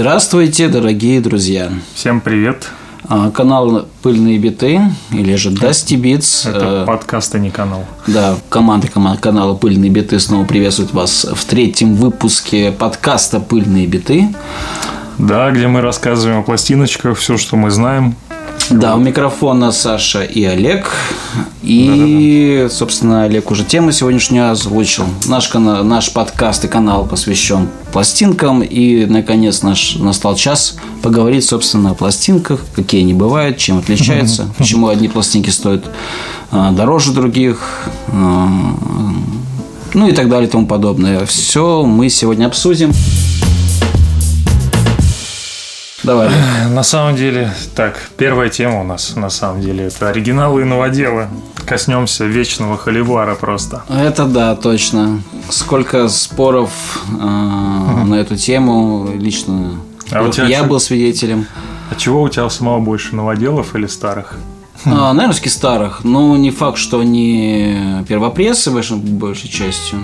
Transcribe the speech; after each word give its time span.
Здравствуйте, 0.00 0.68
дорогие 0.68 1.20
друзья. 1.20 1.70
Всем 1.94 2.22
привет. 2.22 2.68
А, 3.06 3.30
Канал 3.30 3.86
«Пыльные 4.02 4.38
биты» 4.38 4.80
или 5.12 5.34
же 5.34 5.50
Dusty 5.50 6.00
Beats. 6.00 6.48
Это 6.48 6.84
Э, 6.84 6.86
подкаст, 6.86 7.34
а 7.34 7.38
не 7.38 7.50
канал. 7.50 7.84
Да, 8.06 8.36
команда 8.48 8.86
кома- 8.88 9.18
канала 9.18 9.54
«Пыльные 9.54 9.90
биты» 9.90 10.18
снова 10.18 10.46
приветствует 10.46 10.94
вас 10.94 11.26
в 11.30 11.44
третьем 11.44 11.96
выпуске 11.96 12.72
подкаста 12.72 13.40
«Пыльные 13.40 13.86
биты». 13.86 14.34
Да, 15.18 15.50
где 15.50 15.66
мы 15.68 15.82
рассказываем 15.82 16.38
о 16.40 16.42
пластиночках, 16.44 17.18
все, 17.18 17.36
что 17.36 17.56
мы 17.56 17.70
знаем. 17.70 18.16
Да, 18.70 18.94
у 18.94 19.00
микрофона 19.00 19.72
Саша 19.72 20.22
и 20.22 20.44
Олег. 20.44 20.92
И, 21.62 22.68
собственно, 22.70 23.24
Олег 23.24 23.50
уже 23.50 23.64
тему 23.64 23.90
сегодняшнюю 23.90 24.52
озвучил. 24.52 25.04
Наш, 25.26 25.52
наш 25.54 26.12
подкаст 26.12 26.64
и 26.64 26.68
канал 26.68 27.04
посвящен 27.04 27.68
пластинкам. 27.92 28.62
И, 28.62 29.06
наконец, 29.06 29.62
наш 29.62 29.96
настал 29.96 30.36
час 30.36 30.76
поговорить, 31.02 31.44
собственно, 31.44 31.90
о 31.90 31.94
пластинках, 31.94 32.60
какие 32.76 33.00
они 33.00 33.12
бывают, 33.12 33.56
чем 33.58 33.78
отличаются, 33.78 34.48
почему 34.56 34.86
одни 34.86 35.08
пластинки 35.08 35.50
стоят 35.50 35.90
а, 36.52 36.70
дороже 36.70 37.12
других, 37.12 37.88
а, 38.08 38.48
ну 39.94 40.08
и 40.08 40.12
так 40.12 40.28
далее 40.28 40.48
и 40.48 40.50
тому 40.50 40.66
подобное. 40.66 41.26
Все 41.26 41.82
мы 41.84 42.08
сегодня 42.08 42.46
обсудим. 42.46 42.92
Давай. 46.02 46.30
На 46.70 46.82
самом 46.82 47.16
деле, 47.16 47.52
так, 47.74 48.10
первая 48.16 48.48
тема 48.48 48.80
у 48.80 48.84
нас, 48.84 49.16
на 49.16 49.30
самом 49.30 49.60
деле, 49.60 49.84
это 49.84 50.08
оригиналы 50.08 50.62
и 50.62 50.64
новоделы. 50.64 51.28
Коснемся 51.66 52.24
вечного 52.24 52.76
холивара 52.76 53.34
просто. 53.34 53.82
Это 53.88 54.24
да, 54.24 54.56
точно. 54.56 55.22
Сколько 55.50 56.08
споров 56.08 56.70
э, 57.08 57.22
на 57.22 58.14
эту 58.14 58.36
тему 58.36 59.10
лично. 59.14 59.72
А 60.10 60.28
тебя 60.30 60.46
я 60.46 60.64
был 60.64 60.80
свидетелем. 60.80 61.46
А 61.90 61.94
чего 61.94 62.22
у 62.22 62.28
тебя 62.28 62.48
самого 62.50 62.80
больше, 62.80 63.14
новоделов 63.14 63.74
или 63.74 63.86
старых? 63.86 64.36
А, 64.84 65.12
наверное, 65.12 65.34
старых. 65.50 66.04
Но 66.04 66.36
не 66.36 66.50
факт, 66.50 66.78
что 66.78 67.00
они 67.00 68.02
первопрессы 68.08 68.70
большей, 68.70 68.96
большей 68.96 69.48
частью. 69.48 69.98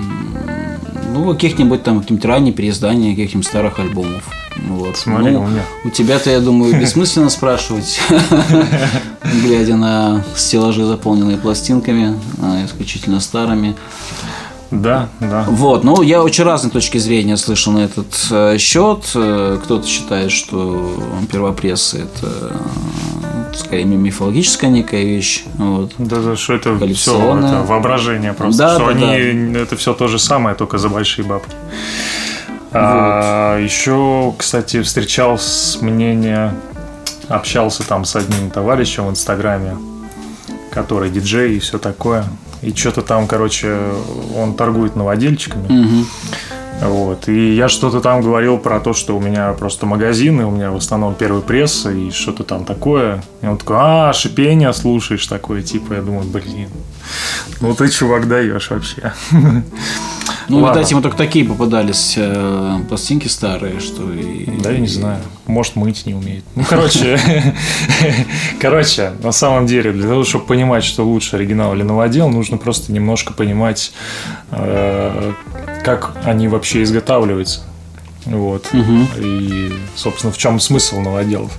Ну, 1.17 1.33
каких-нибудь 1.33 1.83
там 1.83 2.01
какие-нибудь 2.01 2.25
ранние 2.27 2.53
переиздания 2.53 3.11
каких-нибудь 3.17 3.47
старых 3.47 3.79
альбомов. 3.79 4.23
Вот. 4.69 4.97
Смотри, 4.97 5.33
Ну, 5.33 5.43
у 5.43 5.47
меня. 5.47 5.63
у 5.85 5.91
тебя-то, 5.91 6.31
я 6.31 6.41
думаю, 6.41 6.79
бессмысленно 6.81 7.29
спрашивать, 7.31 8.01
глядя 9.43 9.77
на 9.77 10.25
стеллажи, 10.35 10.85
заполненные 10.85 11.37
пластинками, 11.37 12.19
а, 12.43 12.65
исключительно 12.65 13.21
старыми. 13.21 13.77
Да, 14.73 15.09
да. 15.21 15.45
Вот, 15.49 15.85
ну 15.85 16.03
я 16.03 16.23
очень 16.25 16.43
разные 16.43 16.73
точки 16.73 16.99
зрения 16.99 17.37
слышал 17.37 17.73
на 17.73 17.85
этот 17.85 18.07
э, 18.33 18.59
счет. 18.59 19.05
Э, 19.15 19.59
Кто-то 19.63 19.87
считает, 19.87 20.33
что 20.33 20.93
первопрессы 21.31 21.99
это 21.99 22.27
э, 22.51 22.57
скорее 23.57 23.85
мифологическая 23.85 24.71
некая 24.71 25.05
вещь. 25.05 25.45
Вот. 25.57 25.93
Да, 25.99 26.17
да, 26.21 26.37
что 26.37 26.55
это 26.55 26.77
все 26.95 27.37
это 27.39 27.63
воображение 27.63 28.33
просто. 28.33 28.59
Да, 28.59 28.75
что 28.77 28.93
да, 28.93 29.11
они 29.11 29.55
это 29.55 29.77
все 29.77 29.95
то 29.95 30.09
же 30.09 30.19
самое, 30.19 30.55
только 30.57 30.79
за 30.79 30.89
большие 30.89 31.25
бабки. 31.27 31.55
А, 32.73 33.59
еще, 33.59 34.35
кстати, 34.37 34.83
встречал 34.83 35.39
с 35.39 35.79
мнение, 35.81 36.55
общался 37.29 37.87
там 37.87 38.05
с 38.05 38.17
одним 38.17 38.51
товарищем 38.51 39.07
в 39.07 39.11
Инстаграме, 39.11 39.77
который 40.71 41.11
диджей 41.11 41.57
и 41.57 41.59
все 41.59 41.79
такое. 41.79 42.25
И 42.63 42.75
что-то 42.75 43.03
там, 43.03 43.27
короче, 43.27 43.79
он 44.35 44.55
торгует 44.55 44.97
новодельчиками. 44.97 45.67
Мгм. 45.69 46.07
Вот. 46.83 47.29
И 47.29 47.55
я 47.55 47.69
что-то 47.69 48.01
там 48.01 48.21
говорил 48.21 48.59
про 48.59 48.81
то, 48.81 48.93
что 48.93 49.17
у 49.17 49.21
меня 49.21 49.53
просто 49.53 49.87
магазины, 49.87 50.45
у 50.45 50.51
меня 50.51 50.71
в 50.71 50.77
основном 50.77 51.15
первый 51.15 51.43
пресс 51.43 51.87
и 51.87 52.11
что-то 52.11 52.45
там 52.45 52.65
такое. 52.65 53.23
И 53.43 53.47
он 53.47 53.57
такой, 53.59 53.77
а, 53.79 54.13
шипение 54.13 54.73
слушаешь 54.73 55.27
такое, 55.27 55.63
типа, 55.63 55.95
я 55.95 56.03
думаю, 56.03 56.25
блин, 56.25 56.69
ну 57.61 57.75
ты, 57.75 57.89
чувак, 57.89 58.29
даешь 58.29 58.71
вообще. 58.71 59.13
Ну, 60.49 60.59
Ладно. 60.61 60.79
видать, 60.79 60.91
ему 60.91 61.03
только 61.03 61.17
такие 61.17 61.45
попадались 61.45 62.15
э, 62.17 62.79
пластинки 62.89 63.27
старые, 63.27 63.81
что 63.81 64.13
и... 64.13 64.47
Да, 64.61 64.71
я 64.71 64.79
не 64.79 64.87
знаю. 64.87 65.21
Может, 65.47 65.77
мыть 65.77 66.07
не 66.07 66.15
умеет. 66.15 66.45
Ну, 66.55 66.65
короче, 66.69 67.19
короче, 68.61 69.13
на 69.23 69.33
самом 69.33 69.67
деле, 69.67 69.93
для 69.93 70.09
того, 70.09 70.25
чтобы 70.25 70.47
понимать, 70.47 70.85
что 70.85 71.05
лучше 71.05 71.37
оригинал 71.37 71.75
или 71.75 71.83
новодел, 71.83 72.29
нужно 72.29 72.59
просто 72.59 72.93
немножко 72.93 73.33
понимать, 73.33 73.93
э, 74.51 75.33
как 75.85 76.17
они 76.25 76.49
вообще 76.49 76.83
изготавливаются. 76.85 77.63
Вот. 78.27 78.69
И, 79.19 79.73
собственно, 79.95 80.33
в 80.33 80.39
чем 80.39 80.59
смысл 80.59 81.01
новоделов. 81.01 81.53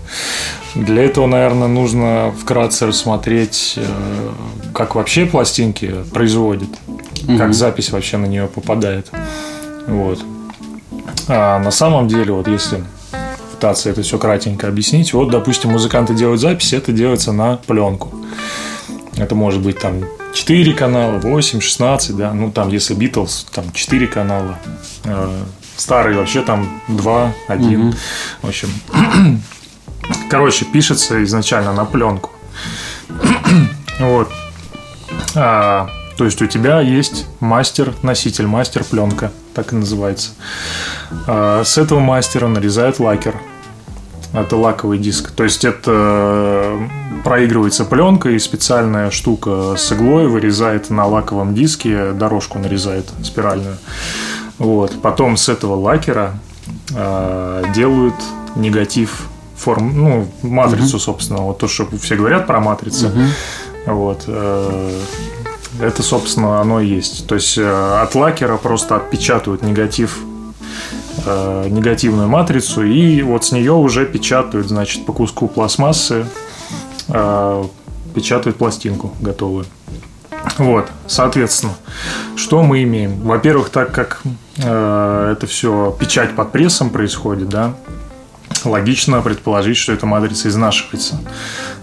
Для 0.75 1.03
этого, 1.03 1.25
наверное, 1.25 1.67
нужно 1.67 2.33
вкратце 2.39 2.87
рассмотреть, 2.87 3.75
э, 3.77 4.31
как 4.73 4.95
вообще 4.95 5.25
пластинки 5.25 5.93
производят, 6.13 6.69
как 7.37 7.53
запись 7.53 7.91
вообще 7.91 8.17
на 8.17 8.25
нее 8.25 8.47
попадает. 8.47 9.11
Вот. 9.87 10.19
А 11.27 11.59
на 11.59 11.71
самом 11.71 12.07
деле, 12.07 12.33
вот 12.33 12.47
если 12.47 12.83
пытаться 13.51 13.89
это 13.89 14.01
все 14.01 14.17
кратенько 14.17 14.67
объяснить, 14.67 15.13
вот, 15.13 15.31
допустим, 15.31 15.71
музыканты 15.71 16.13
делают 16.13 16.41
запись, 16.41 16.73
это 16.73 16.91
делается 16.91 17.31
на 17.31 17.57
пленку. 17.57 18.13
Это 19.15 19.33
может 19.33 19.61
быть 19.61 19.79
там 19.79 20.03
4 20.33 20.73
канала, 20.73 21.17
8, 21.17 21.59
16, 21.59 22.15
да, 22.15 22.33
ну 22.33 22.51
там, 22.51 22.69
если 22.69 22.93
Битлз, 22.93 23.47
там 23.51 23.71
4 23.73 24.07
канала, 24.07 24.59
Э, 25.07 25.43
старые 25.77 26.17
вообще 26.17 26.41
там 26.41 26.81
2, 26.89 27.33
1, 27.47 27.95
в 28.41 28.47
общем. 28.47 28.69
Короче, 30.29 30.65
пишется 30.65 31.23
изначально 31.23 31.73
на 31.73 31.85
пленку. 31.85 32.31
Вот. 33.99 34.31
А, 35.33 35.89
то 36.17 36.25
есть 36.25 36.41
у 36.41 36.47
тебя 36.47 36.81
есть 36.81 37.27
мастер-носитель, 37.39 38.47
мастер-пленка, 38.47 39.31
так 39.53 39.71
и 39.71 39.75
называется. 39.75 40.31
А, 41.27 41.63
с 41.63 41.77
этого 41.77 41.99
мастера 41.99 42.47
нарезают 42.47 42.99
лакер. 42.99 43.39
Это 44.33 44.57
лаковый 44.57 44.97
диск. 44.97 45.31
То 45.31 45.43
есть 45.43 45.63
это 45.63 45.91
э, 45.91 46.87
проигрывается 47.23 47.85
пленка 47.85 48.29
и 48.29 48.39
специальная 48.39 49.09
штука 49.09 49.75
с 49.77 49.91
иглой 49.93 50.27
вырезает 50.27 50.89
на 50.89 51.05
лаковом 51.05 51.55
диске, 51.55 52.11
дорожку 52.11 52.59
нарезает 52.59 53.05
спиральную. 53.23 53.77
Вот. 54.57 55.01
Потом 55.01 55.37
с 55.37 55.47
этого 55.47 55.75
лакера 55.75 56.39
э, 56.93 57.63
делают 57.73 58.15
негатив 58.55 59.27
форм, 59.55 59.91
ну, 59.95 60.27
матрицу, 60.41 60.99
собственно, 60.99 61.41
вот 61.41 61.59
то, 61.59 61.67
что 61.67 61.87
все 61.97 62.15
говорят 62.15 62.47
про 62.47 62.59
матрицы. 62.59 63.11
Вот. 63.85 64.23
э, 64.27 65.01
Это, 65.79 66.01
собственно, 66.01 66.59
оно 66.59 66.79
и 66.79 66.87
есть. 66.87 67.27
То 67.27 67.35
есть 67.35 67.57
э, 67.57 68.01
от 68.01 68.15
лакера 68.15 68.57
просто 68.57 68.95
отпечатывают 68.95 69.61
негатив 69.61 70.19
э, 71.25 71.67
негативную 71.69 72.27
матрицу, 72.27 72.83
и 72.83 73.21
вот 73.21 73.45
с 73.45 73.51
нее 73.51 73.73
уже 73.73 74.05
печатают, 74.05 74.67
значит, 74.67 75.05
по 75.05 75.13
куску 75.13 75.47
пластмассы 75.47 76.25
э, 77.09 77.63
печатают 78.15 78.57
пластинку 78.57 79.13
готовую. 79.19 79.65
Вот, 80.57 80.89
соответственно, 81.05 81.73
что 82.35 82.63
мы 82.63 82.81
имеем? 82.83 83.19
Во-первых, 83.21 83.69
так 83.69 83.91
как 83.91 84.21
э, 84.57 85.33
это 85.33 85.45
все 85.45 85.95
печать 85.99 86.35
под 86.35 86.51
прессом 86.51 86.89
происходит, 86.89 87.49
да, 87.49 87.75
логично 88.65 89.21
предположить, 89.21 89.77
что 89.77 89.93
эта 89.93 90.05
матрица 90.05 90.47
изнашивается. 90.47 91.19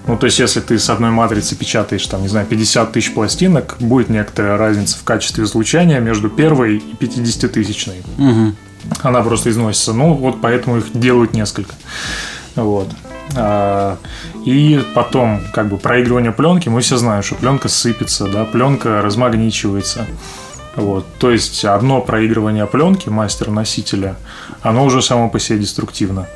Ну, 0.07 0.17
то 0.19 0.27
есть, 0.27 0.39
если 0.39 0.61
ты 0.61 0.79
с 0.79 0.91
одной 0.91 1.11
матрицы 1.11 1.57
печатаешь, 1.57 2.07
там, 2.07 2.21
не 2.23 2.29
знаю, 2.29 2.47
50 2.47 2.93
тысяч 2.93 3.15
пластинок, 3.15 3.77
будет 3.81 4.11
некоторая 4.11 4.59
разница 4.59 4.99
в 4.99 5.05
качестве 5.05 5.47
звучания 5.47 5.99
между 6.01 6.29
первой 6.29 6.77
и 6.77 6.95
50-тысячной 6.95 8.03
Мгм. 8.19 8.55
она 9.03 9.23
просто 9.23 9.49
износится. 9.51 9.95
Ну, 9.95 10.13
вот 10.15 10.41
поэтому 10.43 10.77
их 10.79 10.85
делают 10.93 11.33
несколько. 11.33 11.75
Вот. 12.55 12.89
А, 13.35 13.97
И 14.45 14.85
потом, 14.95 15.41
как 15.55 15.69
бы, 15.71 15.79
проигрывание 15.79 16.33
пленки, 16.33 16.69
мы 16.69 16.83
все 16.83 16.99
знаем, 16.99 17.23
что 17.23 17.35
пленка 17.35 17.69
сыпется, 17.71 18.27
да, 18.29 18.45
пленка 18.45 19.01
размагничивается. 19.01 20.07
Вот. 20.77 21.07
То 21.19 21.31
есть 21.31 21.65
одно 21.65 22.03
проигрывание 22.03 22.67
пленки 22.67 23.09
мастер-носителя, 23.09 24.17
оно 24.61 24.85
уже 24.85 25.01
само 25.01 25.31
по 25.31 25.39
себе 25.39 25.61
деструктивно. 25.61 26.27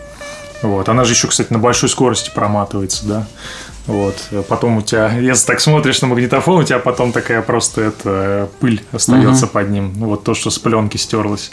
Вот. 0.62 0.88
Она 0.88 1.04
же 1.04 1.12
еще, 1.12 1.28
кстати, 1.28 1.52
на 1.52 1.58
большой 1.58 1.88
скорости 1.88 2.30
проматывается, 2.34 3.06
да. 3.06 3.26
Вот. 3.86 4.16
Потом 4.48 4.76
у 4.78 4.82
тебя, 4.82 5.10
если 5.18 5.46
так 5.46 5.60
смотришь 5.60 6.02
на 6.02 6.08
магнитофон, 6.08 6.60
у 6.60 6.62
тебя 6.62 6.78
потом 6.78 7.12
такая 7.12 7.40
просто 7.40 7.80
это, 7.82 8.48
пыль 8.60 8.82
остается 8.92 9.46
под 9.46 9.70
ним. 9.70 9.92
Вот 9.94 10.24
то, 10.24 10.34
что 10.34 10.50
с 10.50 10.58
пленки 10.58 10.98
стерлось. 10.98 11.50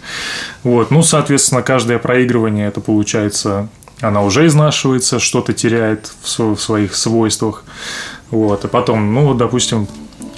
Вот. 0.63 0.91
Ну, 0.91 1.01
соответственно, 1.01 1.61
каждое 1.61 1.97
проигрывание, 1.97 2.67
это 2.67 2.81
получается, 2.81 3.69
она 4.01 4.21
уже 4.21 4.45
изнашивается, 4.47 5.19
что-то 5.19 5.53
теряет 5.53 6.11
в, 6.21 6.27
сво- 6.27 6.55
в 6.55 6.61
своих 6.61 6.95
свойствах. 6.95 7.63
Вот. 8.31 8.65
А 8.65 8.67
потом, 8.67 9.13
ну, 9.13 9.33
допустим, 9.33 9.87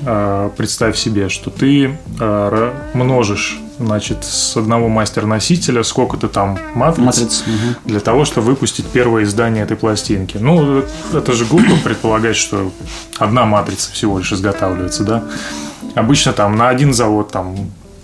а, 0.06 0.50
представь 0.50 0.98
себе, 0.98 1.30
что 1.30 1.50
ты 1.50 1.98
а, 2.20 2.76
множишь 2.94 3.60
значит, 3.80 4.24
с 4.24 4.58
одного 4.58 4.88
мастер-носителя 4.88 5.84
сколько-то 5.84 6.28
там 6.28 6.58
матриц, 6.74 7.06
матриц 7.06 7.42
угу. 7.42 7.76
для 7.86 8.00
того, 8.00 8.26
чтобы 8.26 8.48
выпустить 8.48 8.86
первое 8.86 9.24
издание 9.24 9.64
этой 9.64 9.78
пластинки. 9.78 10.38
Ну, 10.38 10.84
это 11.14 11.34
же 11.34 11.46
глупо 11.46 11.76
предполагать, 11.84 12.36
что 12.36 12.72
одна 13.18 13.46
матрица 13.46 13.92
всего 13.92 14.20
лишь 14.20 14.32
изготавливается, 14.34 15.04
да. 15.04 15.24
Обычно 15.96 16.34
там 16.34 16.56
на 16.56 16.70
один 16.70 16.94
завод 16.94 17.32
там 17.32 17.56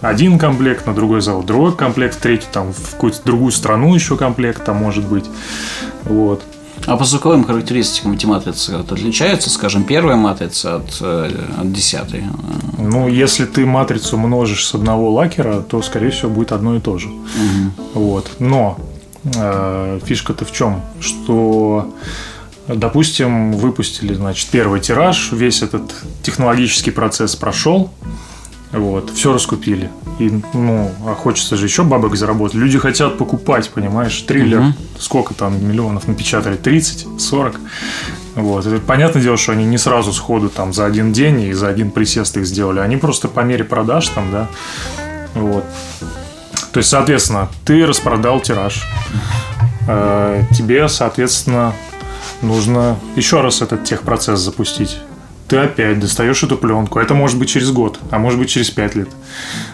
один 0.02 0.38
комплект, 0.38 0.86
на 0.86 0.94
другой 0.94 1.22
завод 1.22 1.46
другой 1.46 1.76
комплект, 1.76 2.20
третий 2.20 2.48
там 2.52 2.74
в 2.74 2.92
какую-то 2.92 3.20
другую 3.24 3.52
страну 3.52 3.96
еще 3.96 4.18
комплект 4.18 4.64
там 4.66 4.76
может 4.76 5.06
быть. 5.06 5.26
Вот. 6.04 6.44
А 6.86 6.98
по 6.98 7.06
звуковым 7.06 7.46
характеристикам 7.46 8.14
эти 8.14 8.26
матрицы 8.26 8.72
отличаются, 8.72 9.50
скажем, 9.50 9.84
первая 9.84 10.18
матрица 10.18 10.78
от, 10.78 10.98
э, 11.02 11.32
от 11.58 11.72
десятой? 11.72 12.24
Ну, 12.78 13.08
если 13.08 13.46
ты 13.46 13.66
матрицу 13.66 14.18
множишь 14.18 14.66
с 14.66 14.76
одного 14.76 15.12
лакера, 15.12 15.62
то, 15.62 15.82
скорее 15.82 16.10
всего, 16.10 16.30
будет 16.30 16.52
одно 16.52 16.76
и 16.76 16.80
то 16.80 16.98
же. 16.98 17.08
Угу. 17.08 18.02
Вот. 18.02 18.32
Но 18.40 18.78
э, 19.36 20.00
фишка-то 20.06 20.46
в 20.46 20.52
чем? 20.52 20.82
Что 21.00 21.94
Допустим, 22.68 23.52
выпустили, 23.52 24.14
значит, 24.14 24.48
первый 24.50 24.80
тираж, 24.80 25.34
весь 25.34 25.62
этот 25.62 25.94
технологический 26.22 26.92
процесс 26.92 27.36
прошел, 27.36 27.92
вот, 28.74 29.12
все 29.12 29.32
раскупили. 29.32 29.92
И, 30.18 30.42
ну, 30.54 30.92
а 31.06 31.14
хочется 31.14 31.56
же 31.56 31.66
еще 31.66 31.84
бабок 31.84 32.16
заработать. 32.16 32.56
Люди 32.56 32.80
хотят 32.80 33.20
покупать, 33.20 33.70
понимаешь, 33.70 34.20
триллер. 34.22 34.62
Угу. 34.62 34.74
Сколько 34.98 35.34
там 35.36 35.64
миллионов 35.64 36.08
напечатали? 36.08 36.56
30, 36.56 37.22
40. 37.22 37.60
Вот. 38.36 38.66
Это 38.66 38.80
понятное 38.80 39.22
дело, 39.22 39.38
что 39.38 39.52
они 39.52 39.66
не 39.66 39.78
сразу 39.78 40.12
сходу 40.12 40.50
там 40.50 40.74
за 40.74 40.86
один 40.86 41.14
день 41.14 41.42
и 41.42 41.54
за 41.54 41.68
один 41.68 41.92
присест 41.92 42.36
их 42.36 42.48
сделали. 42.48 42.80
Они 42.80 42.98
просто 42.98 43.28
по 43.28 43.42
мере 43.42 43.64
продаж 43.64 44.08
там, 44.10 44.32
да. 44.32 44.50
Вот. 45.36 45.66
То 46.72 46.80
есть, 46.80 46.90
соответственно, 46.90 47.50
ты 47.66 47.86
распродал 47.86 48.40
тираж. 48.40 48.84
Э, 49.88 50.44
тебе, 50.52 50.90
соответственно, 50.90 51.74
нужно 52.42 52.98
еще 53.16 53.42
раз 53.42 53.62
этот 53.62 53.84
техпроцесс 53.84 54.40
запустить 54.40 54.98
ты 55.54 55.60
опять 55.60 56.00
достаешь 56.00 56.42
эту 56.42 56.58
пленку. 56.58 56.98
Это 56.98 57.14
может 57.14 57.38
быть 57.38 57.48
через 57.48 57.70
год, 57.70 58.00
а 58.10 58.18
может 58.18 58.40
быть 58.40 58.50
через 58.50 58.72
пять 58.72 58.96
лет. 58.96 59.10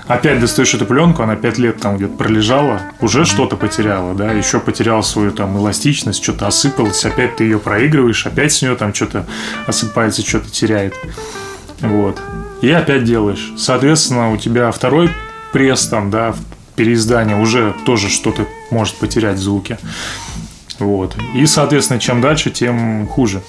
Опять 0.07 0.41
достаешь 0.41 0.73
эту 0.73 0.85
пленку, 0.85 1.23
она 1.23 1.37
пять 1.37 1.57
лет 1.57 1.79
там 1.79 1.95
где-то 1.95 2.17
пролежала, 2.17 2.81
уже 2.99 3.23
что-то 3.23 3.55
потеряла, 3.55 4.13
да, 4.13 4.33
еще 4.33 4.59
потеряла 4.59 5.03
свою 5.03 5.31
там 5.31 5.57
эластичность, 5.57 6.21
что-то 6.21 6.47
осыпалось, 6.47 7.05
опять 7.05 7.37
ты 7.37 7.45
ее 7.45 7.59
проигрываешь, 7.59 8.25
опять 8.25 8.51
с 8.51 8.61
нее 8.61 8.75
там 8.75 8.93
что-то 8.93 9.25
осыпается, 9.67 10.21
что-то 10.21 10.49
теряет. 10.49 10.95
Вот. 11.79 12.21
И 12.61 12.69
опять 12.69 13.05
делаешь. 13.05 13.53
Соответственно, 13.57 14.33
у 14.33 14.37
тебя 14.37 14.71
второй 14.71 15.09
пресс 15.53 15.87
там, 15.87 16.11
да, 16.11 16.35
переиздание 16.75 17.37
уже 17.37 17.73
тоже 17.85 18.09
что-то 18.09 18.45
может 18.69 18.95
потерять 18.95 19.37
в 19.37 19.41
звуке. 19.41 19.79
Вот. 20.77 21.15
И, 21.33 21.45
соответственно, 21.45 22.01
чем 22.01 22.19
дальше, 22.19 22.51
тем 22.51 23.07
хуже. 23.07 23.41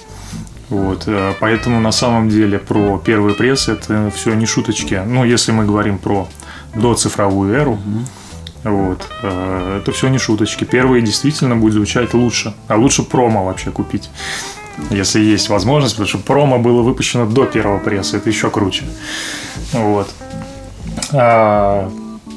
Вот, 0.71 1.03
э, 1.05 1.33
поэтому 1.41 1.81
на 1.81 1.91
самом 1.91 2.29
деле 2.29 2.57
про 2.57 2.97
первый 2.97 3.33
пресс 3.33 3.67
это 3.67 4.09
все 4.15 4.33
не 4.33 4.45
шуточки. 4.45 5.01
Ну, 5.05 5.25
если 5.25 5.51
мы 5.51 5.65
говорим 5.65 5.97
про 5.97 6.29
доцифровую 6.73 7.53
эру, 7.53 7.77
вот, 8.63 9.05
э, 9.21 9.79
это 9.81 9.91
все 9.91 10.07
не 10.07 10.17
шуточки. 10.17 10.63
Первый 10.63 11.01
действительно 11.01 11.57
будет 11.57 11.73
звучать 11.73 12.13
лучше, 12.13 12.53
а 12.69 12.77
лучше 12.77 13.03
промо 13.03 13.43
вообще 13.43 13.69
купить. 13.71 14.09
Если 14.89 15.19
есть 15.19 15.49
возможность, 15.49 15.95
потому 15.95 16.07
что 16.07 16.17
промо 16.19 16.57
было 16.57 16.81
выпущено 16.81 17.25
до 17.25 17.45
первого 17.45 17.79
пресса, 17.79 18.15
это 18.15 18.29
еще 18.29 18.49
круче. 18.49 18.85
Вот. 19.73 20.07
А, 21.11 21.91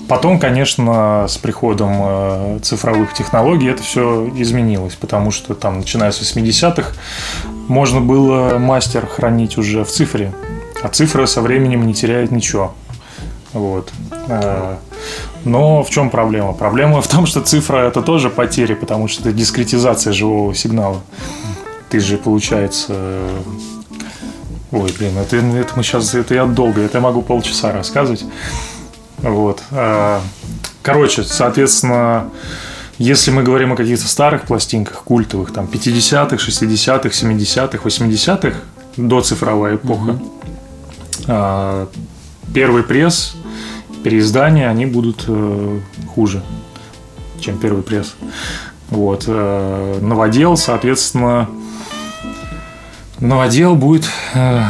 Потом, 0.09 0.39
конечно, 0.39 1.27
с 1.29 1.39
приходом 1.39 1.93
э, 1.95 2.59
цифровых 2.63 3.15
технологий 3.15 3.71
это 3.71 3.83
все 3.83 4.31
изменилось, 4.37 4.97
потому 4.97 5.31
что 5.31 5.55
там, 5.55 5.79
начиная 5.79 6.11
с 6.11 6.21
80-х, 6.21 6.93
можно 7.69 8.01
было 8.01 8.59
мастер 8.59 9.07
хранить 9.07 9.59
уже 9.59 9.85
в 9.85 9.89
цифре, 9.89 10.33
а 10.83 10.89
цифра 10.89 11.27
со 11.27 11.41
временем 11.41 11.87
не 11.87 11.95
теряет 11.95 12.31
ничего. 12.31 12.75
Вот. 13.53 13.93
Э, 14.29 14.77
но 15.45 15.83
в 15.83 15.91
чем 15.91 16.11
проблема? 16.11 16.53
Проблема 16.53 17.01
в 17.01 17.09
том, 17.09 17.27
что 17.27 17.41
цифра 17.41 17.79
это 17.79 18.03
тоже 18.03 18.31
потери, 18.31 18.75
потому 18.75 19.09
что 19.09 19.23
это 19.23 19.33
дискретизация 19.33 20.13
живого 20.13 20.55
сигнала. 20.55 21.01
Ты 21.89 22.01
же, 22.01 22.17
получается... 22.19 22.87
Э, 22.89 23.41
ой, 24.73 24.93
блин, 24.99 25.17
это, 25.19 25.37
это 25.37 25.73
мы 25.77 25.83
сейчас, 25.83 26.15
это 26.15 26.35
я 26.35 26.47
долго, 26.47 26.81
это 26.81 26.99
я 26.99 27.03
могу 27.03 27.23
полчаса 27.23 27.73
рассказывать. 27.73 28.25
Вот. 29.19 29.63
А, 29.71 30.21
короче, 30.83 31.23
соответственно, 31.23 32.29
если 32.99 33.31
мы 33.31 33.43
говорим 33.43 33.73
о 33.73 33.77
каких-то 33.77 34.07
старых 34.07 34.43
пластинках, 34.43 35.03
культовых, 35.03 35.53
там, 35.53 35.67
50-х, 35.67 36.37
60-х, 36.37 37.09
70-х, 37.09 37.79
80-х, 37.79 38.57
до 38.97 39.21
цифровая 39.21 39.77
эпоха, 39.77 40.19
угу. 41.27 41.89
первый 42.53 42.83
пресс, 42.85 43.35
переиздания, 44.05 44.69
они 44.69 44.87
будут 44.87 45.25
э, 45.27 45.81
хуже, 46.15 46.43
чем 47.41 47.59
первый 47.59 47.83
пресс. 47.83 48.15
Вот. 48.91 49.25
Э, 49.27 49.99
новодел, 50.01 50.57
соответственно, 50.57 51.49
новодел 53.19 53.75
будет 53.75 54.05
э, 54.35 54.63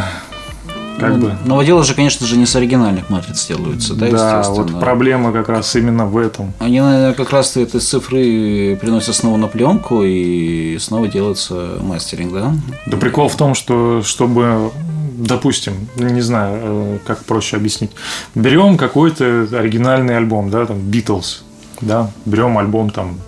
как 0.98 1.16
ну, 1.16 1.18
бы. 1.18 1.36
Новоделы 1.44 1.84
же, 1.84 1.94
конечно 1.94 2.26
же, 2.26 2.36
не 2.36 2.46
с 2.46 2.54
оригинальных 2.56 3.10
матриц 3.10 3.46
делаются, 3.46 3.94
да, 3.94 4.10
Да, 4.10 4.42
вот 4.48 4.78
проблема 4.80 5.32
как 5.32 5.48
раз 5.48 5.74
именно 5.76 6.06
в 6.06 6.16
этом. 6.16 6.52
Они, 6.58 6.80
наверное, 6.80 7.14
как 7.14 7.30
раз 7.30 7.56
эти 7.56 7.78
цифры 7.78 8.76
приносят 8.80 9.14
снова 9.16 9.36
на 9.36 9.48
пленку 9.48 10.02
и 10.02 10.78
снова 10.78 11.08
делается 11.08 11.78
мастеринг, 11.80 12.32
да? 12.32 12.54
Да 12.86 12.96
прикол 12.96 13.28
в 13.28 13.36
том, 13.36 13.54
что 13.54 14.02
чтобы 14.02 14.70
допустим, 15.16 15.88
не 15.96 16.20
знаю, 16.20 16.58
э, 16.60 16.98
как 17.06 17.24
проще 17.24 17.56
объяснить, 17.56 17.92
берем 18.34 18.76
какой-то 18.76 19.46
оригинальный 19.52 20.16
альбом, 20.16 20.50
да, 20.50 20.66
там 20.66 20.78
Beatles, 20.78 21.42
да, 21.80 22.10
берем 22.24 22.58
альбом 22.58 22.90
там, 22.90 23.20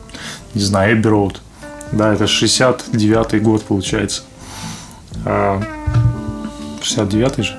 не 0.55 0.63
знаю, 0.63 1.01
Abbey 1.01 1.11
Road, 1.11 1.37
да, 1.93 2.13
это 2.13 2.25
69-й 2.25 3.39
год 3.39 3.63
получается. 3.63 4.23
69-й 6.87 7.43
же? 7.43 7.57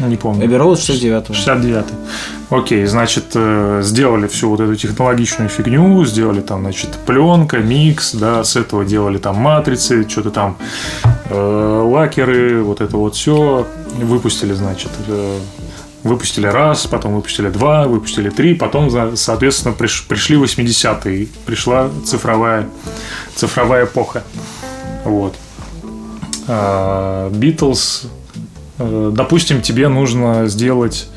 Не 0.00 0.16
помню. 0.16 0.46
Эбби 0.46 0.54
Роуд 0.54 0.78
69-й. 0.78 1.32
69-й. 1.32 2.56
Окей, 2.56 2.86
значит, 2.86 3.24
э, 3.34 3.80
сделали 3.82 4.26
всю 4.28 4.50
вот 4.50 4.60
эту 4.60 4.76
технологичную 4.76 5.48
фигню, 5.48 6.04
сделали 6.04 6.40
там, 6.40 6.60
значит, 6.60 6.90
пленка, 7.04 7.58
микс, 7.58 8.14
да, 8.14 8.44
с 8.44 8.56
этого 8.56 8.84
делали 8.84 9.18
там 9.18 9.36
матрицы, 9.36 10.08
что-то 10.08 10.30
там 10.30 10.56
э, 11.30 11.82
лакеры, 11.84 12.62
вот 12.62 12.80
это 12.80 12.96
вот 12.96 13.16
все. 13.16 13.66
Выпустили, 13.96 14.52
значит, 14.52 14.90
э, 15.08 15.38
выпустили 16.04 16.46
раз, 16.46 16.86
потом 16.86 17.14
выпустили 17.14 17.48
два, 17.48 17.88
выпустили 17.88 18.30
три, 18.30 18.54
потом, 18.54 19.16
соответственно, 19.16 19.74
приш, 19.74 20.06
пришли 20.06 20.36
80-е, 20.36 21.28
пришла 21.44 21.90
цифровая, 22.06 22.68
цифровая 23.34 23.84
эпоха. 23.84 24.22
Вот. 25.04 25.34
Битлз 27.32 28.04
Э, 28.04 28.17
допустим, 28.78 29.60
тебе 29.60 29.88
нужно 29.88 30.46
сделать, 30.46 31.08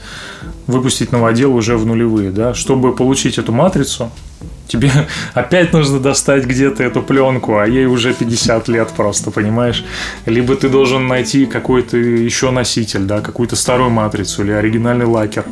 выпустить 0.67 1.11
новодел 1.11 1.55
уже 1.55 1.77
в 1.77 1.85
нулевые, 1.85 2.31
да, 2.31 2.53
чтобы 2.53 2.95
получить 2.95 3.37
эту 3.37 3.51
матрицу, 3.51 4.11
тебе 4.67 4.91
опять 5.33 5.73
нужно 5.73 5.99
достать 5.99 6.45
где-то 6.45 6.83
эту 6.83 7.01
пленку, 7.01 7.57
а 7.57 7.67
ей 7.67 7.85
уже 7.85 8.13
50 8.13 8.67
лет 8.69 8.89
просто, 8.89 9.31
понимаешь? 9.31 9.83
Либо 10.25 10.55
ты 10.55 10.69
должен 10.69 11.07
найти 11.07 11.45
какой-то 11.45 11.97
еще 11.97 12.51
носитель, 12.51 13.01
да, 13.01 13.21
какую-то 13.21 13.55
старую 13.55 13.89
матрицу 13.89 14.43
или 14.43 14.51
оригинальный 14.51 15.05
лакер, 15.05 15.45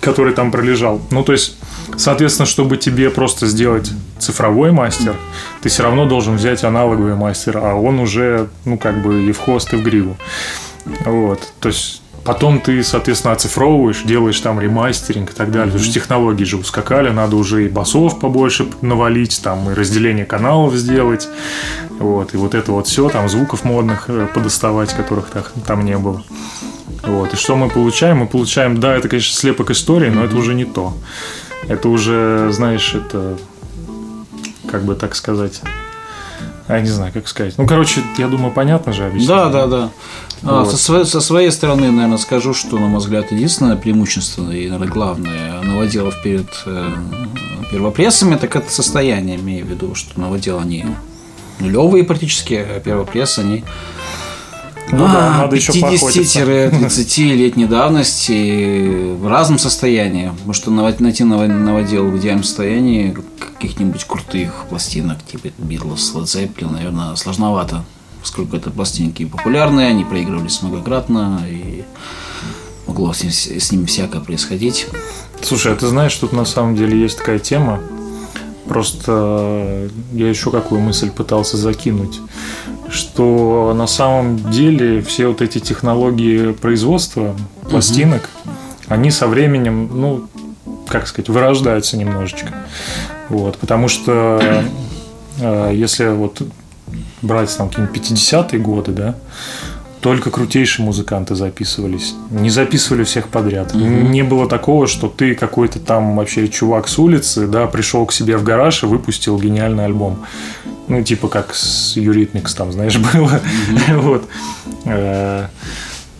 который 0.00 0.32
там 0.34 0.50
пролежал. 0.50 1.00
Ну, 1.10 1.22
то 1.22 1.32
есть, 1.32 1.56
соответственно, 1.96 2.46
чтобы 2.46 2.76
тебе 2.76 3.10
просто 3.10 3.46
сделать 3.46 3.90
цифровой 4.18 4.72
мастер, 4.72 5.16
ты 5.62 5.68
все 5.68 5.82
равно 5.82 6.06
должен 6.06 6.36
взять 6.36 6.64
аналоговый 6.64 7.14
мастер, 7.14 7.58
а 7.58 7.74
он 7.74 8.00
уже, 8.00 8.48
ну, 8.64 8.78
как 8.78 9.02
бы 9.02 9.22
и 9.24 9.32
в 9.32 9.38
хвост, 9.38 9.72
и 9.72 9.76
в 9.76 9.82
гриву. 9.82 10.16
Вот. 11.04 11.52
То 11.60 11.68
есть 11.68 12.02
Потом 12.24 12.60
ты, 12.60 12.84
соответственно, 12.84 13.32
оцифровываешь, 13.32 14.02
делаешь 14.04 14.38
там 14.38 14.60
ремастеринг 14.60 15.30
и 15.30 15.34
так 15.34 15.50
далее. 15.50 15.66
Mm-hmm. 15.66 15.72
Потому 15.72 15.84
что 15.84 15.92
технологии 15.92 16.44
же 16.44 16.56
ускакали, 16.56 17.10
надо 17.10 17.36
уже 17.36 17.66
и 17.66 17.68
басов 17.68 18.20
побольше 18.20 18.68
навалить, 18.80 19.40
там 19.42 19.70
и 19.70 19.74
разделение 19.74 20.24
каналов 20.24 20.74
сделать. 20.76 21.28
Вот, 21.98 22.32
и 22.34 22.36
вот 22.36 22.54
это 22.54 22.72
вот 22.72 22.86
все, 22.86 23.08
там 23.08 23.28
звуков 23.28 23.64
модных 23.64 24.04
э, 24.08 24.28
подоставать, 24.32 24.92
которых 24.94 25.30
там 25.66 25.84
не 25.84 25.98
было. 25.98 26.22
Вот. 27.02 27.34
И 27.34 27.36
что 27.36 27.56
мы 27.56 27.68
получаем? 27.68 28.18
Мы 28.18 28.28
получаем, 28.28 28.78
да, 28.78 28.96
это, 28.96 29.08
конечно, 29.08 29.34
слепок 29.34 29.70
истории, 29.70 30.08
но 30.08 30.22
mm-hmm. 30.22 30.26
это 30.26 30.36
уже 30.36 30.54
не 30.54 30.64
то. 30.64 30.94
Это 31.66 31.88
уже, 31.88 32.50
знаешь, 32.52 32.94
это, 32.94 33.36
как 34.70 34.84
бы 34.84 34.94
так 34.94 35.16
сказать, 35.16 35.60
я 36.76 36.82
не 36.82 36.88
знаю, 36.88 37.12
как 37.12 37.28
сказать. 37.28 37.54
Ну, 37.56 37.66
короче, 37.66 38.02
я 38.18 38.28
думаю, 38.28 38.52
понятно 38.52 38.92
же 38.92 39.04
объяснить. 39.04 39.28
Да, 39.28 39.48
да, 39.48 39.66
да. 39.66 39.90
А, 40.44 40.60
вот. 40.60 40.70
со, 40.70 40.76
своей, 40.76 41.04
со 41.04 41.20
своей 41.20 41.50
стороны, 41.50 41.90
наверное, 41.90 42.18
скажу, 42.18 42.54
что, 42.54 42.78
на 42.78 42.86
мой 42.86 42.98
взгляд, 42.98 43.30
единственное 43.30 43.76
преимущество 43.76 44.50
и, 44.50 44.68
наверное, 44.68 44.88
главное 44.88 45.62
новоделов 45.62 46.20
перед 46.22 46.48
э, 46.66 46.90
первопрессами, 47.70 48.36
так 48.36 48.56
это 48.56 48.70
состояние, 48.70 49.36
имею 49.36 49.64
в 49.64 49.68
виду, 49.68 49.94
что 49.94 50.20
новодел 50.20 50.58
они 50.58 50.84
нулевые 51.60 52.04
практически, 52.04 52.54
а 52.54 52.80
первопресс 52.80 53.38
они 53.38 53.64
ну, 54.90 55.06
да, 55.06 55.38
надо 55.38 55.56
50-30-летней 55.56 57.66
давности 57.66 59.14
в 59.14 59.26
разном 59.26 59.58
состоянии. 59.58 60.32
Что 60.52 60.70
найти 60.70 61.24
новодел 61.24 62.10
в 62.10 62.18
идеальном 62.18 62.44
состоянии 62.44 63.16
каких-нибудь 63.38 64.04
крутых 64.04 64.66
пластинок, 64.68 65.24
типа 65.24 65.48
Beatles, 65.58 66.14
Led 66.14 66.24
Zeppelin, 66.24 66.72
наверное, 66.72 67.16
сложновато. 67.16 67.84
Поскольку 68.20 68.56
это 68.56 68.70
пластинки 68.70 69.24
популярные, 69.24 69.88
они 69.88 70.04
проигрывались 70.04 70.62
многократно, 70.62 71.40
и 71.48 71.84
могло 72.86 73.12
с, 73.12 73.22
ним, 73.22 73.32
с 73.32 73.72
ними 73.72 73.86
всякое 73.86 74.20
происходить. 74.20 74.86
Слушай, 75.40 75.72
а 75.72 75.76
ты 75.76 75.86
знаешь, 75.86 76.14
тут 76.14 76.32
на 76.32 76.44
самом 76.44 76.76
деле 76.76 77.00
есть 77.00 77.18
такая 77.18 77.38
тема, 77.38 77.80
Просто 78.68 79.88
я 80.12 80.28
еще 80.28 80.52
какую 80.52 80.80
мысль 80.80 81.10
пытался 81.10 81.56
закинуть, 81.56 82.20
что 82.92 83.72
на 83.74 83.86
самом 83.86 84.50
деле 84.50 85.02
все 85.02 85.26
вот 85.26 85.42
эти 85.42 85.58
технологии 85.58 86.52
производства 86.52 87.34
пластинок, 87.68 88.28
угу. 88.44 88.54
они 88.88 89.10
со 89.10 89.26
временем, 89.26 89.90
ну, 89.92 90.28
как 90.86 91.06
сказать, 91.06 91.28
вырождаются 91.28 91.96
немножечко. 91.96 92.48
Вот, 93.28 93.56
потому 93.56 93.88
что 93.88 94.64
э, 95.40 95.70
если 95.74 96.08
вот 96.08 96.42
брать 97.22 97.56
там 97.56 97.68
какие-нибудь 97.68 97.96
50-е 97.96 98.58
годы, 98.58 98.92
да, 98.92 99.14
только 100.02 100.30
крутейшие 100.30 100.84
музыканты 100.84 101.36
записывались. 101.36 102.14
Не 102.30 102.50
записывали 102.50 103.04
всех 103.04 103.28
подряд. 103.28 103.72
Угу. 103.72 103.84
Не 103.84 104.22
было 104.22 104.48
такого, 104.48 104.88
что 104.88 105.06
ты 105.08 105.36
какой-то 105.36 105.78
там 105.78 106.16
вообще 106.16 106.48
чувак 106.48 106.88
с 106.88 106.98
улицы, 106.98 107.46
да, 107.46 107.68
пришел 107.68 108.04
к 108.04 108.12
себе 108.12 108.36
в 108.36 108.42
гараж 108.42 108.82
и 108.82 108.86
выпустил 108.86 109.38
гениальный 109.38 109.84
альбом. 109.84 110.24
Ну, 110.88 111.02
типа 111.02 111.28
как 111.28 111.54
с 111.54 111.96
Eurythmics 111.96 112.54
там, 112.54 112.72
знаешь, 112.72 112.96
было. 113.14 113.40
Вот. 113.88 114.28
Э, 114.84 115.46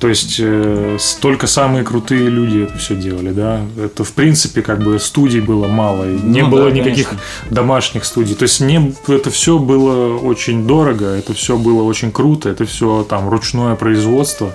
то 0.03 0.09
есть 0.09 0.37
э, 0.41 0.99
только 1.21 1.47
самые 1.47 1.85
крутые 1.85 2.29
люди 2.29 2.65
это 2.65 2.77
все 2.77 2.97
делали, 2.97 3.31
да. 3.31 3.61
Это 3.77 4.03
в 4.03 4.13
принципе 4.13 4.61
как 4.63 4.83
бы 4.83 4.99
студий 4.99 5.41
было 5.41 5.69
мало, 5.69 6.05
не 6.05 6.43
ну, 6.43 6.49
было 6.49 6.71
да, 6.71 6.77
никаких 6.77 7.11
конечно. 7.11 7.27
домашних 7.51 8.05
студий. 8.05 8.35
То 8.35 8.43
есть 8.43 8.61
не 8.61 8.95
это 9.07 9.31
все 9.31 9.61
было 9.61 10.17
очень 10.17 10.67
дорого, 10.67 11.07
это 11.07 11.35
все 11.35 11.57
было 11.57 11.85
очень 11.85 12.11
круто, 12.11 12.49
это 12.49 12.67
все 12.67 13.07
там 13.09 13.29
ручное 13.29 13.77
производство 13.77 14.53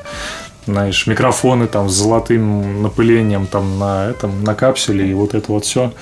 знаешь, 0.66 1.08
микрофоны 1.08 1.68
там 1.68 1.90
с 1.90 1.94
золотым 1.94 2.84
напылением 2.84 3.48
там 3.48 3.80
на 3.80 4.10
этом 4.10 4.44
на 4.44 4.54
капсуле 4.54 5.10
и 5.10 5.14
вот 5.14 5.34
это 5.34 5.52
вот 5.52 5.64
все. 5.64 5.94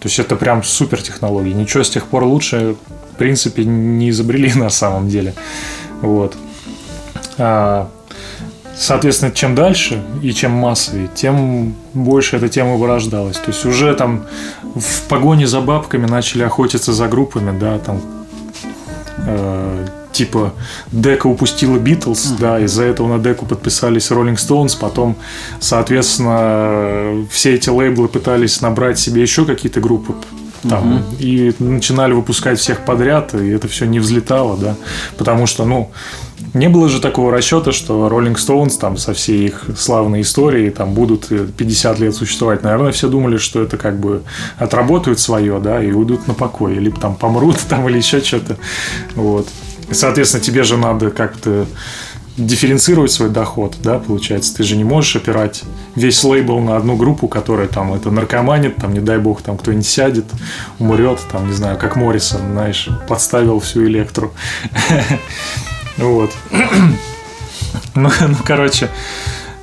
То 0.00 0.08
есть 0.08 0.18
это 0.18 0.36
прям 0.36 0.62
супер 0.62 1.02
технологии. 1.02 1.52
Ничего 1.52 1.82
с 1.82 1.90
тех 1.90 2.06
пор 2.06 2.24
лучше, 2.24 2.76
принципе, 3.18 3.64
не 3.64 4.10
изобрели 4.10 4.52
на 4.58 4.70
самом 4.70 5.08
деле. 5.08 5.34
Вот. 6.00 6.36
А, 7.36 7.90
Соответственно, 8.78 9.32
чем 9.32 9.56
дальше 9.56 10.00
и 10.22 10.32
чем 10.32 10.52
массовее, 10.52 11.10
тем 11.12 11.74
больше 11.94 12.36
эта 12.36 12.48
тема 12.48 12.76
вырождалась. 12.76 13.36
То 13.36 13.48
есть 13.48 13.64
уже 13.64 13.92
там 13.94 14.24
в 14.76 15.02
погоне 15.08 15.48
за 15.48 15.60
бабками 15.60 16.06
начали 16.06 16.44
охотиться 16.44 16.92
за 16.92 17.08
группами, 17.08 17.58
да, 17.58 17.80
там 17.80 18.00
э, 19.26 19.86
типа 20.12 20.54
Дека 20.92 21.26
упустила 21.26 21.76
Битлз, 21.76 22.26
uh-huh. 22.26 22.38
да, 22.38 22.60
из-за 22.60 22.84
этого 22.84 23.16
на 23.16 23.22
Деку 23.22 23.46
подписались 23.46 24.12
Rolling 24.12 24.36
Stones, 24.36 24.76
потом, 24.78 25.16
соответственно, 25.58 27.26
все 27.32 27.54
эти 27.54 27.70
лейблы 27.70 28.06
пытались 28.06 28.60
набрать 28.60 29.00
себе 29.00 29.22
еще 29.22 29.44
какие-то 29.44 29.80
группы 29.80 30.14
там, 30.62 30.96
угу. 30.96 31.04
и 31.18 31.52
начинали 31.58 32.12
выпускать 32.12 32.58
всех 32.58 32.84
подряд, 32.84 33.34
и 33.34 33.48
это 33.48 33.68
все 33.68 33.86
не 33.86 34.00
взлетало, 34.00 34.56
да, 34.56 34.76
потому 35.16 35.46
что, 35.46 35.64
ну, 35.64 35.90
не 36.54 36.68
было 36.68 36.88
же 36.88 37.00
такого 37.00 37.32
расчета, 37.32 37.72
что 37.72 38.08
Rolling 38.08 38.36
Stones 38.36 38.78
там 38.78 38.96
со 38.96 39.12
всей 39.12 39.46
их 39.46 39.66
славной 39.76 40.22
историей 40.22 40.70
там 40.70 40.94
будут 40.94 41.28
50 41.28 41.98
лет 41.98 42.14
существовать. 42.14 42.62
Наверное, 42.62 42.92
все 42.92 43.08
думали, 43.08 43.36
что 43.36 43.62
это 43.62 43.76
как 43.76 43.98
бы 43.98 44.22
отработают 44.56 45.18
свое, 45.20 45.58
да, 45.60 45.82
и 45.82 45.90
уйдут 45.90 46.26
на 46.26 46.34
покой, 46.34 46.76
или 46.76 46.90
там 46.90 47.16
помрут 47.16 47.58
там, 47.68 47.88
или 47.88 47.98
еще 47.98 48.20
что-то. 48.20 48.56
Вот. 49.14 49.48
И, 49.90 49.94
соответственно, 49.94 50.42
тебе 50.42 50.62
же 50.62 50.76
надо 50.76 51.10
как-то 51.10 51.66
дифференцировать 52.38 53.10
свой 53.10 53.28
доход, 53.28 53.76
да, 53.82 53.98
получается. 53.98 54.54
Ты 54.54 54.62
же 54.62 54.76
не 54.76 54.84
можешь 54.84 55.16
опирать 55.16 55.62
весь 55.94 56.22
лейбл 56.22 56.60
на 56.60 56.76
одну 56.76 56.96
группу, 56.96 57.28
которая 57.28 57.68
там 57.68 57.92
это 57.92 58.10
наркоманит, 58.10 58.76
там, 58.76 58.94
не 58.94 59.00
дай 59.00 59.18
бог, 59.18 59.42
там 59.42 59.58
кто-нибудь 59.58 59.86
сядет, 59.86 60.26
умрет, 60.78 61.20
там, 61.30 61.48
не 61.48 61.52
знаю, 61.52 61.76
как 61.78 61.96
Моррисон, 61.96 62.40
знаешь, 62.52 62.88
подставил 63.08 63.60
всю 63.60 63.84
электру. 63.86 64.32
Вот. 65.98 66.30
Ну, 67.94 68.10
ну, 68.20 68.36
короче, 68.44 68.88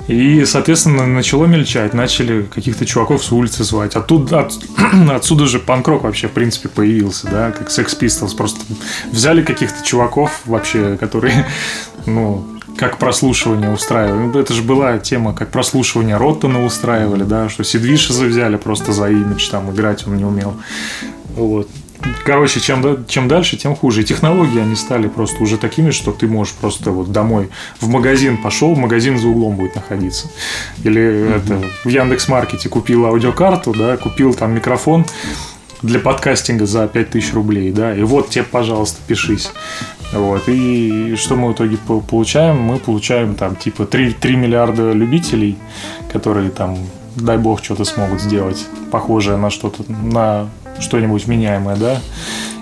и, 0.08 0.44
соответственно, 0.44 1.06
начало 1.06 1.46
мельчать, 1.46 1.92
начали 1.92 2.42
каких-то 2.42 2.86
чуваков 2.86 3.24
с 3.24 3.32
улицы 3.32 3.64
звать. 3.64 3.96
Оттуда, 3.96 4.40
от, 4.40 4.52
отсюда 5.10 5.46
же 5.46 5.58
панкрок 5.58 6.04
вообще, 6.04 6.28
в 6.28 6.32
принципе, 6.32 6.68
появился, 6.68 7.28
да, 7.28 7.50
как 7.50 7.68
Sex 7.68 7.98
Pistols. 7.98 8.36
Просто 8.36 8.60
взяли 9.10 9.42
каких-то 9.42 9.84
чуваков 9.84 10.42
вообще, 10.44 10.96
которые, 10.96 11.46
ну, 12.06 12.46
как 12.76 12.98
прослушивание 12.98 13.70
устраивали. 13.70 14.26
Ну, 14.26 14.38
это 14.38 14.52
же 14.52 14.62
была 14.62 14.98
тема, 14.98 15.34
как 15.34 15.50
прослушивание 15.50 16.16
Роттона 16.16 16.64
устраивали, 16.64 17.24
да, 17.24 17.48
что 17.48 17.64
Сидвиша 17.64 18.12
взяли 18.12 18.56
просто 18.56 18.92
за 18.92 19.10
имидж, 19.10 19.48
там 19.50 19.70
играть 19.70 20.06
он 20.06 20.16
не 20.16 20.24
умел. 20.24 20.54
Вот. 21.34 21.68
Короче, 22.24 22.60
чем, 22.60 23.06
чем 23.06 23.26
дальше, 23.26 23.56
тем 23.56 23.74
хуже. 23.74 24.02
И 24.02 24.04
технологии 24.04 24.60
они 24.60 24.76
стали 24.76 25.08
просто 25.08 25.42
уже 25.42 25.56
такими, 25.56 25.90
что 25.90 26.12
ты 26.12 26.28
можешь 26.28 26.54
просто 26.54 26.90
вот 26.90 27.10
домой 27.10 27.48
в 27.80 27.88
магазин 27.88 28.36
пошел, 28.36 28.76
магазин 28.76 29.18
за 29.18 29.28
углом 29.28 29.56
будет 29.56 29.74
находиться. 29.74 30.30
Или 30.84 31.02
mm-hmm. 31.02 31.36
это 31.36 31.62
в 31.84 31.88
Яндекс 31.88 32.28
Маркете 32.28 32.68
купил 32.68 33.06
аудиокарту, 33.06 33.72
да, 33.72 33.96
купил 33.96 34.34
там 34.34 34.54
микрофон 34.54 35.06
для 35.82 35.98
подкастинга 35.98 36.66
за 36.66 36.86
5000 36.86 37.32
рублей, 37.34 37.70
да, 37.70 37.94
и 37.94 38.02
вот 38.02 38.30
тебе, 38.30 38.44
пожалуйста, 38.44 38.98
пишись. 39.06 39.50
Вот. 40.16 40.48
И 40.48 41.14
что 41.16 41.36
мы 41.36 41.48
в 41.50 41.52
итоге 41.52 41.76
получаем? 41.76 42.60
Мы 42.60 42.78
получаем 42.78 43.34
там 43.34 43.56
типа 43.56 43.86
3, 43.86 44.12
3 44.14 44.36
миллиарда 44.36 44.92
любителей, 44.92 45.56
которые 46.12 46.50
там, 46.50 46.78
дай 47.16 47.38
бог, 47.38 47.62
что-то 47.62 47.84
смогут 47.84 48.20
сделать 48.20 48.64
похожее 48.90 49.36
на 49.36 49.50
что-то, 49.50 49.84
на 49.90 50.48
что-нибудь 50.80 51.26
вменяемое, 51.26 51.76
да, 51.76 52.00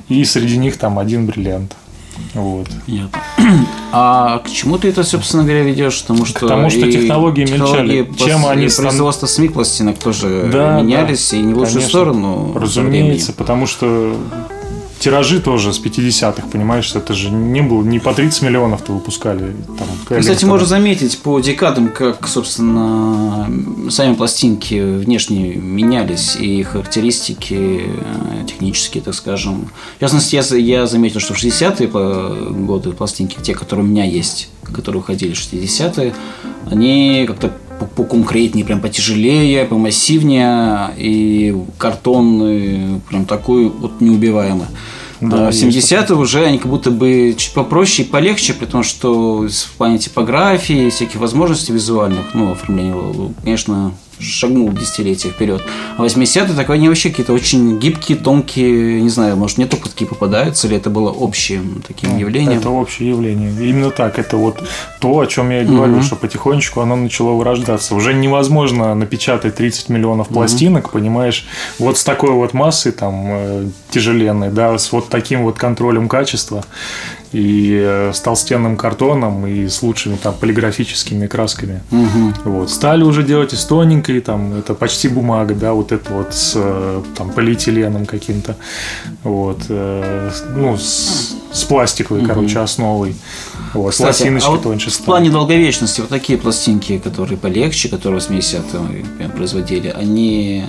и 0.09 0.25
среди 0.25 0.57
них 0.57 0.77
там 0.77 0.99
один 0.99 1.27
бриллиант. 1.27 1.75
Вот. 2.35 2.69
А 3.93 4.39
к 4.39 4.51
чему 4.51 4.79
ты 4.79 4.89
это, 4.89 5.05
собственно 5.05 5.45
говоря, 5.45 5.63
ведешь? 5.63 6.03
Потому 6.03 6.25
что, 6.27 6.41
Потому 6.41 6.71
что 6.71 6.91
технологии, 6.91 7.45
технологии 7.45 7.85
мельчали. 8.03 8.11
Чем 8.17 8.47
они 8.47 8.69
производство 8.69 9.27
СМИ 9.27 9.49
пластинок 9.49 9.99
тоже 9.99 10.49
да, 10.53 10.81
менялись 10.81 11.31
да, 11.31 11.37
и 11.37 11.43
не 11.43 11.55
в 11.55 11.59
лучшую 11.59 11.83
сторону. 11.83 12.53
Разумеется, 12.55 13.33
потому 13.33 13.67
что 13.67 14.17
тиражи 15.05 15.39
тоже 15.39 15.75
с 15.75 15.81
50-х, 15.81 16.49
понимаешь, 16.51 16.95
это 16.95 17.13
же 17.13 17.31
не 17.31 17.61
было, 17.61 17.83
не 17.83 17.99
по 17.99 18.15
30 18.15 18.41
миллионов-то 18.43 18.93
выпускали. 18.93 19.55
Там, 19.79 20.19
Кстати, 20.19 20.47
можно 20.47 20.67
заметить 20.67 21.19
по 21.19 21.39
декадам, 21.41 21.89
как, 21.89 22.27
собственно, 22.27 23.51
сами 23.91 24.15
пластинки 24.15 24.81
внешне 24.81 25.57
менялись, 25.57 26.37
и 26.37 26.63
характеристики 26.63 27.83
э, 27.87 28.47
технические, 28.47 29.03
так 29.03 29.15
скажем. 29.15 29.69
В 29.99 30.01
частности, 30.01 30.37
я, 30.37 30.57
я 30.57 30.87
заметил, 30.87 31.21
что 31.21 31.35
в 31.35 31.37
60-е 31.37 31.89
годы 32.65 32.93
пластинки, 32.93 33.37
те, 33.43 33.55
которые 33.55 33.85
у 33.85 33.89
меня 33.89 34.05
есть, 34.05 34.49
которые 34.73 35.03
уходили 35.03 35.35
в 35.35 35.39
60-е, 35.39 36.15
они 36.71 37.27
как-то 37.29 37.53
поконкретнее, 37.97 38.65
прям 38.65 38.81
потяжелее, 38.81 39.65
помассивнее, 39.65 40.91
и 40.97 41.57
картон 41.79 43.01
прям 43.09 43.25
такой 43.25 43.69
вот 43.69 44.01
неубиваемый. 44.01 44.67
Да, 45.21 45.49
а 45.49 45.51
в 45.51 45.55
70-е 45.55 46.17
уже 46.17 46.45
они 46.45 46.59
как 46.59 46.71
будто 46.71 46.91
бы 46.91 47.35
чуть 47.37 47.55
попроще 47.55 48.07
и 48.07 48.11
полегче, 48.11 48.53
при 48.53 48.67
том, 48.67 48.83
что 48.83 49.47
в 49.49 49.73
плане 49.79 49.99
типографии, 49.99 50.91
всяких 50.91 51.17
возможностей 51.21 51.73
визуальных, 51.73 52.35
ну, 52.35 52.53
оформления, 52.53 52.97
конечно, 53.43 53.93
шагнул 54.21 54.71
десятилетия 54.73 55.31
вперед. 55.31 55.63
А 55.97 56.03
80-е 56.03 56.55
такой 56.55 56.77
они 56.77 56.89
вообще 56.89 57.11
какие-то 57.11 57.33
очень 57.33 57.79
гибкие, 57.79 58.19
тонкие, 58.19 59.01
не 59.01 59.09
знаю, 59.09 59.37
может, 59.37 59.59
не 59.59 59.67
только 59.67 59.89
такие 59.89 60.07
попадаются, 60.07 60.67
или 60.67 60.77
это 60.77 60.91
было 60.91 61.15
общим 61.17 61.83
таким 61.87 62.11
ну, 62.11 62.19
явлением? 62.19 62.59
Это 62.59 62.71
общее 62.71 63.11
явление. 63.11 63.51
Именно 63.51 63.91
так. 63.91 64.19
Это 64.19 64.37
вот 64.37 64.63
то, 65.01 65.19
о 65.19 65.27
чем 65.27 65.51
я 65.51 65.63
и 65.63 65.65
говорю, 65.65 65.97
угу. 65.97 66.03
что 66.03 66.17
потихонечку 66.17 66.81
оно 66.81 66.97
начало 66.97 67.33
вырождаться. 67.33 67.95
Уже 67.95 68.15
невозможно 68.15 68.95
напечатать 68.95 69.57
30 69.57 69.89
миллионов 69.89 70.29
пластинок, 70.29 70.87
угу. 70.87 70.99
понимаешь, 70.99 71.47
вот 71.79 71.99
с 71.99 72.05
такой 72.05 72.31
вот 72.31 72.55
массой 72.55 72.93
там 72.93 73.27
э, 73.29 73.69
тяжеленной, 73.91 74.51
да, 74.51 74.77
с 74.79 74.93
вот 74.93 75.09
таким 75.09 75.45
вот 75.45 75.57
контролем 75.57 76.09
качества 76.09 76.65
и 77.35 77.81
э, 77.83 78.13
с 78.15 78.21
толстенным 78.21 78.77
картоном, 78.77 79.45
и 79.45 79.67
с 79.67 79.83
лучшими 79.83 80.15
там 80.15 80.35
полиграфическими 80.35 81.27
красками. 81.27 81.83
Угу. 81.91 82.51
Вот. 82.51 82.71
Стали 82.71 83.03
уже 83.03 83.25
делать 83.25 83.53
и 83.53 83.57
с 83.57 83.65
тоненькой, 83.65 84.21
там, 84.21 84.55
это 84.55 84.75
почти 84.75 85.09
бумага, 85.09 85.53
да, 85.55 85.73
вот 85.73 85.91
это 85.91 86.13
вот 86.13 86.33
с 86.33 86.53
э, 86.55 87.03
там, 87.17 87.31
полиэтиленом 87.31 88.07
каким-то, 88.07 88.55
вот, 89.25 89.63
э, 89.69 90.31
ну, 90.55 90.77
с, 90.77 91.35
с 91.53 91.65
пластиковой, 91.65 92.21
угу. 92.21 92.29
короче, 92.29 92.61
основой. 92.61 93.17
Вот, 93.75 93.91
Кстати, 93.91 94.07
пластиночки 94.07 94.47
а 94.47 94.51
вот 94.51 94.63
тоньше 94.63 94.91
В 94.91 94.99
плане 95.01 95.31
долговечности, 95.31 96.03
вот 96.03 96.11
такие 96.11 96.39
пластинки, 96.39 96.99
которые 96.99 97.37
полегче, 97.37 97.89
которые 97.89 98.21
80-е 98.21 99.29
производили, 99.31 99.89
они 99.89 100.65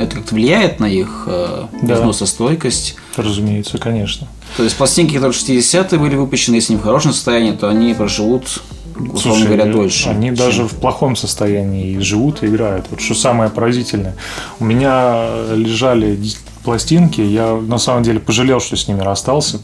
это 0.00 0.16
как-то 0.16 0.34
влияет 0.34 0.80
на 0.80 0.86
их 0.86 1.24
да. 1.26 1.96
износостойкость? 1.96 2.96
Разумеется, 3.16 3.76
конечно. 3.76 4.26
То 4.56 4.62
есть 4.62 4.76
пластинки, 4.76 5.14
которые 5.14 5.32
в 5.32 5.36
60-е 5.36 5.98
были 5.98 6.14
выпущены, 6.14 6.56
если 6.56 6.74
не 6.74 6.78
в 6.78 6.82
хорошем 6.82 7.12
состоянии, 7.12 7.52
то 7.52 7.68
они 7.68 7.92
проживут 7.94 8.62
условно 8.96 9.20
Слушай, 9.20 9.46
говоря, 9.46 9.72
дольше. 9.72 10.08
Они 10.08 10.28
чем... 10.28 10.34
даже 10.34 10.64
в 10.64 10.74
плохом 10.74 11.16
состоянии 11.16 11.98
живут 11.98 12.42
и 12.42 12.46
играют. 12.46 12.86
Вот 12.90 13.00
что 13.00 13.14
самое 13.14 13.50
поразительное. 13.50 14.16
У 14.58 14.64
меня 14.64 15.28
лежали 15.54 16.18
пластинки, 16.64 17.20
я 17.20 17.54
на 17.54 17.78
самом 17.78 18.02
деле 18.02 18.20
пожалел, 18.20 18.60
что 18.60 18.76
с 18.76 18.88
ними 18.88 19.00
расстался. 19.00 19.60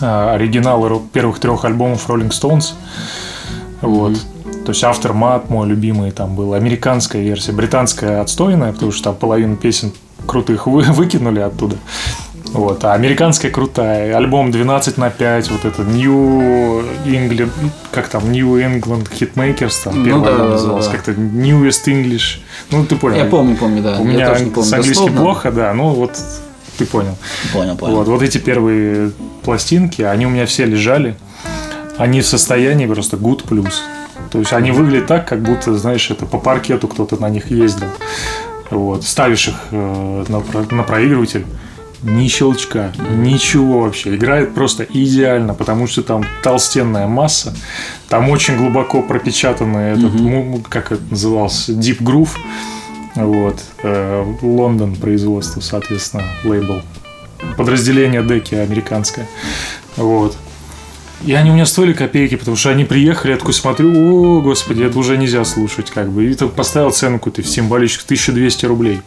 А, 0.00 0.34
оригиналы 0.34 1.00
первых 1.12 1.38
трех 1.38 1.64
альбомов 1.64 2.08
Rolling 2.08 2.30
Stones. 2.30 2.72
Вот. 3.80 4.12
Mm-hmm. 4.12 4.64
То 4.64 4.70
есть 4.70 4.84
автор 4.84 5.12
Мат, 5.12 5.50
мой 5.50 5.66
любимый, 5.68 6.10
там 6.10 6.34
был 6.36 6.54
американская 6.54 7.22
версия, 7.22 7.52
британская 7.52 8.20
отстойная, 8.20 8.72
потому 8.72 8.92
что 8.92 9.04
там 9.04 9.14
половину 9.14 9.56
песен 9.56 9.92
крутых 10.26 10.66
вы, 10.66 10.82
выкинули 10.82 11.40
оттуда. 11.40 11.76
Вот, 12.54 12.84
а 12.84 12.94
американская 12.94 13.50
крутая. 13.50 14.16
Альбом 14.16 14.52
12 14.52 14.96
на 14.96 15.10
5, 15.10 15.50
вот 15.50 15.64
это 15.64 15.82
New 15.82 16.82
England, 17.04 17.50
как 17.90 18.08
там, 18.08 18.30
New 18.30 18.56
England 18.56 19.08
Hitmakers, 19.10 19.74
там 19.82 19.98
ну, 19.98 20.04
первый 20.04 20.24
да, 20.24 20.44
назывался, 20.44 20.90
да, 20.90 20.96
да. 20.96 21.02
как-то 21.02 21.20
Newest 21.20 21.86
English. 21.86 22.38
Ну, 22.70 22.86
ты 22.86 22.94
понял. 22.94 23.16
Я 23.16 23.24
помню, 23.24 23.56
помню, 23.56 23.82
да. 23.82 23.98
У 23.98 24.06
Я 24.06 24.12
меня 24.12 24.30
помню 24.30 24.62
с 24.62 24.72
английским 24.72 25.14
плохо, 25.14 25.50
да, 25.50 25.74
ну 25.74 25.90
вот 25.90 26.12
ты 26.78 26.86
понял. 26.86 27.16
Понял, 27.52 27.76
понял. 27.76 27.96
Вот, 27.96 28.06
вот 28.06 28.22
эти 28.22 28.38
первые 28.38 29.10
пластинки, 29.42 30.02
они 30.02 30.24
у 30.26 30.30
меня 30.30 30.46
все 30.46 30.64
лежали. 30.64 31.16
Они 31.98 32.20
в 32.20 32.26
состоянии 32.26 32.86
просто 32.86 33.16
good 33.16 33.46
plus. 33.48 33.74
То 34.30 34.38
есть 34.38 34.52
они 34.52 34.70
выглядят 34.70 35.06
так, 35.08 35.28
как 35.28 35.42
будто, 35.42 35.76
знаешь, 35.76 36.10
это 36.10 36.26
по 36.26 36.38
паркету 36.38 36.86
кто-то 36.88 37.20
на 37.20 37.28
них 37.28 37.50
ездил. 37.50 37.88
Вот. 38.70 39.04
Ставишь 39.04 39.48
их 39.48 39.54
э, 39.70 40.24
на, 40.28 40.42
на 40.70 40.82
проигрыватель, 40.82 41.46
ни 42.04 42.28
щелчка, 42.28 42.92
ничего 43.16 43.80
вообще. 43.80 44.14
Играет 44.14 44.54
просто 44.54 44.84
идеально, 44.84 45.54
потому 45.54 45.86
что 45.86 46.02
там 46.02 46.24
толстенная 46.42 47.06
масса, 47.06 47.54
там 48.08 48.28
очень 48.30 48.56
глубоко 48.56 49.02
пропечатанный 49.02 49.92
этот, 49.92 50.12
mm-hmm. 50.12 50.66
как 50.68 50.92
это 50.92 51.02
назывался, 51.10 51.72
Deep 51.72 52.00
Groove. 52.00 52.30
Вот. 53.16 53.60
Э, 53.82 54.24
Лондон 54.42 54.96
производство, 54.96 55.60
соответственно, 55.60 56.24
лейбл. 56.44 56.82
Подразделение 57.56 58.22
деки 58.22 58.54
американское. 58.54 59.28
Вот. 59.96 60.36
И 61.24 61.32
они 61.32 61.50
у 61.50 61.54
меня 61.54 61.64
стоили 61.64 61.94
копейки, 61.94 62.36
потому 62.36 62.56
что 62.56 62.70
они 62.70 62.84
приехали, 62.84 63.32
я 63.32 63.38
такой 63.38 63.54
смотрю, 63.54 63.92
о, 63.94 64.42
господи, 64.42 64.82
это 64.82 64.98
уже 64.98 65.16
нельзя 65.16 65.44
слушать, 65.44 65.90
как 65.90 66.10
бы. 66.10 66.24
И 66.24 66.34
поставил 66.34 66.90
цену 66.90 67.18
какую-то 67.18 67.42
символическую 67.42 68.04
1200 68.06 68.66
рублей. 68.66 69.00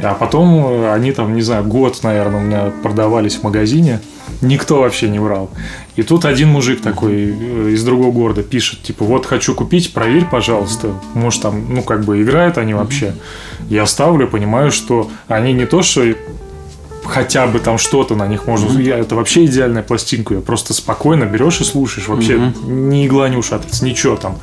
А 0.00 0.14
потом 0.14 0.64
э, 0.66 0.92
они 0.92 1.12
там, 1.12 1.34
не 1.34 1.42
знаю, 1.42 1.64
год, 1.64 2.02
наверное, 2.02 2.40
у 2.40 2.42
меня 2.42 2.72
продавались 2.82 3.36
в 3.36 3.42
магазине. 3.42 4.00
Никто 4.40 4.80
вообще 4.80 5.08
не 5.08 5.18
врал. 5.18 5.50
И 5.96 6.02
тут 6.02 6.24
один 6.24 6.48
мужик 6.48 6.80
такой 6.80 7.12
э, 7.12 7.70
из 7.70 7.84
другого 7.84 8.10
города 8.12 8.42
пишет, 8.42 8.82
типа, 8.82 9.04
вот 9.04 9.26
хочу 9.26 9.54
купить, 9.54 9.92
проверь, 9.92 10.24
пожалуйста. 10.30 10.94
Может, 11.14 11.42
там, 11.42 11.74
ну, 11.74 11.82
как 11.82 12.04
бы 12.04 12.22
играют 12.22 12.58
они 12.58 12.74
вообще. 12.74 13.14
Я 13.68 13.86
ставлю, 13.86 14.26
понимаю, 14.26 14.72
что 14.72 15.10
они 15.28 15.52
не 15.52 15.66
то, 15.66 15.82
что 15.82 16.02
хотя 17.04 17.46
бы 17.46 17.58
там 17.58 17.78
что-то 17.78 18.14
на 18.14 18.26
них 18.26 18.46
можно. 18.46 18.66
Mm-hmm. 18.66 18.94
Это 18.94 19.14
вообще 19.16 19.44
идеальная 19.44 19.82
пластинка. 19.82 20.34
Ее 20.34 20.40
просто 20.40 20.74
спокойно 20.74 21.24
берешь 21.24 21.60
и 21.60 21.64
слушаешь. 21.64 22.08
Вообще 22.08 22.34
mm-hmm. 22.34 22.70
ни 22.70 23.06
игла 23.06 23.28
не 23.28 23.36
ушатывается, 23.36 23.84
ничего 23.84 24.16
там. 24.16 24.38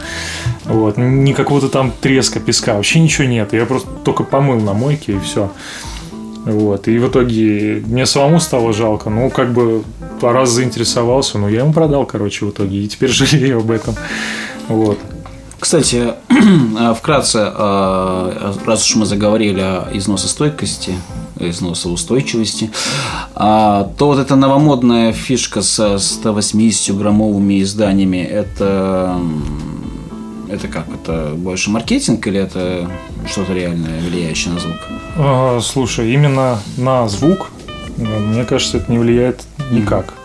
Вот. 0.65 0.98
Ни 0.98 1.34
какого-то 1.34 1.69
там 1.69 1.91
треска, 2.02 2.39
песка. 2.39 2.76
Вообще 2.76 3.00
ничего 3.00 3.28
нет. 3.28 3.54
Я 3.54 3.65
просто 3.65 3.89
только 4.04 4.24
помыл 4.24 4.60
на 4.60 4.74
мойке 4.74 5.13
и 5.13 5.19
все. 5.19 5.52
Вот. 6.45 6.88
И 6.88 6.98
в 6.98 7.08
итоге 7.08 7.84
мне 7.86 8.06
самому 8.06 8.39
стало 8.39 8.74
жалко. 8.74 9.10
Ну, 9.10 9.30
как 9.30 9.52
бы 9.54 9.84
раз 10.22 10.50
заинтересовался, 10.50 11.38
но 11.38 11.50
я 11.50 11.60
ему 11.60 11.74
продал, 11.74 12.06
короче, 12.06 12.45
в 12.45 12.50
итоге. 12.50 12.84
И 12.84 12.88
теперь 12.88 13.10
жалею 13.12 13.60
об 13.60 13.72
этом. 13.72 13.95
Вот. 14.67 15.00
Кстати, 15.60 16.13
вкратце, 16.98 17.39
а, 17.43 18.56
раз 18.65 18.89
уж 18.89 18.95
мы 18.95 19.06
заговорили 19.06 19.60
о 19.60 19.89
износостойкости, 19.91 20.93
износоустойчивости, 21.39 22.71
а, 23.36 23.91
то 23.97 24.08
вот 24.08 24.19
эта 24.19 24.36
новомодная 24.36 25.13
фишка 25.13 25.62
со 25.62 25.95
180-граммовыми 25.95 27.62
изданиями, 27.62 28.17
это 28.17 29.19
это 30.49 30.67
как? 30.67 30.88
Это 30.89 31.34
больше 31.36 31.69
маркетинг 31.69 32.25
или 32.25 32.39
это 32.39 32.89
что-то 33.30 33.54
реальное, 33.54 34.02
влияющее 34.02 34.54
на 34.54 34.60
звук? 34.60 34.78
А, 35.15 35.60
слушай, 35.62 36.12
именно 36.12 36.60
на 36.78 37.08
звук, 37.08 37.52
мне 37.97 38.43
кажется, 38.45 38.78
это 38.78 38.91
не 38.91 38.97
влияет 38.97 39.43
никак. 39.71 40.15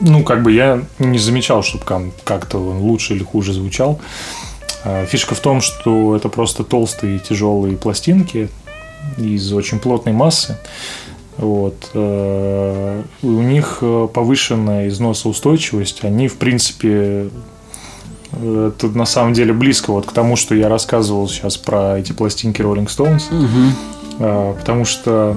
Ну, 0.00 0.22
как 0.22 0.42
бы 0.42 0.52
я 0.52 0.82
не 0.98 1.18
замечал, 1.18 1.62
чтобы 1.62 1.84
как-то 2.24 2.58
он 2.58 2.78
лучше 2.78 3.14
или 3.14 3.24
хуже 3.24 3.52
звучал. 3.52 3.98
А, 4.84 5.06
фишка 5.06 5.34
в 5.34 5.40
том, 5.40 5.60
что 5.60 6.14
это 6.14 6.28
просто 6.28 6.62
толстые 6.62 7.18
тяжелые 7.18 7.76
пластинки, 7.76 8.48
из 9.16 9.52
очень 9.52 9.78
плотной 9.78 10.12
массы. 10.12 10.56
Вот. 11.38 11.90
Э, 11.94 13.02
у 13.22 13.26
них 13.26 13.78
э, 13.80 14.08
повышенная 14.12 14.88
износоустойчивость. 14.88 16.04
Они, 16.04 16.26
в 16.26 16.36
принципе, 16.36 17.30
э, 18.32 18.72
это 18.76 18.88
на 18.88 19.06
самом 19.06 19.34
деле 19.34 19.52
близко 19.52 19.92
вот 19.92 20.06
к 20.06 20.12
тому, 20.12 20.34
что 20.34 20.54
я 20.54 20.68
рассказывал 20.68 21.28
сейчас 21.28 21.56
про 21.56 21.98
эти 21.98 22.12
пластинки 22.12 22.60
Rolling 22.60 22.88
Stones. 22.88 23.22
Угу. 23.30 24.54
Потому 24.58 24.84
что 24.84 25.36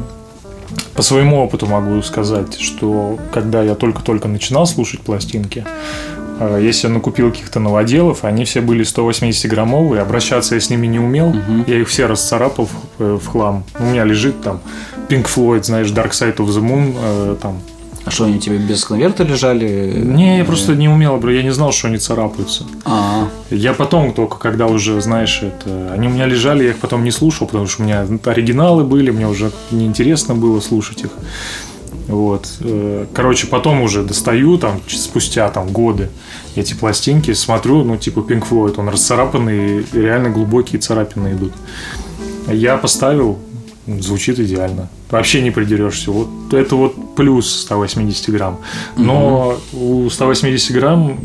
по 0.95 1.03
своему 1.03 1.43
опыту 1.43 1.67
могу 1.67 2.01
сказать, 2.01 2.59
что 2.59 3.19
когда 3.31 3.61
я 3.61 3.75
только-только 3.75 4.27
начинал 4.27 4.65
слушать 4.65 5.01
пластинки, 5.01 5.65
если 6.59 6.87
я 6.87 6.93
накупил 6.93 7.31
каких-то 7.31 7.59
новоделов, 7.59 8.23
они 8.23 8.45
все 8.45 8.61
были 8.61 8.83
180-граммовые, 8.83 9.99
обращаться 9.99 10.55
я 10.55 10.61
с 10.61 10.69
ними 10.69 10.87
не 10.87 10.99
умел, 10.99 11.29
угу. 11.29 11.63
я 11.67 11.79
их 11.79 11.87
все 11.87 12.05
расцарапал 12.05 12.67
в, 12.67 13.03
э, 13.03 13.19
в 13.21 13.27
хлам. 13.27 13.63
У 13.79 13.83
меня 13.83 14.03
лежит 14.03 14.41
там 14.41 14.59
Pink 15.09 15.27
Floyd, 15.27 15.63
знаешь, 15.63 15.87
Dark 15.87 16.11
Side 16.11 16.37
of 16.37 16.47
the 16.47 16.61
Moon, 16.61 16.95
э, 16.97 17.35
там 17.41 17.61
а 18.03 18.09
что, 18.09 18.25
они 18.25 18.39
тебе 18.39 18.57
без 18.57 18.83
конверта 18.83 19.23
лежали? 19.23 19.93
Не, 20.03 20.39
я 20.39 20.45
просто 20.45 20.73
не 20.73 20.89
умел, 20.89 21.17
бро, 21.17 21.31
я 21.31 21.43
не 21.43 21.51
знал, 21.51 21.71
что 21.71 21.87
они 21.87 21.97
царапаются. 21.97 22.63
А. 22.83 23.27
Я 23.51 23.73
потом 23.73 24.13
только, 24.13 24.37
когда 24.37 24.65
уже, 24.65 24.99
знаешь, 25.01 25.43
это, 25.43 25.91
они 25.93 26.07
у 26.07 26.11
меня 26.11 26.25
лежали, 26.25 26.63
я 26.63 26.69
их 26.71 26.77
потом 26.77 27.03
не 27.03 27.11
слушал, 27.11 27.45
потому 27.45 27.67
что 27.67 27.83
у 27.83 27.85
меня 27.85 28.07
оригиналы 28.25 28.85
были, 28.85 29.11
мне 29.11 29.27
уже 29.27 29.51
неинтересно 29.69 30.33
было 30.33 30.59
слушать 30.61 31.03
их. 31.03 31.11
Вот. 32.11 32.47
Э, 32.59 33.05
короче, 33.13 33.47
потом 33.47 33.81
уже 33.81 34.03
достаю, 34.03 34.57
там, 34.57 34.81
спустя 34.87 35.49
там 35.49 35.69
годы 35.69 36.09
эти 36.55 36.73
пластинки, 36.73 37.33
смотрю, 37.33 37.83
ну, 37.83 37.95
типа 37.95 38.19
Pink 38.19 38.43
Floyd, 38.49 38.75
он 38.77 38.89
расцарапанный, 38.89 39.85
реально 39.93 40.29
глубокие 40.29 40.79
царапины 40.81 41.33
идут. 41.33 41.53
Я 42.47 42.75
поставил, 42.77 43.39
звучит 43.87 44.39
идеально. 44.39 44.89
Вообще 45.09 45.41
не 45.41 45.51
придерешься. 45.51 46.11
Вот 46.11 46.53
это 46.53 46.75
вот 46.75 47.15
плюс 47.15 47.61
180 47.61 48.29
грамм. 48.29 48.59
Но 48.97 49.57
угу. 49.71 50.05
у 50.05 50.09
180 50.09 50.71
грамм 50.73 51.17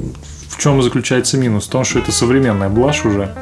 в 0.48 0.58
чем 0.58 0.80
заключается 0.82 1.36
минус? 1.36 1.66
В 1.66 1.70
том, 1.70 1.84
что 1.84 1.98
это 1.98 2.12
современная 2.12 2.68
блажь 2.68 3.04
уже. 3.04 3.34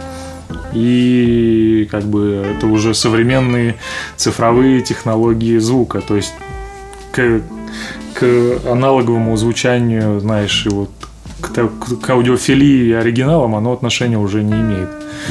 И 0.72 1.86
как 1.90 2.04
бы 2.04 2.44
это 2.56 2.66
уже 2.66 2.94
современные 2.94 3.76
цифровые 4.16 4.80
технологии 4.80 5.58
звука. 5.58 6.00
То 6.00 6.16
есть 6.16 6.32
к, 7.14 7.40
к 8.14 8.58
аналоговому 8.70 9.36
звучанию, 9.36 10.20
знаешь, 10.20 10.66
и 10.66 10.68
вот 10.68 10.90
к 11.40 11.48
к 12.02 12.10
аудиофилии 12.10 12.88
и 12.88 12.92
оригиналам 12.92 13.54
оно 13.54 13.72
отношения 13.72 14.18
уже 14.18 14.42
не 14.42 14.52
имеет. 14.52 14.88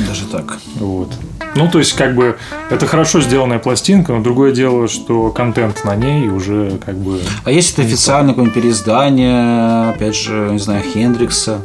Даже 0.08 0.26
так. 0.26 0.58
Вот. 0.76 1.12
Ну, 1.56 1.70
то 1.70 1.80
есть, 1.80 1.94
как 1.94 2.16
бы, 2.16 2.38
это 2.70 2.88
хорошо 2.88 3.22
сделанная 3.22 3.60
пластинка, 3.60 4.14
но 4.14 4.24
другое 4.24 4.52
дело, 4.52 4.88
что 4.88 5.30
контент 5.30 5.84
на 5.86 5.96
ней 5.96 6.28
уже 6.30 6.80
как 6.84 6.96
бы... 6.96 7.20
А 7.44 7.52
есть 7.52 7.74
это 7.74 7.84
официальное 7.84 8.34
какое-нибудь 8.34 8.56
переиздание, 8.56 9.92
опять 9.92 10.16
же, 10.16 10.50
не 10.52 10.60
знаю, 10.60 10.84
Хендрикса? 10.84 11.62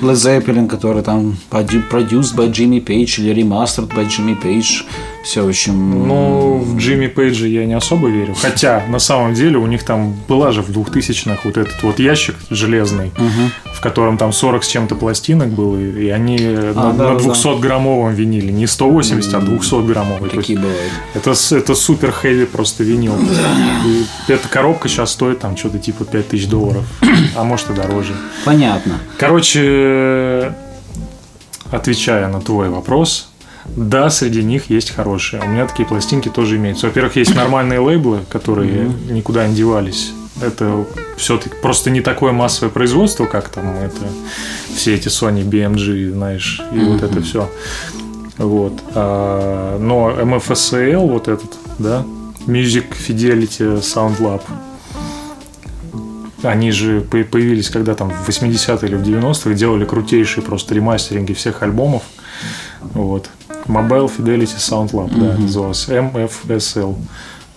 Led 0.00 0.14
Zeppelin, 0.14 0.68
который 0.68 1.02
там 1.02 1.36
produced 1.50 2.34
by 2.36 2.50
Jimmy 2.50 2.84
Page 2.84 3.20
или 3.20 3.42
remastered 3.42 3.92
by 3.94 4.06
Jimmy 4.06 4.40
Page. 4.40 4.84
Все, 5.24 5.42
в 5.42 5.48
общем... 5.48 6.06
Ну, 6.06 6.58
в 6.58 6.76
Джимми 6.76 7.06
Пейджа 7.06 7.46
я 7.46 7.64
не 7.64 7.72
особо 7.72 8.08
верю. 8.08 8.34
Хотя, 8.34 8.82
на 8.88 8.98
самом 8.98 9.32
деле, 9.32 9.56
у 9.56 9.66
них 9.66 9.82
там 9.82 10.14
была 10.28 10.52
же 10.52 10.60
в 10.60 10.68
2000-х 10.68 11.40
вот 11.44 11.56
этот 11.56 11.82
вот 11.82 11.98
ящик 11.98 12.34
железный, 12.50 13.06
угу. 13.06 13.50
в 13.74 13.80
котором 13.80 14.18
там 14.18 14.34
40 14.34 14.62
с 14.62 14.68
чем-то 14.68 14.96
пластинок 14.96 15.48
было, 15.48 15.78
и 15.78 16.10
они 16.10 16.36
а, 16.40 16.74
на, 16.74 16.92
да, 16.92 17.12
на 17.14 17.16
200-граммовом 17.16 18.10
да. 18.10 18.16
виниле. 18.16 18.52
Не 18.52 18.66
180, 18.66 19.34
а 19.34 19.38
200-граммовый. 19.38 20.28
Какие 20.28 20.58
бывают. 20.58 20.92
Это, 21.14 21.30
это 21.30 21.74
супер 21.74 22.12
хэви 22.12 22.44
просто 22.44 22.84
винил. 22.84 23.14
И 23.86 24.04
эта 24.30 24.46
коробка 24.46 24.88
сейчас 24.88 25.12
стоит 25.12 25.38
там 25.38 25.56
что-то 25.56 25.78
типа 25.78 26.04
5000 26.04 26.46
долларов, 26.48 26.84
а 27.34 27.44
может 27.44 27.70
и 27.70 27.72
дороже. 27.72 28.12
Понятно. 28.44 28.98
Короче, 29.16 29.60
отвечая 31.70 32.28
на 32.28 32.40
твой 32.40 32.68
вопрос, 32.68 33.28
да, 33.66 34.10
среди 34.10 34.42
них 34.42 34.70
есть 34.70 34.90
хорошие. 34.90 35.42
У 35.42 35.46
меня 35.46 35.66
такие 35.66 35.88
пластинки 35.88 36.28
тоже 36.28 36.56
имеются. 36.56 36.86
Во-первых, 36.86 37.16
есть 37.16 37.34
нормальные 37.34 37.80
лейблы, 37.80 38.20
которые 38.28 38.84
mm-hmm. 38.84 39.12
никуда 39.12 39.46
не 39.46 39.54
девались. 39.54 40.12
Это 40.42 40.84
все-таки 41.16 41.54
просто 41.62 41.90
не 41.90 42.00
такое 42.00 42.32
массовое 42.32 42.70
производство, 42.70 43.24
как 43.26 43.48
там 43.48 43.70
это 43.76 44.06
все 44.74 44.94
эти 44.94 45.08
Sony, 45.08 45.44
BMG, 45.44 46.12
знаешь, 46.12 46.60
и 46.72 46.76
mm-hmm. 46.76 46.92
вот 46.92 47.02
это 47.02 47.22
все. 47.22 47.48
Вот. 48.36 48.72
А, 48.94 49.78
но 49.78 50.10
MFSL, 50.10 51.08
вот 51.08 51.28
этот, 51.28 51.52
да, 51.78 52.04
Music 52.46 52.86
Fidelity 52.90 53.80
Sound 53.80 54.18
Lab, 54.18 54.42
они 56.44 56.70
же 56.70 57.00
появились 57.00 57.70
когда 57.70 57.94
там 57.94 58.10
в 58.10 58.28
80-е 58.28 58.88
или 58.88 58.96
в 58.96 59.02
90-х, 59.02 59.54
делали 59.54 59.84
крутейшие 59.84 60.42
просто 60.42 60.74
ремастеринги 60.74 61.32
всех 61.32 61.62
альбомов. 61.62 62.02
Вот. 62.92 63.30
Mobile 63.66 64.10
Fidelity 64.14 64.56
Sound 64.56 64.90
Lab, 64.90 65.10
mm-hmm. 65.10 65.32
да, 65.32 65.38
называлось 65.38 65.88
MFSL. 65.88 66.96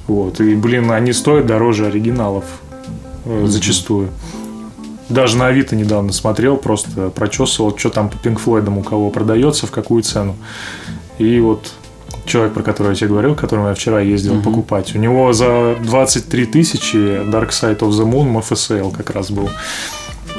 Вот. 0.07 0.39
И, 0.39 0.55
блин, 0.55 0.91
они 0.91 1.13
стоят 1.13 1.45
дороже 1.45 1.87
оригиналов 1.87 2.45
mm-hmm. 3.25 3.47
зачастую. 3.47 4.09
Даже 5.09 5.37
на 5.37 5.47
Авито 5.47 5.75
недавно 5.75 6.11
смотрел, 6.11 6.57
просто 6.57 7.09
прочесывал, 7.09 7.77
что 7.77 7.89
там 7.89 8.09
по 8.09 8.15
Pink 8.15 8.41
Floyd 8.43 8.77
у 8.77 8.83
кого 8.83 9.09
продается, 9.09 9.65
в 9.65 9.71
какую 9.71 10.03
цену. 10.03 10.35
И 11.17 11.39
вот 11.39 11.71
человек, 12.27 12.53
про 12.53 12.63
которого 12.63 12.91
я 12.91 12.95
тебе 12.95 13.09
говорил, 13.09 13.35
которому 13.35 13.69
я 13.69 13.73
вчера 13.73 13.99
ездил 13.99 14.35
mm-hmm. 14.35 14.43
покупать, 14.43 14.95
у 14.95 14.99
него 14.99 15.33
за 15.33 15.75
23 15.83 16.45
тысячи 16.45 16.95
Dark 16.95 17.49
Side 17.49 17.79
of 17.79 17.89
the 17.89 18.05
Moon 18.05 18.31
MFSL 18.33 18.95
как 18.95 19.09
раз 19.11 19.31
был. 19.31 19.49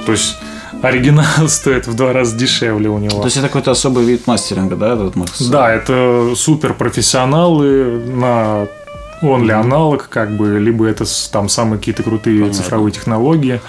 То 0.06 0.12
есть 0.12 0.36
оригинал 0.82 1.24
стоит 1.48 1.86
в 1.86 1.94
два 1.94 2.12
раза 2.12 2.36
дешевле 2.36 2.88
у 2.88 2.98
него. 2.98 3.20
То 3.20 3.26
есть 3.26 3.36
это 3.36 3.48
какой-то 3.48 3.70
особый 3.70 4.04
вид 4.04 4.26
мастеринга, 4.26 4.76
да, 4.76 4.94
этот 4.94 5.16
Макс? 5.16 5.40
Да, 5.42 5.70
это 5.70 6.32
супер 6.36 6.74
профессионалы 6.74 8.00
на 8.06 8.68
он 9.22 9.44
ли 9.44 9.52
аналог, 9.52 10.08
как 10.08 10.36
бы, 10.36 10.58
либо 10.58 10.86
это 10.86 11.04
там 11.30 11.48
самые 11.48 11.78
какие-то 11.78 12.02
крутые 12.02 12.40
Понятно. 12.40 12.62
цифровые 12.62 12.92
технологии. 12.92 13.60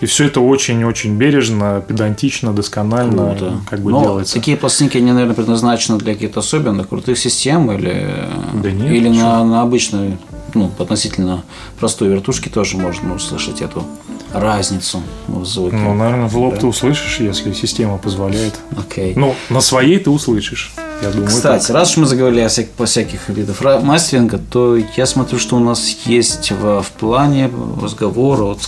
И 0.00 0.06
все 0.06 0.26
это 0.26 0.40
очень-очень 0.40 1.16
бережно, 1.16 1.82
педантично, 1.86 2.52
досконально 2.52 3.34
Круто. 3.36 3.60
как 3.68 3.80
бы 3.80 3.90
Но 3.90 4.02
делается. 4.02 4.34
Такие 4.34 4.56
пластинки, 4.56 4.98
они, 4.98 5.12
наверное, 5.12 5.34
предназначены 5.34 5.98
для 5.98 6.14
каких-то 6.14 6.40
особенных 6.40 6.88
крутых 6.88 7.18
систем 7.18 7.70
или, 7.72 8.28
да 8.54 8.70
нет, 8.70 8.92
или 8.92 9.08
на, 9.08 9.44
на 9.44 9.62
обычной, 9.62 10.18
ну, 10.54 10.70
относительно 10.78 11.44
простой 11.78 12.08
вертушке 12.08 12.50
тоже 12.50 12.76
можно 12.76 13.14
услышать 13.14 13.62
эту 13.62 13.84
разницу 14.32 15.02
в 15.26 15.44
звуке. 15.44 15.76
Ну, 15.76 15.94
наверное, 15.94 16.28
в 16.28 16.36
лоб 16.36 16.54
да? 16.54 16.60
ты 16.60 16.66
услышишь, 16.66 17.20
если 17.20 17.52
система 17.52 17.98
позволяет. 17.98 18.54
Окей. 18.76 19.14
Ну, 19.16 19.34
на 19.48 19.60
своей 19.60 19.98
ты 19.98 20.10
услышишь. 20.10 20.72
Я 21.02 21.10
думаю, 21.10 21.28
Кстати, 21.28 21.66
так. 21.68 21.76
раз 21.76 21.92
уж 21.92 21.96
мы 21.98 22.06
заговорили 22.06 22.40
о 22.40 22.48
всяких, 22.48 22.72
по 22.72 22.86
всяких 22.86 23.28
видах 23.28 23.60
мастеринга, 23.82 24.38
то 24.38 24.76
я 24.76 25.06
смотрю, 25.06 25.38
что 25.38 25.56
у 25.56 25.60
нас 25.60 25.96
есть 26.06 26.50
в, 26.50 26.82
в 26.82 26.90
плане 26.92 27.50
разговора. 27.80 28.42
Вот, 28.42 28.60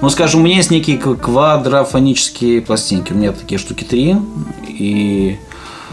ну, 0.00 0.08
скажем, 0.08 0.40
у 0.40 0.44
меня 0.44 0.56
есть 0.56 0.70
некие 0.70 0.96
квадрофонические 0.98 2.62
пластинки. 2.62 3.12
У 3.12 3.16
меня 3.16 3.32
такие 3.32 3.58
штуки 3.58 3.84
три. 3.84 4.16
И 4.66 5.38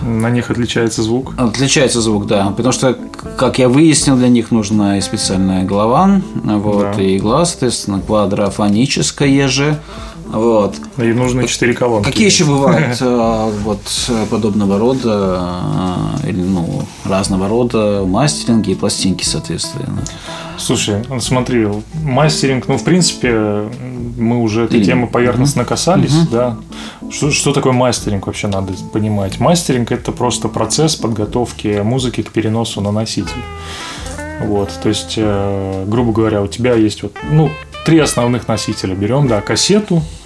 на 0.02 0.30
них 0.30 0.50
отличается 0.50 1.04
звук? 1.04 1.34
Отличается 1.38 2.02
звук, 2.02 2.26
да. 2.26 2.54
Потому 2.56 2.72
что, 2.72 2.98
как 3.38 3.60
я 3.60 3.70
выяснил, 3.70 4.16
для 4.16 4.30
них 4.30 4.52
нужна 4.52 4.98
и 4.98 5.02
специальная 5.02 5.64
голова, 5.64 6.22
вот, 6.34 6.96
да. 6.96 7.02
и 7.02 7.18
игла, 7.18 7.46
соответственно, 7.46 8.02
квадрофоническая 8.02 9.48
же. 9.48 9.80
Вот. 10.32 10.76
И 10.98 11.12
нужны 11.12 11.46
четыре 11.46 11.74
колонки. 11.74 12.06
Какие 12.06 12.26
еще 12.26 12.46
бывают 12.46 12.98
э, 13.02 13.52
вот 13.64 13.82
подобного 14.30 14.80
рода, 14.80 15.60
э, 16.24 16.30
или 16.30 16.42
ну, 16.42 16.84
разного 17.04 17.50
рода 17.50 18.04
мастеринги 18.06 18.72
и 18.72 18.76
пластинки, 18.76 19.26
соответственно? 19.26 20.04
Слушай, 20.58 21.04
смотри, 21.20 21.68
мастеринг, 22.04 22.68
ну, 22.68 22.78
в 22.78 22.84
принципе, 22.84 23.70
мы 24.18 24.42
уже 24.42 24.66
этой 24.66 24.82
темы 24.82 25.08
поверхностно 25.08 25.66
касались, 25.66 26.16
угу. 26.16 26.28
да. 26.32 26.58
Что, 27.10 27.32
что 27.32 27.52
такое 27.52 27.74
мастеринг 27.74 28.28
вообще 28.28 28.48
надо 28.48 28.74
понимать? 28.94 29.40
Мастеринг– 29.40 29.92
это 29.94 30.14
просто 30.14 30.48
процесс 30.48 30.96
подготовки 30.96 31.82
музыки 31.84 32.22
к 32.22 32.32
переносу 32.32 32.80
на 32.80 32.92
носитель. 32.92 33.42
Вот, 34.46 34.70
то 34.82 34.88
есть, 34.88 35.16
э, 35.18 35.86
грубо 35.88 36.14
говоря, 36.14 36.42
у 36.42 36.48
тебя 36.48 36.74
есть 36.74 37.04
вот, 37.04 37.14
ну, 37.30 37.50
три 37.86 38.00
основных 38.00 38.48
носителя. 38.48 38.96
Берем, 38.96 39.28
да, 39.28 39.42
кассету, 39.42 40.02
Э, 40.02 40.21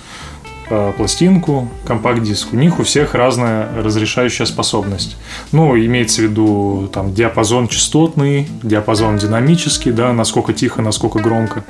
пластинку, 0.67 1.69
компакт-диск, 1.86 2.54
у 2.54 2.56
них 2.56 2.80
у 2.80 2.84
всех 2.84 3.13
разная 3.13 3.69
разрешающая 3.82 4.45
способность. 4.45 5.17
Ну, 5.51 5.78
имеется 5.78 6.21
в 6.21 6.25
виду 6.25 6.89
там 6.93 7.13
диапазон 7.13 7.67
частотный, 7.67 8.47
диапазон 8.63 9.17
динамический, 9.17 9.91
да, 9.91 10.13
насколько 10.13 10.54
тихо, 10.54 10.82
насколько 10.82 11.19
громко. 11.19 11.63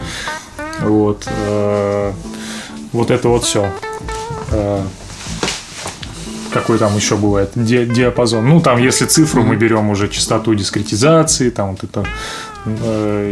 Вот. 0.81 1.27
Э, 1.27 2.13
вот 2.91 3.11
это 3.11 3.29
вот 3.29 3.43
все. 3.43 3.69
Э, 4.51 4.81
какой 6.53 6.77
там 6.77 6.95
еще 6.95 7.17
бывает 7.17 7.51
Ди 7.55 7.85
диапазон. 7.85 8.47
Ну, 8.47 8.61
там, 8.61 8.77
если 8.77 9.05
цифру 9.05 9.43
мы 9.43 9.57
берем 9.57 9.89
уже 9.89 10.07
частоту 10.07 10.55
дискретизации, 10.55 11.49
там 11.49 11.71
вот 11.71 11.83
это 11.83 12.05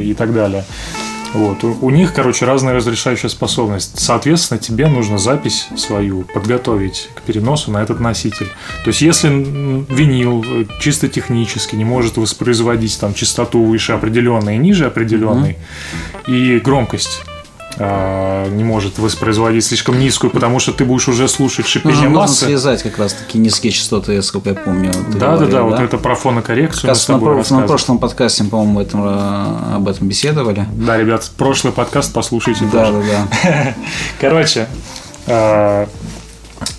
и 0.02 0.14
так 0.18 0.34
далее. 0.34 0.66
Вот. 1.34 1.64
У, 1.64 1.78
у 1.82 1.90
них, 1.90 2.14
короче, 2.14 2.46
разная 2.46 2.76
разрешающая 2.76 3.30
способность. 3.30 4.00
Соответственно, 4.00 4.60
тебе 4.60 4.88
нужно 4.88 5.18
запись 5.18 5.68
свою 5.76 6.24
подготовить 6.24 7.10
к 7.16 7.22
переносу 7.22 7.72
на 7.72 7.82
этот 7.82 8.00
носитель. 8.00 8.48
То 8.84 8.90
есть, 8.90 9.02
если 9.02 9.30
винил 9.30 10.44
э, 10.46 10.66
чисто 10.80 11.08
технически 11.08 11.76
не 11.76 11.86
может 11.86 12.18
воспроизводить 12.18 13.00
там 13.00 13.14
частоту 13.14 13.64
выше 13.64 13.94
определенной 13.94 14.56
и 14.56 14.60
ниже 14.60 14.86
определенной, 14.86 15.58
mm-hmm. 16.28 16.56
и 16.56 16.60
громкость 16.60 17.24
не 17.78 18.64
может 18.64 19.00
воспроизводить 19.00 19.66
слишком 19.66 20.00
низкую, 20.00 20.32
потому 20.32 20.60
что 20.60 20.74
ты 20.74 20.86
будешь 20.86 21.08
уже 21.08 21.28
слушать 21.28 21.66
шипение 21.66 22.04
нужно, 22.04 22.20
массы. 22.20 22.34
Нужно 22.34 22.48
связать 22.48 22.84
как 22.84 23.00
раз 23.00 23.14
таки 23.14 23.38
низкие 23.38 23.72
частоты, 23.72 24.22
сколько 24.22 24.50
я 24.50 24.56
помню. 24.56 24.92
Да, 25.16 25.38
да, 25.38 25.46
да, 25.46 25.64
вот 25.64 25.80
это 25.80 25.98
про 25.98 26.16
фонокоррекцию 26.16 26.90
мы 26.90 26.96
с 26.96 27.06
тобой 27.06 27.44
на, 27.50 27.60
на 27.60 27.68
прошлом 27.68 27.98
подкасте, 27.98 28.44
по-моему, 28.44 28.80
этом, 28.80 29.02
э, 29.06 29.76
об 29.76 29.88
этом 29.88 30.08
беседовали. 30.08 30.68
Да, 30.74 30.98
ребят, 30.98 31.30
прошлый 31.38 31.74
подкаст 31.74 32.14
послушайте 32.14 32.66
да, 32.72 32.86
тоже. 32.86 33.04
Да, 33.10 33.28
да, 33.44 33.76
Короче, 34.22 34.68
э, 35.28 35.88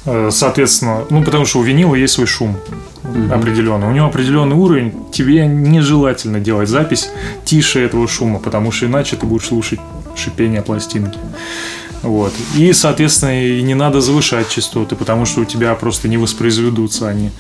э, 0.04 0.30
соответственно, 0.30 1.04
ну, 1.10 1.22
потому 1.22 1.44
что 1.44 1.58
у 1.58 1.62
винила 1.62 1.94
есть 1.94 2.14
свой 2.14 2.26
шум 2.26 2.56
угу. 3.04 3.34
определенный. 3.34 3.88
У 3.88 3.92
него 3.92 4.06
определенный 4.06 4.56
уровень. 4.56 4.92
Тебе 5.12 5.46
нежелательно 5.46 6.40
делать 6.40 6.68
запись 6.68 7.10
тише 7.44 7.80
этого 7.84 8.06
шума, 8.08 8.38
потому 8.38 8.70
что 8.70 8.86
иначе 8.86 9.16
ты 9.16 9.26
будешь 9.26 9.46
слушать 9.46 9.80
шипение 10.16 10.62
пластинки. 10.62 11.18
Вот. 12.02 12.34
И, 12.54 12.72
соответственно, 12.74 13.42
и 13.42 13.62
не 13.62 13.74
надо 13.74 14.00
завышать 14.00 14.50
частоты, 14.50 14.94
потому 14.94 15.24
что 15.24 15.40
у 15.40 15.44
тебя 15.44 15.74
просто 15.74 16.06
не 16.06 16.18
воспроизведутся 16.18 17.08
они. 17.08 17.30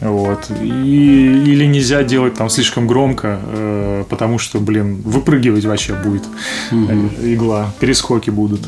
Вот. 0.00 0.50
И, 0.60 0.66
или 0.66 1.64
нельзя 1.64 2.02
делать 2.02 2.34
там 2.34 2.50
слишком 2.50 2.86
громко, 2.86 3.40
э, 3.42 4.04
потому 4.10 4.38
что, 4.38 4.58
блин, 4.58 5.00
выпрыгивать 5.04 5.64
вообще 5.64 5.94
будет 5.94 6.24
угу. 6.72 7.08
игла, 7.22 7.72
перескоки 7.78 8.30
будут. 8.30 8.62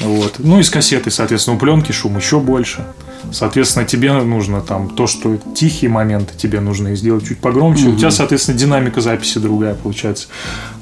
Вот. 0.00 0.34
Ну 0.38 0.58
и 0.58 0.62
с 0.62 0.70
кассеты, 0.70 1.10
соответственно, 1.10 1.56
у 1.56 1.58
пленки 1.58 1.92
шум 1.92 2.16
еще 2.16 2.40
больше. 2.40 2.84
Соответственно, 3.32 3.84
тебе 3.84 4.12
нужно 4.12 4.60
там 4.60 4.90
то, 4.90 5.06
что 5.06 5.38
тихие 5.54 5.90
моменты 5.90 6.34
тебе 6.36 6.60
нужно 6.60 6.94
сделать 6.94 7.26
чуть 7.28 7.38
погромче. 7.38 7.86
Угу. 7.86 7.94
У 7.94 7.96
тебя, 7.96 8.10
соответственно, 8.10 8.58
динамика 8.58 9.00
записи 9.00 9.38
другая 9.38 9.74
получается. 9.74 10.28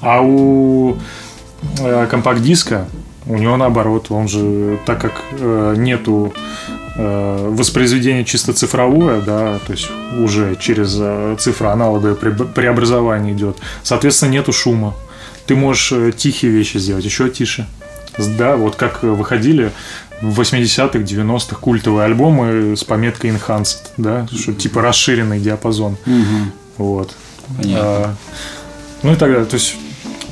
А 0.01 0.21
у 0.23 0.97
компакт-диска 2.11 2.89
У 3.27 3.37
него 3.37 3.57
наоборот, 3.57 4.07
он 4.11 4.29
же, 4.29 4.79
так 4.87 5.01
как 5.01 5.13
э, 5.33 5.75
нету 5.77 6.33
э, 6.97 7.49
воспроизведения 7.51 8.25
чисто 8.25 8.53
цифровое, 8.53 9.21
да, 9.21 9.59
то 9.67 9.73
есть 9.73 9.91
уже 10.19 10.57
через 10.57 10.97
э, 10.99 11.37
цифроаналоговое 11.39 12.15
преобразование 12.15 13.35
идет, 13.35 13.57
соответственно, 13.83 14.31
нету 14.31 14.53
шума. 14.53 14.95
Ты 15.47 15.57
можешь 15.57 15.93
э, 15.93 16.13
тихие 16.17 16.53
вещи 16.53 16.79
сделать, 16.79 17.05
еще 17.05 17.29
тише. 17.29 17.67
Да, 18.39 18.57
вот 18.57 18.77
как 18.77 19.03
выходили 19.03 19.73
в 20.23 20.41
80-х, 20.41 20.99
90-х 20.99 21.57
культовые 21.57 22.07
альбомы 22.07 22.77
с 22.77 22.85
пометкой 22.85 23.31
Enhanced, 23.31 23.91
да, 23.97 24.27
что 24.29 24.55
типа 24.55 24.81
расширенный 24.83 25.41
диапазон. 25.41 25.97
Угу. 26.07 26.85
Вот. 26.85 27.15
Понятно. 27.57 27.79
А, 27.81 28.15
ну 29.03 29.13
и 29.13 29.17
так 29.17 29.31
далее. 29.31 29.45
То 29.45 29.55
есть 29.55 29.77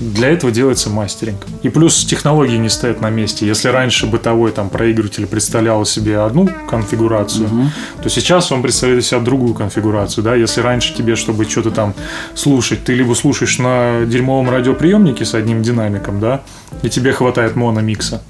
для 0.00 0.30
этого 0.30 0.52
делается 0.52 0.90
мастеринг. 0.90 1.38
И 1.62 1.68
плюс 1.68 2.04
технологии 2.04 2.56
не 2.56 2.68
стоят 2.68 3.00
на 3.00 3.10
месте. 3.10 3.46
Если 3.46 3.68
раньше 3.68 4.06
бытовой 4.06 4.52
там 4.52 4.68
проигрыватель 4.68 5.26
представлял 5.26 5.84
себе 5.84 6.18
одну 6.18 6.48
конфигурацию, 6.68 7.46
угу. 7.46 7.70
то 8.02 8.08
сейчас 8.08 8.50
он 8.52 8.62
представляет 8.62 9.04
себе 9.04 9.20
другую 9.20 9.54
конфигурацию. 9.54 10.24
Да? 10.24 10.34
Если 10.34 10.60
раньше 10.60 10.94
тебе, 10.94 11.16
чтобы 11.16 11.44
что-то 11.44 11.70
там 11.70 11.94
слушать, 12.34 12.84
ты 12.84 12.94
либо 12.94 13.14
слушаешь 13.14 13.58
на 13.58 14.04
дерьмовом 14.06 14.50
радиоприемнике 14.50 15.24
с 15.24 15.34
одним 15.34 15.62
динамиком, 15.62 16.20
да, 16.20 16.42
и 16.82 16.88
тебе 16.88 17.12
хватает 17.12 17.56
мономикса. 17.56 18.22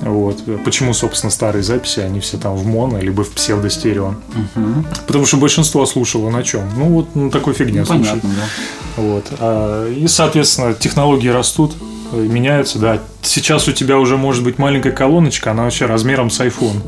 Вот. 0.00 0.42
Почему, 0.64 0.94
собственно, 0.94 1.30
старые 1.30 1.62
записи, 1.62 2.00
они 2.00 2.20
все 2.20 2.38
там 2.38 2.56
в 2.56 2.66
моно, 2.66 2.98
либо 2.98 3.24
в 3.24 3.30
псевдостерео. 3.30 4.08
Угу. 4.08 4.84
Потому 5.06 5.26
что 5.26 5.36
большинство 5.36 5.84
слушало 5.86 6.30
на 6.30 6.42
чем? 6.42 6.62
Ну, 6.76 6.84
вот 6.86 7.14
на 7.14 7.30
такой 7.30 7.54
фигне 7.54 7.80
ну, 7.80 7.86
слушает. 7.86 8.22
Понятно, 8.22 8.30
да. 8.36 9.02
Вот. 9.02 9.24
А, 9.38 9.90
и, 9.90 10.06
соответственно, 10.06 10.74
технологии 10.74 11.28
растут, 11.28 11.74
меняются, 12.12 12.78
да. 12.78 13.00
Сейчас 13.22 13.68
у 13.68 13.72
тебя 13.72 13.98
уже 13.98 14.16
может 14.16 14.42
быть 14.44 14.58
маленькая 14.58 14.92
колоночка, 14.92 15.50
она 15.50 15.64
вообще 15.64 15.86
размером 15.86 16.30
с 16.30 16.40
iPhone. 16.40 16.82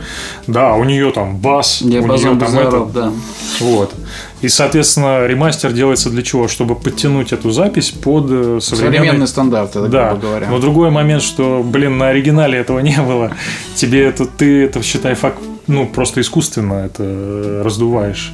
Да, 0.46 0.74
у 0.74 0.84
нее 0.84 1.10
там 1.10 1.36
бас, 1.36 1.82
Диапазон 1.82 2.30
у 2.30 2.34
нее 2.34 2.46
там 2.46 2.58
это. 2.58 2.84
Да. 2.86 3.12
Вот. 3.60 3.94
И, 4.40 4.48
соответственно, 4.48 5.26
ремастер 5.26 5.72
делается 5.72 6.08
для 6.08 6.22
чего? 6.22 6.48
Чтобы 6.48 6.74
подтянуть 6.74 7.32
эту 7.32 7.50
запись 7.50 7.90
под 7.90 8.26
э, 8.30 8.58
современный... 8.62 8.96
современные 8.98 9.26
стандарты, 9.26 9.80
да. 9.88 10.14
говоря. 10.14 10.48
Но 10.48 10.58
другой 10.58 10.90
момент, 10.90 11.22
что, 11.22 11.62
блин, 11.62 11.98
на 11.98 12.08
оригинале 12.08 12.58
этого 12.58 12.78
не 12.78 13.00
было. 13.00 13.32
Тебе 13.74 14.04
это, 14.04 14.24
ты 14.24 14.64
это, 14.64 14.82
считай, 14.82 15.14
факт, 15.14 15.38
ну, 15.66 15.86
просто 15.86 16.20
искусственно 16.22 16.74
это 16.74 17.02
э, 17.02 17.62
раздуваешь. 17.62 18.32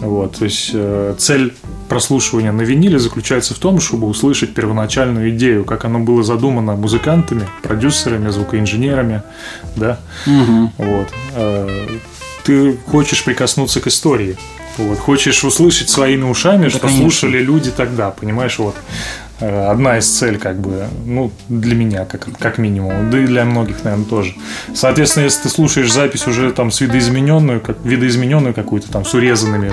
Вот, 0.00 0.36
то 0.36 0.44
есть 0.44 0.70
э, 0.74 1.14
цель 1.18 1.54
прослушивания 1.88 2.52
на 2.52 2.62
виниле 2.62 2.98
заключается 2.98 3.54
в 3.54 3.58
том, 3.58 3.80
чтобы 3.80 4.06
услышать 4.06 4.52
первоначальную 4.52 5.30
идею, 5.30 5.64
как 5.64 5.84
оно 5.84 6.00
было 6.00 6.22
задумано 6.22 6.74
музыкантами, 6.74 7.48
продюсерами, 7.62 8.28
звукоинженерами, 8.28 9.22
да. 9.74 9.98
Угу. 10.26 10.72
Вот. 10.78 11.08
Э, 11.34 11.86
ты 12.44 12.76
хочешь 12.90 13.24
прикоснуться 13.24 13.80
к 13.80 13.86
истории, 13.86 14.36
вот, 14.78 14.98
хочешь 14.98 15.42
услышать 15.44 15.88
своими 15.88 16.24
ушами, 16.24 16.64
да, 16.64 16.70
что 16.70 16.80
конечно. 16.80 17.02
слушали 17.02 17.38
люди 17.38 17.70
тогда, 17.70 18.10
понимаешь, 18.10 18.58
вот. 18.58 18.76
Э, 19.38 19.66
одна 19.66 19.98
из 19.98 20.08
целей, 20.08 20.38
как 20.38 20.58
бы, 20.58 20.86
ну, 21.04 21.30
для 21.48 21.74
меня, 21.74 22.06
как, 22.06 22.28
как 22.38 22.56
минимум, 22.56 23.10
да 23.10 23.18
и 23.18 23.26
для 23.26 23.44
многих, 23.44 23.84
наверное, 23.84 24.06
тоже. 24.06 24.34
Соответственно, 24.74 25.24
если 25.24 25.42
ты 25.42 25.48
слушаешь 25.50 25.92
запись 25.92 26.26
уже 26.26 26.52
там 26.52 26.70
с 26.70 26.80
видоизмененную, 26.80 27.60
как 27.60 27.76
видоизмененную 27.84 28.54
какую-то 28.54 28.90
там 28.90 29.04
с 29.04 29.12
урезанными 29.12 29.72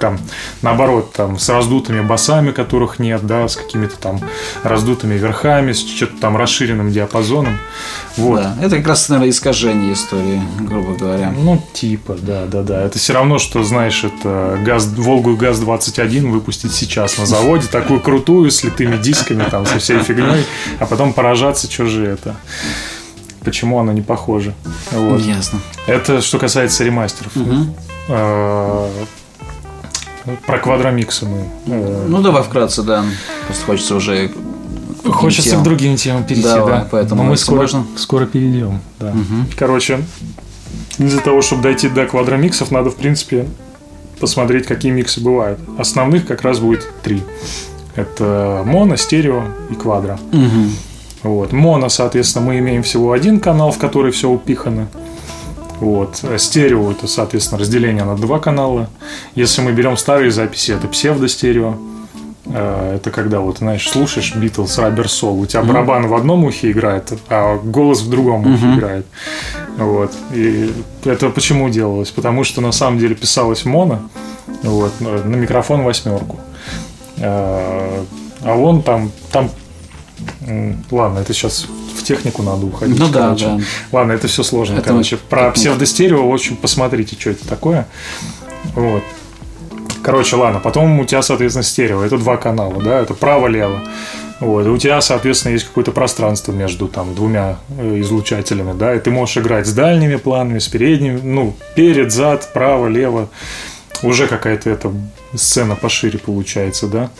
там, 0.00 0.18
наоборот, 0.62 1.12
там, 1.12 1.38
с 1.38 1.48
раздутыми 1.48 2.00
басами, 2.00 2.50
которых 2.50 2.98
нет, 2.98 3.24
да, 3.24 3.46
с 3.46 3.56
какими-то 3.56 3.96
там 3.96 4.20
раздутыми 4.64 5.14
верхами, 5.14 5.72
с 5.72 5.78
что-то 5.78 6.18
там 6.20 6.36
расширенным 6.36 6.90
диапазоном. 6.90 7.58
Вот. 8.16 8.42
Да, 8.42 8.56
это 8.60 8.76
как 8.76 8.88
раз, 8.88 9.08
наверное, 9.08 9.30
искажение 9.30 9.92
истории, 9.92 10.40
грубо 10.60 10.94
говоря. 10.94 11.32
Ну, 11.36 11.62
типа, 11.72 12.16
да, 12.20 12.46
да, 12.46 12.62
да. 12.62 12.82
Это 12.82 12.98
все 12.98 13.12
равно, 13.12 13.38
что, 13.38 13.62
знаешь, 13.64 14.04
это 14.04 14.58
газ, 14.64 14.86
Волгу 14.86 15.36
ГАЗ-21 15.36 16.30
выпустить 16.30 16.72
сейчас 16.72 17.18
на 17.18 17.26
заводе, 17.26 17.66
такую 17.66 18.00
крутую, 18.00 18.50
с 18.50 18.62
литыми 18.62 18.96
дисками, 18.96 19.44
там, 19.50 19.66
со 19.66 19.78
всей 19.78 19.98
фигней, 20.00 20.44
а 20.78 20.86
потом 20.86 21.12
поражаться, 21.12 21.70
что 21.70 21.86
же 21.86 22.06
это 22.06 22.36
почему 23.44 23.78
оно 23.78 23.92
не 23.92 24.00
похоже. 24.00 24.54
Вот. 24.90 25.20
Ясно. 25.20 25.60
Это 25.86 26.22
что 26.22 26.38
касается 26.38 26.82
ремастеров. 26.82 27.36
Угу. 27.36 27.74
Про 30.46 30.58
квадромиксы 30.58 31.26
мы. 31.26 31.48
Э, 31.66 32.06
ну, 32.08 32.22
давай 32.22 32.42
вкратце, 32.42 32.82
да. 32.82 33.04
Просто 33.46 33.66
хочется 33.66 33.94
уже 33.94 34.30
Хочется 35.04 35.50
темам. 35.50 35.64
к 35.64 35.68
другим 35.68 35.96
темам 35.96 36.24
перейти, 36.24 36.48
давай, 36.48 36.80
да. 36.80 36.88
Поэтому 36.90 37.22
Но 37.22 37.30
мы 37.30 37.36
скоро, 37.36 37.62
можно... 37.62 37.86
скоро 37.96 38.26
перейдем. 38.26 38.80
Да. 38.98 39.10
Угу. 39.10 39.50
Короче, 39.56 40.00
для 40.98 41.20
того, 41.20 41.42
чтобы 41.42 41.62
дойти 41.62 41.88
до 41.88 42.06
квадромиксов, 42.06 42.70
надо, 42.70 42.90
в 42.90 42.96
принципе, 42.96 43.46
посмотреть, 44.20 44.66
какие 44.66 44.92
миксы 44.92 45.20
бывают. 45.20 45.58
Основных 45.78 46.26
как 46.26 46.42
раз 46.42 46.58
будет 46.58 46.86
три. 47.02 47.22
Это 47.94 48.62
моно, 48.64 48.96
стерео 48.96 49.44
и 49.70 49.74
квадро. 49.74 50.18
Угу. 50.32 51.30
Вот. 51.30 51.52
Моно, 51.52 51.88
соответственно, 51.88 52.46
мы 52.46 52.58
имеем 52.58 52.82
всего 52.82 53.12
один 53.12 53.40
канал, 53.40 53.70
в 53.70 53.78
который 53.78 54.12
все 54.12 54.28
упихано. 54.30 54.88
Вот. 55.80 56.22
Стерео 56.38 56.90
это, 56.92 57.06
соответственно, 57.06 57.60
разделение 57.60 58.04
на 58.04 58.16
два 58.16 58.38
канала. 58.38 58.88
Если 59.34 59.60
мы 59.62 59.72
берем 59.72 59.96
старые 59.96 60.30
записи, 60.30 60.72
это 60.72 60.86
псевдостерео. 60.88 61.76
Э, 62.56 62.94
это 62.94 63.10
когда 63.10 63.40
вот, 63.40 63.58
знаешь, 63.58 63.88
слушаешь 63.88 64.32
Beatles, 64.36 64.78
Rubber 64.78 65.06
Soul, 65.06 65.40
у 65.40 65.46
тебя 65.46 65.60
mm-hmm. 65.60 65.66
барабан 65.66 66.06
в 66.06 66.14
одном 66.14 66.44
ухе 66.44 66.70
играет, 66.70 67.12
а 67.28 67.58
голос 67.58 68.02
в 68.02 68.08
другом 68.08 68.42
ухе 68.42 68.64
mm-hmm. 68.64 68.78
играет. 68.78 69.06
Вот. 69.76 70.12
И 70.32 70.72
это 71.04 71.30
почему 71.30 71.68
делалось? 71.68 72.12
Потому 72.12 72.44
что 72.44 72.60
на 72.60 72.70
самом 72.70 73.00
деле 73.00 73.16
писалось 73.16 73.64
моно, 73.64 74.08
вот, 74.62 75.00
на 75.00 75.34
микрофон 75.34 75.82
восьмерку. 75.82 76.38
Э, 77.16 78.04
а 78.44 78.54
он 78.54 78.82
там, 78.82 79.10
там 79.32 79.50
Ладно, 80.92 81.18
это 81.18 81.32
сейчас 81.32 81.66
в 81.96 82.04
технику 82.04 82.42
надо 82.42 82.66
уходить. 82.66 82.98
Ну 82.98 83.08
да, 83.08 83.34
да. 83.34 83.58
Ладно, 83.90 84.12
это 84.12 84.28
все 84.28 84.44
сложно. 84.44 84.74
Это 84.74 84.90
короче, 84.90 85.16
про 85.16 85.50
псевдостерео, 85.50 86.28
в 86.28 86.32
общем, 86.32 86.56
посмотрите, 86.56 87.16
что 87.18 87.30
это 87.30 87.48
такое. 87.48 87.86
Вот. 88.74 89.02
Короче, 90.04 90.36
ладно, 90.36 90.60
потом 90.60 91.00
у 91.00 91.04
тебя, 91.06 91.22
соответственно, 91.22 91.62
стерео. 91.62 92.02
Это 92.02 92.18
два 92.18 92.36
канала, 92.36 92.82
да, 92.82 93.00
это 93.00 93.14
право-лево. 93.14 93.80
Вот. 94.38 94.66
И 94.66 94.68
у 94.68 94.76
тебя, 94.76 95.00
соответственно, 95.00 95.52
есть 95.52 95.66
какое-то 95.66 95.92
пространство 95.92 96.52
между 96.52 96.88
там 96.88 97.14
двумя 97.14 97.58
э, 97.78 98.00
излучателями, 98.00 98.76
да, 98.76 98.94
и 98.94 98.98
ты 98.98 99.10
можешь 99.10 99.38
играть 99.38 99.66
с 99.66 99.72
дальними 99.72 100.16
планами, 100.16 100.58
с 100.58 100.68
передними, 100.68 101.18
ну, 101.22 101.56
перед, 101.74 102.12
зад, 102.12 102.52
право, 102.52 102.86
лево. 102.86 103.30
Уже 104.02 104.26
какая-то 104.26 104.68
эта 104.68 104.92
сцена 105.34 105.74
пошире 105.74 106.18
получается, 106.18 106.86
да. 106.86 107.10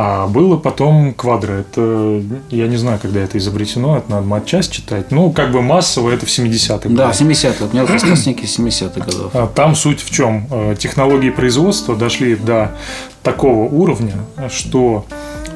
А 0.00 0.28
было 0.28 0.56
потом 0.56 1.12
квадро. 1.12 1.54
Это, 1.54 2.22
я 2.50 2.68
не 2.68 2.76
знаю, 2.76 3.00
когда 3.02 3.18
это 3.18 3.36
изобретено, 3.36 3.98
это 3.98 4.08
надо 4.12 4.26
матчасть 4.28 4.70
читать. 4.70 5.10
Ну, 5.10 5.32
как 5.32 5.50
бы 5.50 5.60
массово 5.60 6.10
это 6.10 6.24
в 6.24 6.28
70-х. 6.28 6.88
Да, 6.90 7.10
70-х. 7.10 7.64
У 7.64 7.72
меня 7.72 7.84
выпускники 7.84 8.46
70-х 8.46 9.00
годов. 9.00 9.34
А 9.34 9.48
там 9.48 9.74
суть 9.74 10.00
в 10.00 10.08
чем? 10.12 10.46
Э, 10.52 10.76
технологии 10.78 11.30
производства 11.30 11.96
дошли 11.96 12.36
до 12.36 12.76
такого 13.24 13.64
уровня, 13.64 14.12
что 14.48 15.04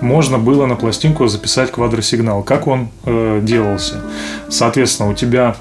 можно 0.01 0.39
было 0.39 0.67
на 0.67 0.75
пластинку 0.75 1.29
записать 1.29 1.71
квадросигнал. 1.71 2.43
Как 2.43 2.67
он 2.67 2.89
э, 3.05 3.39
делался? 3.45 4.01
Соответственно, 4.49 5.11
у 5.11 5.15
тебя 5.15 5.55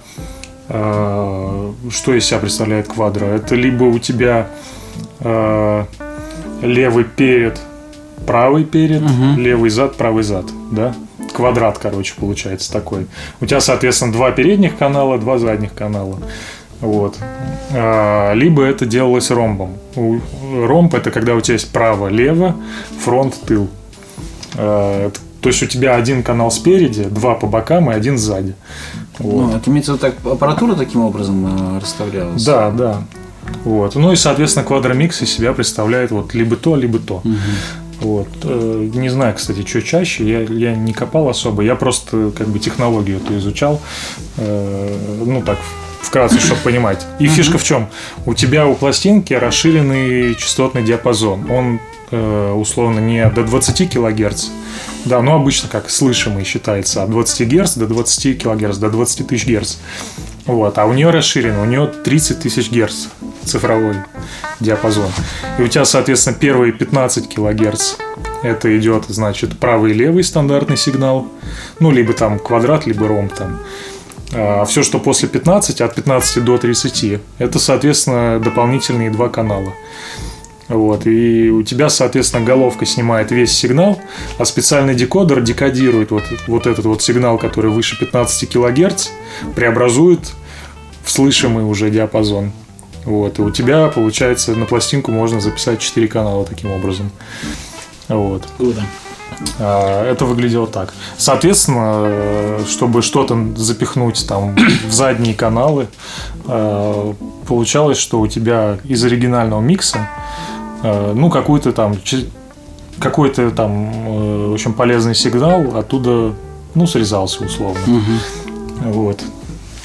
э, 0.69 1.71
что 1.91 2.15
из 2.15 2.25
себя 2.25 2.39
представляет 2.39 2.87
квадро? 2.87 3.25
Это 3.25 3.53
либо 3.53 3.83
у 3.83 3.99
тебя 3.99 4.47
э, 5.19 5.85
левый 6.63 7.03
перед 7.03 7.61
правый 8.25 8.63
перед, 8.63 9.01
угу. 9.01 9.37
левый 9.37 9.69
зад, 9.69 9.95
правый 9.95 10.23
зад, 10.23 10.45
да? 10.71 10.93
Квадрат, 11.33 11.77
короче, 11.77 12.13
получается 12.19 12.71
такой. 12.71 13.07
У 13.39 13.45
тебя, 13.45 13.61
соответственно, 13.61 14.11
два 14.11 14.31
передних 14.31 14.77
канала, 14.77 15.17
два 15.17 15.37
задних 15.37 15.73
канала. 15.73 16.17
Вот. 16.81 17.17
А, 17.71 18.33
либо 18.33 18.63
это 18.63 18.85
делалось 18.85 19.29
ромбом. 19.31 19.77
Ромб 19.95 20.93
это 20.93 21.11
когда 21.11 21.35
у 21.35 21.41
тебя 21.41 21.53
есть 21.53 21.71
право-лево, 21.71 22.55
фронт, 22.99 23.35
тыл. 23.45 23.69
А, 24.55 25.11
то 25.41 25.49
есть 25.49 25.63
у 25.63 25.65
тебя 25.65 25.95
один 25.95 26.23
канал 26.23 26.51
спереди, 26.51 27.03
два 27.05 27.35
по 27.35 27.47
бокам 27.47 27.91
и 27.91 27.93
один 27.93 28.17
сзади. 28.17 28.55
Вот. 29.19 29.51
Ну, 29.51 29.55
это 29.55 29.69
имеется 29.69 29.93
в 29.93 29.95
виду, 29.95 30.07
так 30.07 30.33
аппаратура 30.33 30.75
таким 30.75 31.01
образом 31.01 31.77
э, 31.77 31.79
расставлялась? 31.79 32.43
Да, 32.43 32.71
да. 32.71 33.03
Вот. 33.65 33.95
Ну 33.95 34.11
и, 34.11 34.15
соответственно, 34.15 34.65
квадромикс 34.65 35.21
из 35.21 35.31
себя 35.31 35.53
представляет 35.53 36.11
вот 36.11 36.33
либо 36.33 36.55
то, 36.55 36.75
либо 36.75 36.99
то. 36.99 37.17
Угу. 37.17 37.33
Вот. 38.01 38.27
Э, 38.43 38.89
не 38.93 39.09
знаю, 39.09 39.35
кстати, 39.35 39.65
что 39.65 39.81
чаще. 39.81 40.27
Я, 40.27 40.41
я 40.41 40.75
не 40.75 40.93
копал 40.93 41.29
особо. 41.29 41.63
Я 41.63 41.75
просто 41.75 42.31
как 42.35 42.47
бы 42.47 42.59
технологию 42.59 43.17
эту 43.17 43.37
изучал. 43.37 43.79
Э, 44.37 44.97
ну 45.25 45.41
так, 45.41 45.59
вкратце, 46.01 46.39
чтобы 46.39 46.61
понимать. 46.61 47.05
И 47.19 47.27
фишка 47.27 47.57
в 47.57 47.63
чем? 47.63 47.87
У 48.25 48.33
тебя 48.33 48.67
у 48.67 48.75
пластинки 48.75 49.33
расширенный 49.33 50.35
частотный 50.35 50.83
диапазон. 50.83 51.49
Он 51.49 51.79
э, 52.11 52.51
условно 52.53 52.99
не 52.99 53.27
до 53.29 53.43
20 53.43 53.89
килогерц, 53.89 54.47
Да, 55.05 55.21
ну 55.21 55.33
обычно 55.33 55.69
как 55.69 55.89
слышимый 55.89 56.43
считается 56.43 57.03
от 57.03 57.11
20 57.11 57.47
Гц 57.47 57.75
до 57.75 57.87
20 57.87 58.41
кГц, 58.41 58.77
до 58.77 58.89
20 58.89 59.27
тысяч 59.27 59.47
Гц. 59.47 59.77
Вот, 60.51 60.77
а 60.77 60.85
у 60.85 60.91
нее 60.91 61.11
расширено, 61.11 61.61
у 61.61 61.65
нее 61.65 61.87
30 61.87 62.41
тысяч 62.41 62.69
Гц 62.69 63.07
цифровой 63.45 63.95
диапазон. 64.59 65.09
И 65.57 65.61
у 65.61 65.67
тебя, 65.69 65.85
соответственно, 65.85 66.35
первые 66.37 66.73
15 66.73 67.29
килогерц 67.29 67.95
это 68.43 68.77
идет, 68.77 69.05
значит, 69.07 69.57
правый 69.57 69.91
и 69.91 69.93
левый 69.93 70.25
стандартный 70.25 70.75
сигнал, 70.75 71.29
ну, 71.79 71.89
либо 71.89 72.11
там 72.11 72.37
квадрат, 72.37 72.85
либо 72.85 73.07
ромб 73.07 73.33
там. 73.33 73.61
А 74.33 74.65
все, 74.65 74.83
что 74.83 74.99
после 74.99 75.29
15, 75.29 75.79
от 75.79 75.95
15 75.95 76.43
до 76.43 76.57
30, 76.57 77.21
это, 77.37 77.57
соответственно, 77.57 78.37
дополнительные 78.43 79.09
два 79.09 79.29
канала. 79.29 79.71
Вот, 80.67 81.07
и 81.07 81.49
у 81.49 81.63
тебя, 81.63 81.87
соответственно, 81.87 82.45
головка 82.45 82.85
снимает 82.85 83.31
весь 83.31 83.53
сигнал, 83.53 84.01
а 84.37 84.43
специальный 84.43 84.95
декодер 84.95 85.39
декодирует 85.41 86.11
вот, 86.11 86.23
вот 86.47 86.67
этот 86.67 86.85
вот 86.85 87.01
сигнал, 87.01 87.37
который 87.37 87.71
выше 87.71 87.97
15 87.97 88.49
кГц, 88.49 89.07
преобразует 89.55 90.33
в 91.03 91.11
слышимый 91.11 91.63
уже 91.63 91.89
диапазон. 91.89 92.51
Вот, 93.05 93.39
и 93.39 93.41
у 93.41 93.49
тебя, 93.49 93.87
получается, 93.87 94.55
на 94.55 94.65
пластинку 94.65 95.11
можно 95.11 95.41
записать 95.41 95.79
4 95.79 96.07
канала 96.07 96.45
таким 96.45 96.71
образом. 96.71 97.11
Вот. 98.07 98.43
Круто. 98.57 98.83
А, 99.59 100.05
это 100.05 100.25
выглядело 100.25 100.67
так. 100.67 100.93
Соответственно, 101.17 102.59
чтобы 102.67 103.01
что-то 103.01 103.37
запихнуть 103.55 104.27
там 104.27 104.55
в 104.87 104.91
задние 104.91 105.33
каналы, 105.33 105.87
а, 106.45 107.13
получалось, 107.47 107.97
что 107.97 108.19
у 108.19 108.27
тебя 108.27 108.77
из 108.83 109.03
оригинального 109.03 109.61
микса, 109.61 110.07
а, 110.83 111.13
ну, 111.13 111.29
какой-то 111.29 111.71
там 111.71 111.95
какой-то 112.99 113.49
там, 113.49 114.51
э, 114.51 114.53
общем, 114.53 114.73
полезный 114.73 115.15
сигнал 115.15 115.75
оттуда, 115.75 116.33
ну, 116.75 116.85
срезался 116.85 117.43
условно. 117.43 117.81
Угу. 117.87 118.91
Вот. 118.91 119.23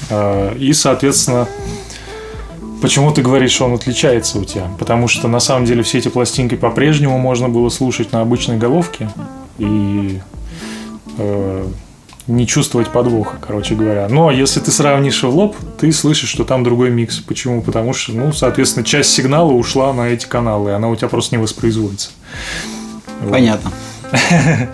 И, 0.09 0.73
соответственно, 0.73 1.47
Почему 2.81 3.11
ты 3.11 3.23
говоришь, 3.23 3.51
что 3.51 3.65
он 3.65 3.73
отличается 3.73 4.37
у 4.37 4.43
тебя? 4.43 4.69
Потому 4.77 5.07
что 5.07 5.27
на 5.27 5.39
самом 5.39 5.65
деле 5.65 5.81
все 5.81 5.97
эти 5.97 6.09
пластинки 6.09 6.55
по-прежнему 6.55 7.17
можно 7.17 7.49
было 7.49 7.69
слушать 7.69 8.11
на 8.11 8.21
обычной 8.21 8.57
головке 8.57 9.09
и 9.57 10.21
э, 11.17 11.67
не 12.27 12.45
чувствовать 12.45 12.89
подвоха, 12.89 13.37
короче 13.41 13.73
говоря. 13.73 14.07
Но 14.09 14.29
если 14.29 14.59
ты 14.59 14.69
сравнишь 14.69 15.23
в 15.23 15.29
лоб, 15.29 15.55
ты 15.79 15.91
слышишь, 15.91 16.29
что 16.29 16.43
там 16.43 16.63
другой 16.63 16.91
микс. 16.91 17.17
Почему? 17.17 17.63
Потому 17.63 17.93
что, 17.93 18.11
ну, 18.11 18.31
соответственно, 18.31 18.85
часть 18.85 19.11
сигнала 19.11 19.51
ушла 19.51 19.91
на 19.91 20.09
эти 20.09 20.27
каналы, 20.27 20.69
и 20.69 20.73
она 20.73 20.87
у 20.89 20.95
тебя 20.95 21.07
просто 21.07 21.35
не 21.35 21.41
воспроизводится. 21.41 22.11
Понятно. 23.27 23.71
Вот. 24.11 24.21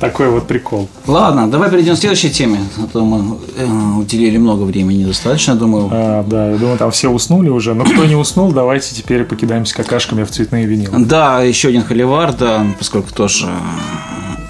Такой 0.00 0.28
вот 0.28 0.46
прикол. 0.46 0.88
Ладно, 1.06 1.50
давай 1.50 1.70
перейдем 1.70 1.96
к 1.96 1.98
следующей 1.98 2.30
теме. 2.30 2.60
А 2.78 2.86
то 2.86 3.04
мы 3.04 3.38
э, 3.56 3.66
уделили 3.98 4.36
много 4.36 4.62
времени, 4.62 5.04
достаточно, 5.04 5.56
думаю. 5.56 5.88
А, 5.90 6.24
да, 6.24 6.50
я 6.52 6.56
думаю, 6.56 6.78
там 6.78 6.92
все 6.92 7.10
уснули 7.10 7.48
уже. 7.48 7.74
Но 7.74 7.84
кто 7.84 8.04
не 8.04 8.14
уснул, 8.14 8.52
давайте 8.52 8.94
теперь 8.94 9.24
покидаемся 9.24 9.74
какашками 9.74 10.22
в 10.22 10.30
цветные 10.30 10.66
винилы. 10.66 11.04
Да, 11.04 11.42
еще 11.42 11.68
один 11.68 11.82
холивар, 11.82 12.32
да, 12.32 12.64
поскольку 12.78 13.12
тоже 13.12 13.48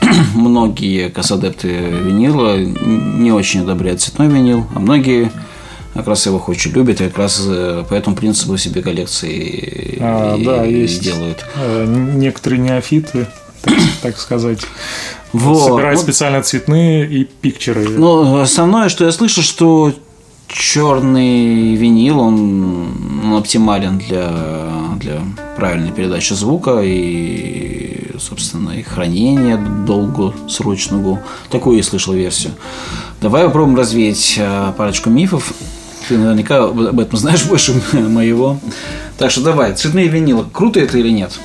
многие 0.34 1.08
кассадепты 1.08 1.68
винила 1.68 2.58
не 2.58 3.32
очень 3.32 3.60
одобряют 3.60 4.02
цветной 4.02 4.28
винил, 4.28 4.66
а 4.74 4.80
многие 4.80 5.32
как 5.94 6.08
раз 6.08 6.26
его 6.26 6.42
очень 6.46 6.72
любят, 6.72 7.00
и 7.00 7.04
как 7.08 7.18
раз 7.18 7.42
э, 7.46 7.84
по 7.88 7.94
этому 7.94 8.14
принципу 8.14 8.56
себе 8.58 8.82
коллекции 8.82 9.98
а, 10.00 10.36
и, 10.36 10.44
да, 10.44 10.64
есть 10.64 11.02
делают. 11.02 11.44
Э, 11.56 11.86
некоторые 11.86 12.60
неофиты 12.60 13.26
так, 14.02 14.18
сказать. 14.18 14.60
Вот. 15.32 15.68
Собирать 15.68 15.98
специально 15.98 16.42
цветные 16.42 17.06
и 17.06 17.24
пикчеры. 17.24 17.88
Ну, 17.88 18.40
основное, 18.40 18.88
что 18.88 19.04
я 19.04 19.12
слышу, 19.12 19.42
что 19.42 19.92
черный 20.48 21.74
винил, 21.74 22.20
он, 22.20 22.90
он 23.24 23.34
оптимален 23.34 23.98
для, 23.98 24.32
для 24.98 25.20
правильной 25.56 25.92
передачи 25.92 26.32
звука 26.32 26.80
и, 26.82 28.16
собственно, 28.18 28.70
и 28.70 28.82
хранения 28.82 29.58
долгосрочного. 29.86 31.22
Такую 31.50 31.76
я 31.76 31.82
слышал 31.82 32.14
версию. 32.14 32.52
Давай 33.20 33.44
попробуем 33.44 33.76
развеять 33.76 34.36
э, 34.38 34.72
парочку 34.76 35.10
мифов. 35.10 35.52
Ты 36.08 36.16
наверняка 36.16 36.64
об 36.64 36.98
этом 36.98 37.18
знаешь 37.18 37.44
больше 37.44 37.74
моего. 37.92 38.58
Так 39.18 39.30
что 39.30 39.42
давай, 39.42 39.74
цветные 39.74 40.08
винилы, 40.08 40.46
круто 40.50 40.80
это 40.80 40.96
или 40.96 41.10
нет? 41.10 41.38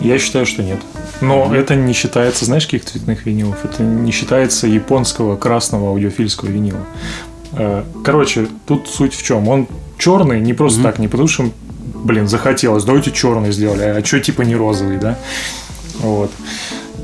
Я 0.00 0.18
считаю, 0.18 0.46
что 0.46 0.62
нет. 0.62 0.80
Но 1.20 1.54
это 1.54 1.74
не 1.74 1.92
считается, 1.92 2.44
знаешь, 2.44 2.66
каких 2.66 2.84
цветных 2.84 3.26
винилов? 3.26 3.64
Это 3.64 3.82
не 3.82 4.12
считается 4.12 4.66
японского 4.66 5.36
красного 5.36 5.88
аудиофильского 5.90 6.48
винила. 6.48 6.80
Э, 7.52 7.84
короче, 8.04 8.48
тут 8.66 8.88
суть 8.88 9.14
в 9.14 9.22
чем? 9.22 9.48
Он 9.48 9.66
черный 9.98 10.40
не 10.40 10.54
просто 10.54 10.80
mm-hmm. 10.80 10.82
так, 10.82 10.98
не 10.98 11.08
потому 11.08 11.28
что, 11.28 11.50
блин, 11.94 12.28
захотелось, 12.28 12.84
давайте 12.84 13.12
черный 13.12 13.52
сделали, 13.52 13.82
а 13.82 14.04
что 14.04 14.20
типа 14.20 14.42
не 14.42 14.54
розовый, 14.54 14.98
да? 14.98 15.18
Вот. 16.00 16.30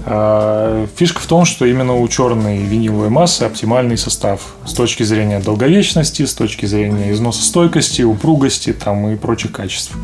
А 0.04 0.86
фишка 0.96 1.20
в 1.20 1.26
том, 1.26 1.44
что 1.44 1.64
именно 1.64 1.94
у 1.94 2.08
черной 2.08 2.58
виниловой 2.58 3.08
массы 3.08 3.44
оптимальный 3.44 3.96
состав 3.96 4.56
с 4.66 4.72
точки 4.72 5.04
зрения 5.04 5.38
долговечности, 5.38 6.26
с 6.26 6.34
точки 6.34 6.66
зрения 6.66 7.12
износостойкости, 7.12 8.02
упругости 8.02 8.72
там, 8.72 9.08
и 9.10 9.16
прочих 9.16 9.52
качеств. 9.52 9.94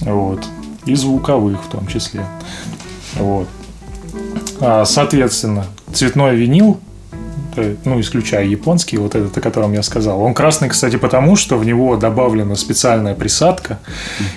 Вот. 0.00 0.44
И 0.84 0.94
звуковых 0.94 1.64
в 1.64 1.68
том 1.68 1.86
числе. 1.86 2.26
Вот. 3.16 3.48
А, 4.60 4.84
соответственно, 4.84 5.66
цветной 5.92 6.36
винил, 6.36 6.80
ну, 7.84 8.00
исключая 8.00 8.44
японский, 8.46 8.96
вот 8.96 9.14
этот, 9.14 9.36
о 9.36 9.40
котором 9.40 9.72
я 9.72 9.82
сказал, 9.82 10.20
он 10.20 10.34
красный, 10.34 10.68
кстати, 10.68 10.96
потому 10.96 11.36
что 11.36 11.56
в 11.56 11.64
него 11.64 11.96
добавлена 11.96 12.56
специальная 12.56 13.14
присадка, 13.14 13.78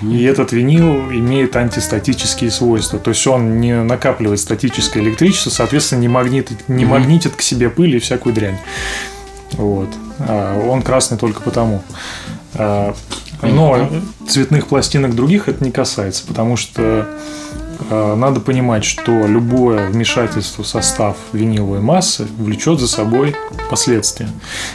угу. 0.00 0.12
и 0.12 0.22
этот 0.22 0.52
винил 0.52 1.10
имеет 1.10 1.56
антистатические 1.56 2.50
свойства. 2.50 2.98
То 2.98 3.10
есть 3.10 3.26
он 3.26 3.60
не 3.60 3.82
накапливает 3.82 4.40
статическое 4.40 5.02
электричество, 5.02 5.50
соответственно, 5.50 6.00
не 6.00 6.08
магнитит, 6.08 6.68
не 6.68 6.84
угу. 6.84 6.94
магнитит 6.94 7.34
к 7.34 7.42
себе 7.42 7.70
пыль 7.70 7.96
и 7.96 7.98
всякую 7.98 8.34
дрянь. 8.34 8.58
Вот. 9.52 9.88
А 10.20 10.60
он 10.68 10.82
красный 10.82 11.18
только 11.18 11.40
потому. 11.40 11.82
А, 12.54 12.94
но 13.42 13.88
цветных 14.28 14.66
пластинок 14.66 15.14
других 15.14 15.48
это 15.48 15.64
не 15.64 15.70
касается, 15.70 16.24
потому 16.26 16.56
что 16.56 16.82
Э, 16.88 17.06
надо 17.90 18.40
понимать, 18.40 18.84
что 18.84 19.26
любое 19.26 19.88
вмешательство 19.88 20.62
в 20.62 20.66
состав 20.66 21.16
виниловой 21.32 21.80
массы 21.80 22.26
влечет 22.38 22.80
за 22.80 22.88
собой 22.88 23.34
последствия. 23.70 24.28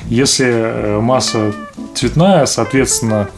Если 0.06 0.46
э, 0.48 1.00
масса 1.00 1.54
цветная, 1.94 2.46
соответственно, 2.46 3.30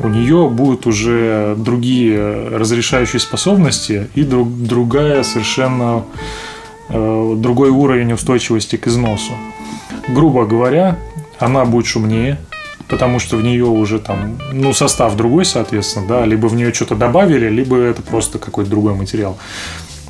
у 0.00 0.08
нее 0.08 0.48
будут 0.50 0.86
уже 0.86 1.54
другие 1.56 2.48
разрешающие 2.48 3.20
способности 3.20 4.08
и 4.14 4.22
друг, 4.22 4.48
другая 4.50 5.22
совершенно 5.22 6.04
э, 6.88 7.34
другой 7.36 7.70
уровень 7.70 8.12
устойчивости 8.12 8.76
к 8.76 8.86
износу. 8.86 9.32
Грубо 10.08 10.44
говоря, 10.44 10.98
она 11.38 11.64
будет 11.64 11.86
шумнее, 11.86 12.38
потому 12.88 13.18
что 13.18 13.36
в 13.36 13.42
нее 13.42 13.64
уже 13.64 13.98
там, 13.98 14.38
ну, 14.52 14.72
состав 14.72 15.16
другой, 15.16 15.44
соответственно, 15.44 16.06
да, 16.06 16.24
либо 16.24 16.46
в 16.46 16.54
нее 16.54 16.72
что-то 16.72 16.94
добавили, 16.94 17.48
либо 17.48 17.76
это 17.76 18.02
просто 18.02 18.38
какой-то 18.38 18.70
другой 18.70 18.94
материал. 18.94 19.38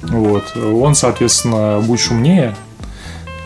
Вот. 0.03 0.57
Он, 0.57 0.95
соответственно, 0.95 1.81
будет 1.81 2.01
шумнее, 2.01 2.55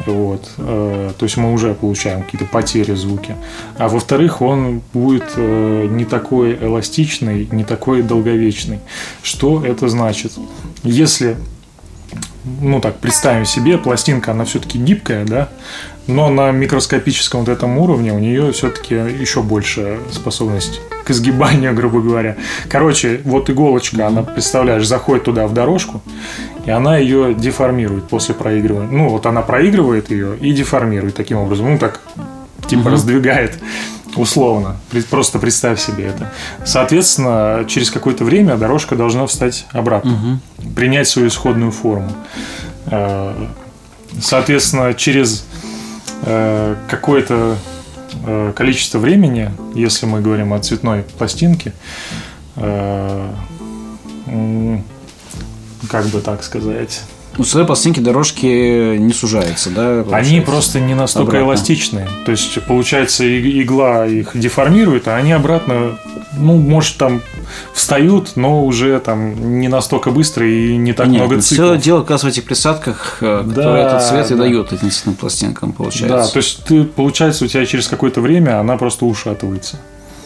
вот. 0.07 0.51
Э, 0.59 1.13
то 1.17 1.25
есть 1.25 1.37
мы 1.37 1.53
уже 1.53 1.75
получаем 1.75 2.23
какие-то 2.23 2.47
потери 2.47 2.95
звуки. 2.95 3.37
А 3.79 3.89
во-вторых, 3.89 4.41
он 4.41 4.83
будет 4.93 5.33
э, 5.37 5.87
не 5.91 6.05
такой 6.05 6.55
эластичный, 6.55 7.49
не 7.51 7.65
такой 7.65 8.03
долговечный. 8.03 8.81
Что 9.23 9.65
это 9.65 9.89
значит? 9.89 10.33
Если 10.83 11.37
ну 12.45 12.81
так, 12.81 12.97
представим 12.99 13.45
себе, 13.45 13.79
пластинка, 13.79 14.33
она 14.33 14.45
все-таки 14.45 14.79
гибкая, 14.79 15.25
да, 15.25 15.49
но 16.07 16.29
на 16.29 16.51
микроскопическом 16.51 17.41
вот 17.41 17.49
этом 17.49 17.79
уровне 17.79 18.13
у 18.13 18.19
нее 18.19 18.53
все-таки 18.53 18.95
еще 18.95 19.43
больше 19.43 19.99
способность 20.11 20.81
к 21.05 21.11
изгибанию, 21.11 21.75
грубо 21.77 22.01
говоря. 22.01 22.37
Короче, 22.69 23.21
вот 23.25 23.51
иголочка, 23.51 24.07
она, 24.07 24.23
представляешь, 24.23 24.87
заходит 24.87 25.25
туда 25.25 25.47
в 25.47 25.55
дорожку, 25.55 26.03
и 26.67 26.71
она 26.71 26.99
ее 26.99 27.35
деформирует 27.35 28.09
после 28.09 28.35
проигрывания. 28.35 28.91
Ну, 28.91 29.09
вот 29.09 29.27
она 29.27 29.43
проигрывает 29.43 30.11
ее 30.11 30.37
и 30.39 30.53
деформирует 30.53 31.15
таким 31.15 31.39
образом. 31.39 31.73
Ну, 31.73 31.79
так, 31.79 32.01
типа, 32.67 32.81
угу. 32.81 32.91
раздвигает 32.91 33.59
условно. 34.17 34.77
Просто 35.11 35.39
представь 35.39 35.81
себе 35.81 36.07
это. 36.07 36.31
Соответственно, 36.65 37.65
через 37.69 37.91
какое-то 37.91 38.25
время 38.25 38.57
дорожка 38.57 38.97
должна 38.97 39.27
встать 39.27 39.67
обратно, 39.73 40.13
угу. 40.13 40.71
принять 40.75 41.09
свою 41.09 41.29
исходную 41.29 41.71
форму. 41.71 42.13
Э, 42.87 43.47
соответственно, 44.21 44.95
через 44.95 45.45
Э, 46.23 46.77
какое-то 46.89 47.57
э, 48.27 48.53
количество 48.55 48.99
времени, 48.99 49.51
если 49.75 50.05
мы 50.05 50.21
говорим 50.21 50.53
о 50.53 50.59
цветной 50.59 51.03
пластинке, 51.03 51.73
как 55.89 56.07
бы 56.07 56.21
так 56.21 56.43
сказать, 56.45 57.01
Ну, 57.41 57.45
свои 57.45 57.65
пластинки 57.65 58.01
дорожки 58.01 58.99
не 58.99 59.15
сужаются, 59.15 59.71
да? 59.71 60.05
Они 60.13 60.43
просто 60.43 60.79
не 60.79 60.95
настолько 60.95 61.39
обратно. 61.39 61.47
эластичные. 61.47 62.07
То 62.27 62.33
есть, 62.33 62.63
получается, 62.67 63.25
игла 63.27 64.07
их 64.07 64.33
деформирует, 64.35 65.09
а 65.09 65.17
они 65.17 65.33
обратно, 65.33 65.99
ну, 66.37 66.59
может, 66.59 66.99
там 66.99 67.23
встают, 67.73 68.33
но 68.37 68.63
уже 68.63 69.01
там 69.01 69.59
не 69.59 69.69
настолько 69.69 70.11
быстро 70.11 70.47
и 70.47 70.77
не 70.77 70.93
так 70.93 71.07
Понятно. 71.07 71.29
много 71.29 71.41
циклов. 71.41 71.79
Все 71.79 71.83
дело, 71.83 72.03
как 72.03 72.23
в 72.23 72.27
этих 72.27 72.45
присадках, 72.45 73.17
э, 73.23 73.43
которые 73.49 73.85
да, 73.85 73.89
этот 73.89 74.07
цвет 74.07 74.29
да. 74.29 74.35
и 74.35 74.37
дают 74.37 74.73
этим 74.75 74.91
цветным 74.91 75.15
пластинкам, 75.15 75.73
получается. 75.73 76.19
Да, 76.19 76.27
то 76.27 76.37
есть, 76.37 76.63
ты, 76.65 76.85
получается, 76.85 77.47
у 77.47 77.49
тебя 77.49 77.65
через 77.65 77.89
какое-то 77.89 78.21
время 78.21 78.61
она 78.61 78.77
просто 78.77 79.07
ушатывается. 79.07 79.79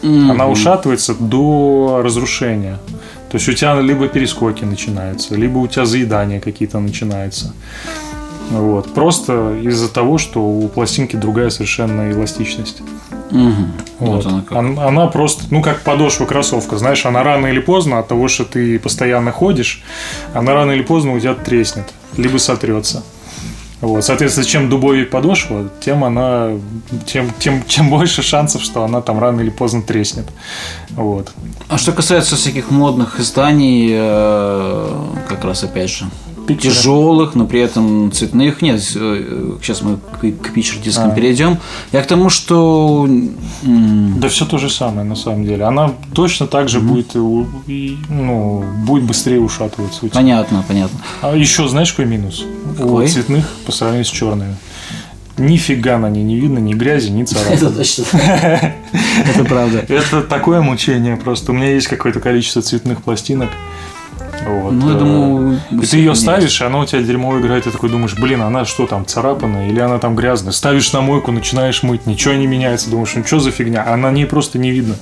Mm-hmm. 0.03 0.31
Она 0.33 0.49
ушатывается 0.49 1.15
до 1.15 2.01
разрушения. 2.05 2.81
То 3.35 3.39
есть 3.39 3.49
у 3.49 3.53
тебя 3.53 3.80
либо 3.80 4.07
перескоки 4.07 4.62
начинаются, 4.62 5.35
либо 5.35 5.59
у 5.59 5.66
тебя 5.66 5.87
заедания 5.87 6.41
какие-то 6.41 6.78
начинаются. 6.78 7.53
Вот. 8.51 8.95
Просто 8.95 9.59
из-за 9.61 9.93
того, 9.93 10.18
что 10.18 10.41
у 10.41 10.68
пластинки 10.68 11.16
другая 11.16 11.51
совершенно 11.51 12.12
эластичность. 12.12 12.80
Угу. 13.32 13.66
Вот. 13.99 14.24
вот 14.24 14.26
она, 14.26 14.43
как. 14.43 14.57
она, 14.57 14.87
она 14.87 15.07
просто, 15.09 15.47
ну 15.51 15.62
как 15.62 15.80
подошва 15.80 16.26
кроссовка, 16.26 16.78
знаешь, 16.78 17.05
она 17.07 17.24
рано 17.24 17.49
или 17.49 17.59
поздно 17.59 17.99
от 17.99 18.07
того, 18.07 18.28
что 18.28 18.45
ты 18.45 18.78
постоянно 18.78 19.32
ходишь, 19.32 19.82
она 20.32 20.55
рано 20.55 20.70
или 20.70 20.82
поздно 20.82 21.14
у 21.14 21.18
тебя 21.18 21.35
треснет, 21.35 21.93
либо 22.16 22.39
сотрется. 22.39 23.03
Вот, 23.81 24.05
соответственно, 24.05 24.47
чем 24.47 24.70
дубовее 24.70 25.05
подошва, 25.05 25.68
тем 25.81 26.05
она, 26.05 26.53
тем, 27.07 27.31
тем, 27.39 27.64
чем 27.66 27.91
больше 27.91 28.22
шансов, 28.22 28.62
что 28.62 28.85
она 28.85 29.01
там 29.03 29.18
рано 29.18 29.41
или 29.41 29.51
поздно 29.51 29.83
треснет. 29.83 30.27
Вот. 30.91 31.33
А 31.68 31.77
что 31.77 31.93
касается 31.93 32.37
всяких 32.37 32.70
модных 32.70 33.20
изданий, 33.20 33.91
э, 33.93 35.03
как 35.29 35.45
раз 35.45 35.64
опять 35.64 35.91
же. 35.91 36.07
Тяжелых, 36.53 37.35
но 37.35 37.47
при 37.47 37.61
этом 37.61 38.13
цветных. 38.13 38.63
Нет, 38.63 38.83
э, 38.95 39.57
сейчас 39.63 39.83
мы 39.83 39.97
к 39.97 40.53
питчер-дискам 40.53 41.11
а. 41.11 41.15
перейдем. 41.15 41.59
Я 41.93 42.03
к 42.03 42.07
тому, 42.07 42.29
что... 42.29 43.09
Да 43.63 44.29
все 44.29 44.45
то 44.45 44.59
же 44.59 44.71
самое, 44.71 45.07
на 45.07 45.17
самом 45.17 45.45
деле. 45.45 45.65
Она 45.65 45.93
точно 46.13 46.47
так 46.47 46.69
же 46.69 46.79
mm-hmm. 46.79 46.83
будет, 46.83 47.15
ну, 48.09 48.65
будет 48.87 49.05
быстрее 49.05 49.41
ушатываться. 49.41 50.07
Понятно, 50.09 50.65
понятно. 50.67 50.99
А 51.23 51.35
еще 51.35 51.67
знаешь, 51.69 51.93
какой 51.93 52.07
минус? 52.07 52.45
Какой? 52.77 53.05
У 53.05 53.09
цветных 53.09 53.49
по 53.67 53.73
сравнению 53.73 54.05
с 54.05 54.11
черными. 54.11 54.57
Нифига 55.37 55.99
на 55.99 56.09
ней 56.09 56.23
не 56.23 56.37
видно 56.37 56.59
ни 56.59 56.75
грязи, 56.75 57.09
ни 57.11 57.25
царапин. 57.25 57.55
Это 57.55 57.71
точно. 57.71 58.05
Это 58.15 59.45
правда. 59.45 59.85
Это 59.89 60.23
такое 60.23 60.61
мучение 60.61 61.17
просто. 61.17 61.51
У 61.51 61.55
меня 61.55 61.73
есть 61.73 61.89
какое-то 61.89 62.21
количество 62.21 62.63
цветных 62.63 63.03
пластинок. 63.03 63.51
Вот. 64.47 64.72
Ну, 64.72 64.91
я 64.91 64.99
думаю, 64.99 65.61
и 65.70 65.87
ты 65.87 65.97
ее 65.99 66.14
ставишь, 66.14 66.61
и 66.61 66.64
она 66.64 66.80
у 66.80 66.87
тебя 66.87 67.03
дерьмо 67.03 67.39
играет, 67.39 67.66
и 67.66 67.70
такой 67.70 67.91
думаешь, 67.91 68.14
блин, 68.14 68.43
она 68.43 68.64
что 68.64 68.87
там, 68.87 69.07
царапанная, 69.07 69.68
или 69.68 69.80
она 69.80 69.99
там 69.99 70.16
грязная. 70.16 70.53
Ставишь 70.53 70.93
на 70.93 71.01
мойку, 71.01 71.32
начинаешь 71.32 71.82
мыть, 71.82 72.07
ничего 72.07 72.35
не 72.35 72.47
меняется, 72.47 72.91
думаешь, 72.91 73.12
ну 73.14 73.24
что 73.24 73.41
за 73.41 73.51
фигня, 73.51 73.85
а 73.87 73.97
на 73.97 74.11
ней 74.11 74.26
просто 74.26 74.59
не 74.59 74.70
видно. 74.70 74.97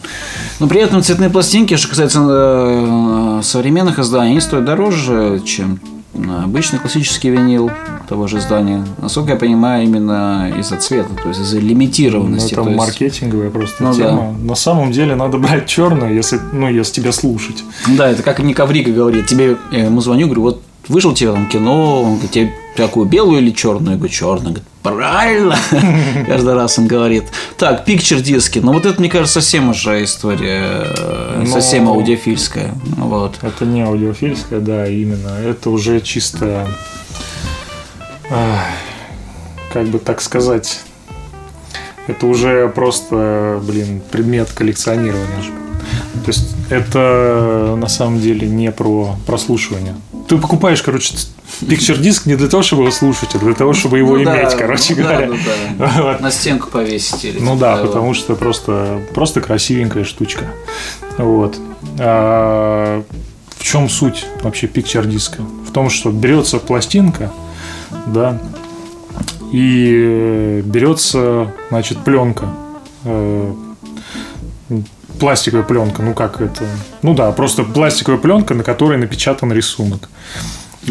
Но 0.60 0.68
при 0.68 0.80
этом 0.80 1.02
цветные 1.02 1.30
пластинки, 1.30 1.76
что 1.76 1.88
касается 1.88 2.20
э, 2.22 3.40
современных 3.42 3.98
изданий, 3.98 4.32
они 4.32 4.40
стоят 4.40 4.64
дороже, 4.64 5.40
чем 5.44 5.80
обычный 6.14 6.78
классический 6.78 7.30
винил 7.30 7.70
того 8.08 8.26
же 8.26 8.38
издания. 8.38 8.86
Насколько 8.98 9.32
я 9.32 9.36
понимаю, 9.36 9.84
именно 9.84 10.52
из-за 10.58 10.76
цвета, 10.76 11.10
то 11.22 11.28
есть 11.28 11.40
из-за 11.40 11.58
лимитированности. 11.58 12.54
Ну, 12.54 12.62
это 12.62 12.70
есть... 12.70 12.78
маркетинговая 12.78 13.50
просто 13.50 13.82
ну, 13.82 13.94
тема. 13.94 14.34
Да. 14.38 14.48
На 14.48 14.54
самом 14.54 14.92
деле 14.92 15.14
надо 15.14 15.38
брать 15.38 15.66
черное, 15.66 16.12
если, 16.12 16.38
ну, 16.52 16.68
если 16.68 17.00
тебя 17.00 17.12
слушать. 17.12 17.64
Да, 17.88 18.08
это 18.10 18.22
как 18.22 18.40
Ника 18.40 18.66
Врика 18.66 18.90
говорит. 18.90 19.26
Тебе, 19.26 19.56
я 19.70 19.84
ему 19.84 20.00
звоню, 20.00 20.26
говорю, 20.26 20.42
вот 20.42 20.62
вышел 20.88 21.14
тебе 21.14 21.32
там 21.32 21.48
кино, 21.48 22.02
он 22.02 22.12
говорит, 22.14 22.30
тебе 22.30 22.54
такую 22.76 23.06
белую 23.06 23.40
или 23.40 23.50
черную? 23.50 23.92
Я 23.92 23.96
говорю, 23.96 24.12
черную. 24.12 24.54
Говорит, 24.54 24.64
правильно. 24.82 25.56
Каждый 26.26 26.54
раз 26.54 26.78
он 26.78 26.86
говорит. 26.86 27.24
Так, 27.56 27.84
пикчер 27.84 28.20
диски. 28.20 28.58
Но 28.58 28.66
ну, 28.66 28.72
вот 28.74 28.86
это, 28.86 29.00
мне 29.00 29.10
кажется, 29.10 29.40
совсем 29.40 29.70
уже 29.70 30.04
история, 30.04 30.86
э, 30.96 31.42
Но... 31.44 31.46
совсем 31.46 31.88
аудиофильская. 31.88 32.74
Вот. 32.96 33.38
Это 33.42 33.64
не 33.64 33.82
аудиофильская, 33.82 34.60
да, 34.60 34.86
именно. 34.86 35.38
Это 35.44 35.70
уже 35.70 36.00
чисто, 36.00 36.66
как 39.72 39.86
бы 39.88 39.98
так 39.98 40.20
сказать, 40.20 40.80
это 42.06 42.26
уже 42.26 42.68
просто, 42.68 43.60
блин, 43.62 44.02
предмет 44.10 44.50
коллекционирования. 44.52 45.42
То 46.24 46.28
есть 46.28 46.54
это 46.70 47.74
на 47.76 47.88
самом 47.88 48.20
деле 48.20 48.48
не 48.48 48.70
про 48.72 49.16
прослушивание. 49.26 49.94
Ты 50.28 50.38
покупаешь, 50.38 50.82
короче, 50.82 51.14
пикчер 51.68 51.98
диск 51.98 52.26
не 52.26 52.36
для 52.36 52.48
того, 52.48 52.62
чтобы 52.62 52.82
его 52.82 52.92
слушать, 52.92 53.34
а 53.34 53.38
для 53.38 53.54
того, 53.54 53.72
чтобы 53.72 53.98
его 53.98 54.16
ну, 54.16 54.22
иметь, 54.22 54.50
да, 54.50 54.56
короче 54.56 54.94
ну, 54.94 55.02
говоря. 55.02 55.26
Да, 55.26 55.34
ну, 55.34 55.36
да. 55.78 55.92
Вот. 56.02 56.20
На 56.20 56.30
стенку 56.30 56.70
повесить. 56.70 57.24
Или 57.24 57.38
ну 57.38 57.56
да, 57.56 57.76
потому 57.76 58.14
что 58.14 58.34
просто, 58.34 59.00
просто 59.14 59.40
красивенькая 59.40 60.04
штучка. 60.04 60.46
Вот. 61.18 61.58
А, 61.98 63.02
в 63.56 63.64
чем 63.64 63.88
суть 63.88 64.26
вообще 64.42 64.66
пикчер 64.66 65.06
диска? 65.06 65.42
В 65.42 65.72
том, 65.72 65.90
что 65.90 66.10
берется 66.10 66.58
пластинка, 66.58 67.30
да, 68.06 68.40
и 69.52 70.62
берется, 70.64 71.52
значит, 71.68 71.98
пленка 71.98 72.48
э, 73.04 73.52
пластиковая 75.18 75.64
пленка, 75.64 76.02
ну 76.02 76.14
как 76.14 76.40
это? 76.40 76.64
Ну 77.02 77.14
да, 77.14 77.30
просто 77.32 77.64
пластиковая 77.64 78.18
пленка, 78.18 78.54
на 78.54 78.64
которой 78.64 78.98
напечатан 78.98 79.52
рисунок. 79.52 80.08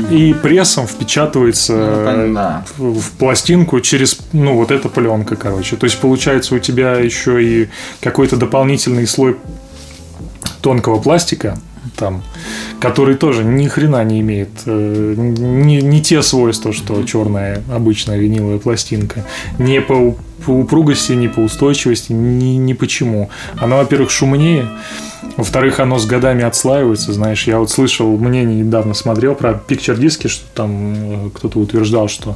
И 0.10 0.34
прессом 0.34 0.88
впечатывается 0.88 2.24
ну, 2.28 2.34
да. 2.34 2.66
в 2.78 3.12
пластинку 3.20 3.82
через, 3.82 4.20
ну, 4.32 4.56
вот 4.56 4.72
эта 4.72 4.88
пленка, 4.88 5.36
короче. 5.36 5.76
То 5.76 5.84
есть, 5.84 6.00
получается, 6.00 6.56
у 6.56 6.60
тебя 6.60 6.94
еще 6.94 7.44
и 7.44 7.70
какой-то 8.00 8.38
дополнительный 8.38 9.06
слой 9.06 9.36
тонкого 10.62 11.02
пластика, 11.02 11.58
там, 11.98 12.24
который 12.80 13.16
тоже 13.16 13.44
ни 13.44 13.68
хрена 13.68 14.04
не 14.06 14.22
имеет, 14.22 14.50
э, 14.66 15.14
не, 15.18 15.82
не 15.82 16.02
те 16.02 16.22
свойства, 16.22 16.72
что 16.72 17.04
черная 17.04 17.62
обычная 17.70 18.18
виниловая 18.18 18.60
пластинка, 18.60 19.26
не 19.60 19.82
по, 19.82 20.16
по 20.46 20.52
упругости, 20.52 21.14
не 21.14 21.28
по 21.28 21.40
устойчивости, 21.40 22.12
ни, 22.12 22.58
ни 22.58 22.74
почему. 22.74 23.30
Она, 23.58 23.78
во-первых, 23.78 24.12
шумнее, 24.12 24.68
во-вторых, 25.38 25.80
оно 25.80 26.00
с 26.00 26.06
годами 26.06 26.44
отслаивается, 26.44 27.14
знаешь, 27.14 27.48
я 27.48 27.60
вот 27.60 27.70
слышал 27.70 28.18
мнение, 28.18 28.64
недавно 28.64 28.94
смотрел 28.94 29.36
про 29.36 29.54
пикчер 29.54 29.98
диски, 29.98 30.28
что 30.28 30.46
там 30.54 30.94
э, 30.96 31.30
кто-то 31.34 31.60
утверждал, 31.60 32.08
что, 32.08 32.36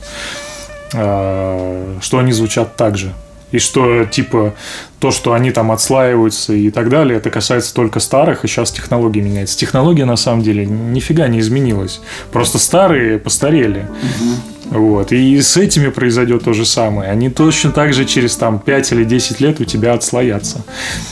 э, 0.94 1.98
что 2.02 2.18
они 2.20 2.32
звучат 2.32 2.76
так 2.76 2.98
же 2.98 3.14
и 3.56 3.60
что, 3.60 4.06
типа, 4.06 4.54
то, 5.00 5.12
что 5.12 5.34
они 5.34 5.52
там 5.52 5.72
отслаиваются 5.72 6.54
и 6.54 6.70
так 6.72 6.90
далее, 6.90 7.18
это 7.18 7.30
касается 7.30 7.74
только 7.74 8.00
старых, 8.00 8.44
и 8.44 8.48
сейчас 8.48 8.72
технология 8.72 9.22
меняется. 9.22 9.58
Технология, 9.58 10.06
на 10.06 10.16
самом 10.18 10.42
деле, 10.42 10.66
нифига 10.66 11.28
не 11.28 11.40
изменилась. 11.40 12.02
Просто 12.32 12.60
старые 12.60 13.18
постарели. 13.18 13.88
Угу. 14.20 14.55
Вот. 14.72 15.12
И 15.12 15.42
с 15.42 15.58
этими 15.58 15.90
произойдет 15.90 16.44
то 16.44 16.54
же 16.54 16.66
самое. 16.66 17.12
Они 17.12 17.30
точно 17.30 17.72
так 17.72 17.94
же 17.94 18.06
через 18.06 18.36
там 18.36 18.60
5 18.60 18.92
или 18.94 19.04
10 19.04 19.40
лет 19.42 19.60
у 19.62 19.66
тебя 19.66 19.94
отслоятся. 19.94 20.64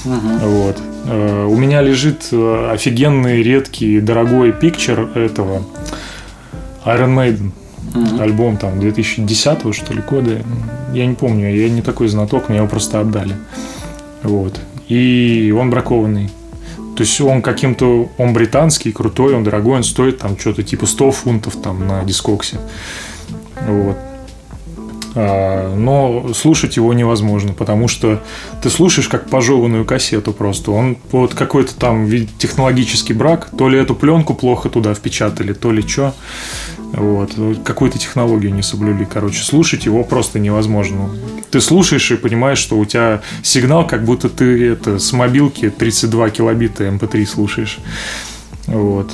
Угу. 0.05 0.37
Вот. 0.41 0.81
Э, 1.05 1.45
у 1.45 1.55
меня 1.55 1.81
лежит 1.81 2.27
э, 2.31 2.71
офигенный, 2.71 3.43
редкий, 3.43 3.99
дорогой 3.99 4.51
пикчер 4.51 5.01
этого 5.15 5.63
Iron 6.85 7.15
Maiden 7.15 7.51
mm-hmm. 7.93 8.21
альбом 8.21 8.57
там 8.57 8.79
2010 8.79 9.75
что 9.75 9.93
ли 9.93 10.01
года. 10.01 10.41
Я 10.93 11.05
не 11.05 11.15
помню, 11.15 11.53
я 11.53 11.69
не 11.69 11.81
такой 11.81 12.07
знаток, 12.07 12.49
мне 12.49 12.57
его 12.57 12.67
просто 12.67 12.99
отдали. 12.99 13.35
Вот. 14.23 14.59
И 14.87 15.53
он 15.57 15.69
бракованный. 15.69 16.29
То 16.95 17.01
есть 17.01 17.19
он 17.21 17.41
каким-то, 17.41 18.11
он 18.17 18.33
британский, 18.33 18.91
крутой, 18.91 19.33
он 19.35 19.43
дорогой, 19.43 19.77
он 19.77 19.83
стоит 19.83 20.19
там 20.19 20.37
что-то 20.37 20.61
типа 20.61 20.85
100 20.85 21.11
фунтов 21.11 21.55
там 21.55 21.87
на 21.87 22.03
дискоксе. 22.03 22.57
Вот. 23.67 23.97
А, 25.15 25.75
но 25.75 26.33
слушать 26.33 26.75
его 26.75 26.93
невозможно, 26.93 27.53
потому 27.53 27.87
что 27.87 28.21
ты 28.61 28.69
слушаешь 28.69 29.07
как 29.07 29.29
пожеванную 29.29 29.85
кассету 29.85 30.33
просто. 30.33 30.71
Он 30.71 30.97
вот 31.11 31.33
какой-то 31.35 31.75
там 31.75 32.09
технологический 32.37 33.13
брак, 33.13 33.49
то 33.55 33.69
ли 33.69 33.77
эту 33.77 33.95
пленку 33.95 34.33
плохо 34.33 34.69
туда 34.69 34.93
впечатали, 34.93 35.53
то 35.53 35.71
ли 35.71 35.87
что. 35.87 36.15
Вот. 36.93 37.31
Какую-то 37.63 37.97
технологию 37.99 38.53
не 38.53 38.63
соблюли. 38.63 39.07
Короче, 39.11 39.43
слушать 39.43 39.85
его 39.85 40.03
просто 40.03 40.39
невозможно. 40.39 41.09
Ты 41.51 41.61
слушаешь 41.61 42.11
и 42.11 42.15
понимаешь, 42.15 42.59
что 42.59 42.77
у 42.77 42.85
тебя 42.85 43.21
сигнал, 43.43 43.87
как 43.87 44.05
будто 44.05 44.29
ты 44.29 44.71
это 44.71 44.99
с 44.99 45.11
мобилки 45.11 45.69
32 45.69 46.29
килобита 46.31 46.85
MP3 46.85 47.19
эм 47.19 47.27
слушаешь. 47.27 47.79
Вот. 48.67 49.11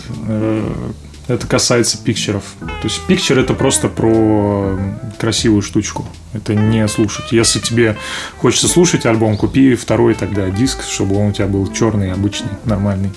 Э, 1.30 1.36
это 1.36 1.48
касается 1.48 1.98
пикчеров. 1.98 2.44
То 2.60 2.84
есть 2.84 3.02
пикчер 3.08 3.40
это 3.40 3.54
просто 3.54 3.88
про 3.88 4.78
красивую 5.18 5.62
штучку. 5.62 6.06
Это 6.34 6.56
не 6.56 6.88
слушать. 6.88 7.32
Если 7.32 7.60
тебе 7.60 7.96
хочется 8.38 8.68
слушать 8.68 9.06
альбом, 9.06 9.38
купи 9.38 9.76
второй 9.76 10.16
тогда 10.16 10.50
диск, 10.50 10.84
чтобы 10.84 11.16
он 11.16 11.28
у 11.28 11.32
тебя 11.32 11.48
был 11.48 11.72
черный, 11.72 12.12
обычный, 12.12 12.52
нормальный. 12.66 13.12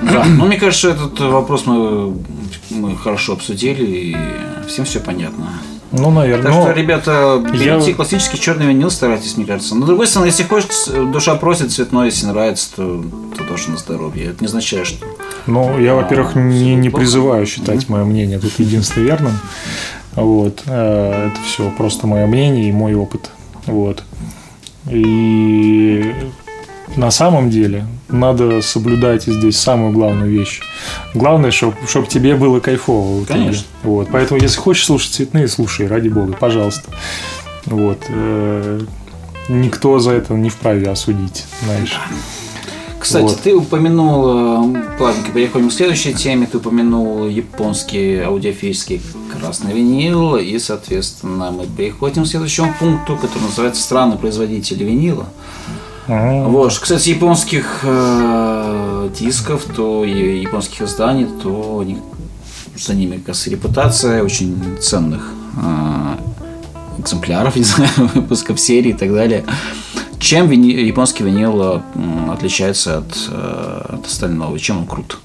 Да, 0.00 0.24
ну 0.24 0.46
мне 0.46 0.56
кажется, 0.56 0.90
этот 0.90 1.18
вопрос 1.20 1.66
мы 1.66 2.14
мы 2.70 2.96
хорошо 2.96 3.32
обсудили, 3.32 3.84
и 3.84 4.16
всем 4.68 4.84
все 4.84 5.00
понятно. 5.00 5.60
Ну, 5.90 6.10
наверное. 6.10 6.52
Так 6.52 6.62
что, 6.62 6.72
ребята, 6.72 7.42
берите 7.42 7.90
я- 7.90 7.94
классический 7.94 8.38
черный 8.38 8.66
винил, 8.66 8.90
старайтесь, 8.90 9.36
мне 9.36 9.46
кажется. 9.46 9.74
Но, 9.74 9.84
с 9.84 9.88
другой 9.88 10.06
стороны, 10.06 10.28
если 10.28 10.42
хочешь, 10.42 10.68
душа 11.12 11.34
просит 11.36 11.72
цветной, 11.72 12.06
если 12.06 12.26
нравится, 12.26 12.68
то, 12.76 13.04
то 13.36 13.44
тоже 13.44 13.70
на 13.70 13.78
здоровье. 13.78 14.26
Это 14.26 14.40
не 14.40 14.46
означает, 14.46 14.86
что... 14.86 15.06
Ну, 15.48 15.78
я, 15.80 15.94
во-первых, 15.94 16.36
не, 16.36 16.74
не 16.76 16.90
призываю 16.90 17.46
считать 17.46 17.88
мое 17.88 18.04
мнение 18.04 18.38
тут 18.38 18.52
единственно 18.58 19.04
верным. 19.04 19.32
Вот. 20.14 20.62
Э, 20.66 21.28
Это 21.30 21.40
все 21.46 21.70
просто 21.70 22.06
мое 22.06 22.26
мнение 22.26 22.68
и 22.68 22.72
мой 22.72 22.94
опыт. 22.94 23.30
Вот. 23.66 24.04
И 24.90 26.14
на 26.96 27.10
самом 27.10 27.50
деле 27.50 27.86
надо 28.08 28.62
соблюдать 28.62 29.24
здесь 29.24 29.58
самую 29.58 29.92
главную 29.92 30.30
вещь. 30.30 30.60
Главное, 31.14 31.50
чтобы 31.50 31.76
тебе 32.08 32.34
было 32.36 32.60
кайфово. 32.60 33.24
Конечно. 33.24 33.64
Вот. 33.82 34.08
Поэтому, 34.12 34.40
если 34.40 34.58
хочешь 34.58 34.84
слушать 34.86 35.12
цветные, 35.12 35.48
слушай, 35.48 35.86
ради 35.86 36.08
бога, 36.08 36.34
пожалуйста. 36.34 36.90
Вот. 37.66 38.04
Э, 38.08 38.80
Никто 39.48 39.98
за 39.98 40.10
это 40.10 40.34
не 40.34 40.50
вправе 40.50 40.90
осудить, 40.90 41.46
знаешь. 41.64 41.98
Кстати, 43.00 43.22
Вот. 43.22 43.40
ты 43.40 43.54
упомянул, 43.54 44.74
э, 44.74 44.96
плавненько 44.98 45.30
переходим 45.32 45.68
к 45.68 45.72
следующей 45.72 46.14
теме, 46.14 46.46
ты 46.50 46.58
упомянул 46.58 47.26
японский 47.28 48.18
аудиофильский 48.20 49.00
красный 49.40 49.72
винил, 49.72 50.36
и, 50.36 50.58
соответственно, 50.58 51.50
мы 51.52 51.66
переходим 51.66 52.24
к 52.24 52.26
следующему 52.26 52.74
пункту, 52.78 53.16
который 53.16 53.44
называется 53.44 53.82
«Страны 53.82 54.16
производители 54.16 54.82
винила». 54.84 55.26
Ага. 56.08 56.48
Вот, 56.48 56.76
касается 56.78 57.10
японских 57.10 57.80
э, 57.82 59.10
дисков, 59.18 59.64
то 59.76 60.04
и 60.04 60.40
японских 60.40 60.82
изданий, 60.82 61.26
то 61.42 61.80
они- 61.80 61.98
за 62.76 62.94
ними, 62.94 63.16
как 63.18 63.28
раз, 63.28 63.46
репутация 63.46 64.22
очень 64.24 64.56
ценных 64.80 65.32
э, 65.56 67.00
экземпляров, 67.00 67.56
не 67.56 67.62
знаю, 67.64 67.90
выпусков 68.14 68.58
серии 68.58 68.90
и 68.90 68.94
так 68.94 69.12
далее. 69.12 69.44
Чем 70.28 70.46
вини- 70.50 70.74
японский 70.84 71.24
винил 71.24 71.62
э, 71.62 71.80
отличается 72.30 72.98
от, 72.98 73.16
э, 73.30 73.94
от 73.94 74.04
остального? 74.04 74.58
Чем 74.58 74.80
он 74.80 74.86
крут? 74.86 75.18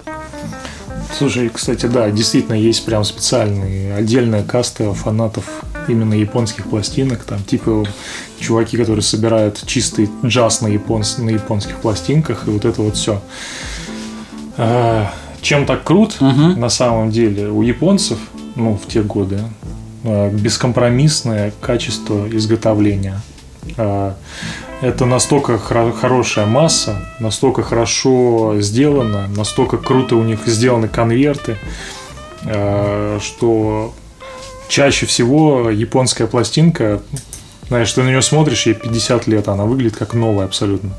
Слушай, 1.17 1.49
кстати, 1.49 1.87
да, 1.87 2.09
действительно 2.09 2.53
есть 2.55 2.85
прям 2.85 3.03
специальные 3.03 3.95
отдельная 3.95 4.43
каста 4.43 4.93
фанатов 4.93 5.43
именно 5.89 6.13
японских 6.13 6.67
пластинок, 6.69 7.25
там 7.25 7.43
типа 7.43 7.85
чуваки, 8.39 8.77
которые 8.77 9.03
собирают 9.03 9.61
чистый 9.65 10.09
джаз 10.25 10.61
на, 10.61 10.67
японс- 10.67 11.17
на 11.21 11.31
японских 11.31 11.75
пластинках 11.79 12.47
и 12.47 12.51
вот 12.51 12.63
это 12.63 12.81
вот 12.81 12.95
все. 12.95 13.21
Чем 15.41 15.65
так 15.65 15.83
крут 15.83 16.15
Мгм. 16.21 16.57
на 16.61 16.69
самом 16.69 17.11
деле 17.11 17.49
у 17.49 17.61
японцев, 17.61 18.19
ну 18.55 18.79
в 18.81 18.87
те 18.87 19.01
годы, 19.01 19.41
э, 20.05 20.29
бескомпромиссное 20.31 21.51
качество 21.59 22.25
изготовления. 22.31 23.19
Э, 23.77 24.13
Это 24.81 25.05
настолько 25.05 25.53
хоро- 25.53 25.93
хорошая 25.93 26.45
масса, 26.45 26.95
настолько 27.19 27.63
хорошо 27.63 28.55
сделано, 28.59 29.27
настолько 29.37 29.77
круто 29.77 30.17
у 30.17 30.23
них 30.23 30.39
сделаны 30.45 30.89
конверты, 30.89 31.55
э, 32.45 33.19
что 33.21 33.93
чаще 34.67 35.05
всего 35.05 35.69
японская 35.69 36.27
пластинка, 36.27 37.01
знаешь, 37.69 37.93
ты 37.93 38.03
на 38.03 38.07
нее 38.09 38.21
смотришь, 38.21 38.65
ей 38.67 38.75
50 38.75 39.27
лет, 39.27 39.47
она 39.47 39.63
выглядит 39.63 39.95
как 39.97 40.13
новая 40.15 40.45
абсолютно. 40.45 40.89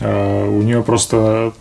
Э, 0.00 0.48
У 0.48 0.62
нее 0.62 0.82
просто 0.82 1.52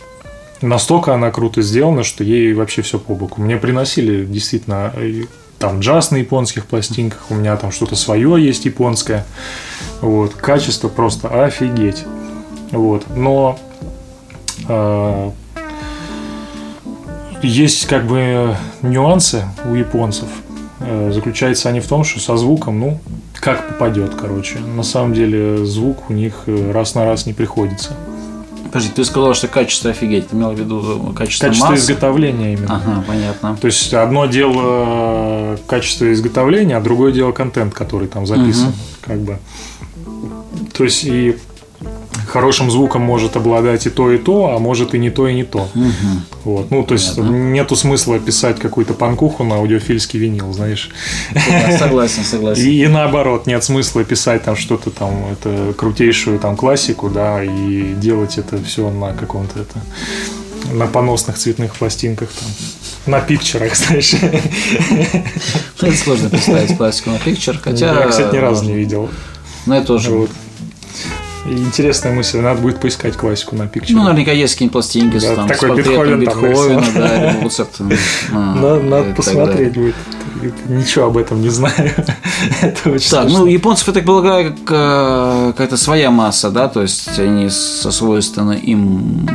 настолько 0.61 1.13
она 1.13 1.29
круто 1.29 1.61
сделана, 1.61 2.03
что 2.03 2.23
ей 2.23 2.53
вообще 2.53 2.81
все 2.81 2.97
по 2.97 3.13
боку. 3.13 3.41
Мне 3.41 3.57
приносили 3.57 4.25
действительно 4.25 4.91
там 5.59 5.79
джаз 5.79 6.11
на 6.11 6.17
японских 6.17 6.65
пластинках, 6.65 7.25
у 7.29 7.35
меня 7.35 7.55
там 7.57 7.71
что-то 7.71 7.95
свое 7.95 8.43
есть 8.43 8.65
японское. 8.65 9.25
Вот, 10.01 10.33
качество 10.33 10.87
просто 10.89 11.27
офигеть. 11.45 12.03
Вот, 12.71 13.05
но 13.15 13.57
э, 14.67 15.31
есть 17.41 17.85
как 17.87 18.05
бы 18.05 18.55
нюансы 18.81 19.43
у 19.69 19.75
японцев. 19.75 20.27
Э, 20.79 21.11
Заключаются 21.13 21.69
они 21.69 21.79
в 21.79 21.87
том, 21.87 22.03
что 22.03 22.19
со 22.19 22.37
звуком, 22.37 22.79
ну, 22.79 22.99
как 23.35 23.67
попадет, 23.67 24.15
короче. 24.15 24.59
На 24.59 24.83
самом 24.83 25.13
деле 25.13 25.65
звук 25.65 26.09
у 26.09 26.13
них 26.13 26.33
э, 26.47 26.71
раз 26.71 26.95
на 26.95 27.05
раз 27.05 27.25
не 27.25 27.33
приходится. 27.33 27.91
Подожди, 28.65 28.89
ты 28.93 29.05
сказал, 29.05 29.33
что 29.35 29.47
качество 29.47 29.91
офигеть. 29.91 30.27
Ты 30.29 30.35
имел 30.35 30.51
в 30.51 30.59
виду 30.59 31.13
качество, 31.15 31.47
Качество 31.47 31.69
массы? 31.69 31.83
изготовления 31.85 32.53
именно. 32.55 32.75
Ага, 32.75 33.03
понятно. 33.07 33.55
То 33.61 33.67
есть 33.67 33.93
одно 33.93 34.25
дело 34.25 34.61
э, 34.65 35.44
качество 35.67 36.11
изготовления, 36.11 36.77
а 36.77 36.81
другое 36.81 37.11
дело 37.11 37.31
контент, 37.31 37.73
который 37.73 38.07
там 38.07 38.25
записан, 38.25 38.73
как 39.01 39.19
бы. 39.19 39.39
То 40.73 40.83
есть 40.83 41.03
и 41.03 41.37
хорошим 42.27 42.71
звуком 42.71 43.01
может 43.01 43.35
обладать 43.35 43.85
и 43.85 43.89
то, 43.89 44.11
и 44.11 44.17
то, 44.17 44.55
а 44.55 44.59
может 44.59 44.93
и 44.93 44.99
не 44.99 45.09
то, 45.09 45.27
и 45.27 45.33
не 45.33 45.43
то. 45.43 45.69
Мгм. 45.73 46.25
Вот. 46.43 46.71
Ну, 46.71 46.83
то 46.83 46.93
есть 46.93 47.15
Понятно. 47.15 47.35
нету 47.35 47.75
смысла 47.75 48.19
писать 48.19 48.59
какую-то 48.59 48.93
панкуху 48.93 49.43
на 49.43 49.55
аудиофильский 49.55 50.19
винил, 50.19 50.51
знаешь. 50.53 50.89
Да, 51.33 51.77
Согласен, 51.77 52.23
согласен. 52.23 52.63
И, 52.63 52.83
и 52.83 52.87
наоборот, 52.87 53.47
нет 53.47 53.63
смысла 53.63 54.03
писать 54.03 54.43
там 54.43 54.55
что-то 54.55 54.91
там, 54.91 55.13
это 55.31 55.73
крутейшую 55.77 56.39
там 56.39 56.55
классику, 56.55 57.09
да, 57.09 57.43
и 57.43 57.93
делать 57.93 58.37
это 58.37 58.61
все 58.63 58.89
на 58.89 59.13
каком-то 59.13 59.59
это 59.59 59.79
на 60.73 60.87
поносных 60.87 61.37
цветных 61.37 61.75
пластинках 61.75 62.29
там. 62.29 62.49
На 63.05 63.19
пикчерах, 63.21 63.75
знаешь. 63.75 64.13
Ну, 65.81 65.87
Это 65.87 65.97
сложно 65.97 66.29
представить 66.29 66.75
классику 66.77 67.11
на 67.11 67.19
пикчер, 67.19 67.59
хотя... 67.61 67.93
Я, 67.93 68.07
кстати, 68.07 68.35
ни 68.35 68.39
разу 68.39 68.65
не 68.65 68.73
видел. 68.73 69.09
Но 69.65 69.77
это 69.77 69.87
тоже... 69.87 70.11
Вот. 70.11 70.31
Интересная 71.45 72.11
мысль, 72.11 72.39
надо 72.39 72.59
будет 72.59 72.79
поискать 72.79 73.15
классику 73.15 73.55
на 73.55 73.67
пикчере. 73.67 73.95
Ну, 73.95 74.03
наверняка 74.03 74.31
есть 74.31 74.53
какие-нибудь 74.53 74.73
пластинки 74.73 75.19
с, 75.19 75.23
Да, 75.23 75.35
там, 75.35 75.45
с 75.47 75.51
такой 75.51 75.69
портретом 75.69 76.19
Бетховен 76.19 76.19
там 76.19 76.19
Бетховена, 76.19 76.81
нарисован. 76.81 77.07
да, 77.07 77.31
или 77.31 77.37
Моцарт. 77.43 77.69
а, 78.33 78.79
надо, 78.79 79.13
посмотреть 79.13 79.73
будет. 79.73 79.95
Ничего 80.67 81.05
об 81.05 81.17
этом 81.17 81.41
не 81.41 81.49
знаю. 81.49 81.73
Это 82.61 82.89
очень 82.89 83.09
Так, 83.09 83.23
смешно. 83.23 83.39
ну, 83.39 83.45
японцев, 83.45 83.87
я 83.87 83.93
так 83.93 84.05
полагаю, 84.05 84.51
как, 84.53 84.59
э, 84.69 85.47
какая-то 85.51 85.77
своя 85.77 86.11
масса, 86.11 86.49
да, 86.49 86.67
то 86.67 86.81
есть 86.81 87.17
они 87.19 87.49
со 87.49 87.91
свойственно 87.91 88.51
им... 88.51 89.27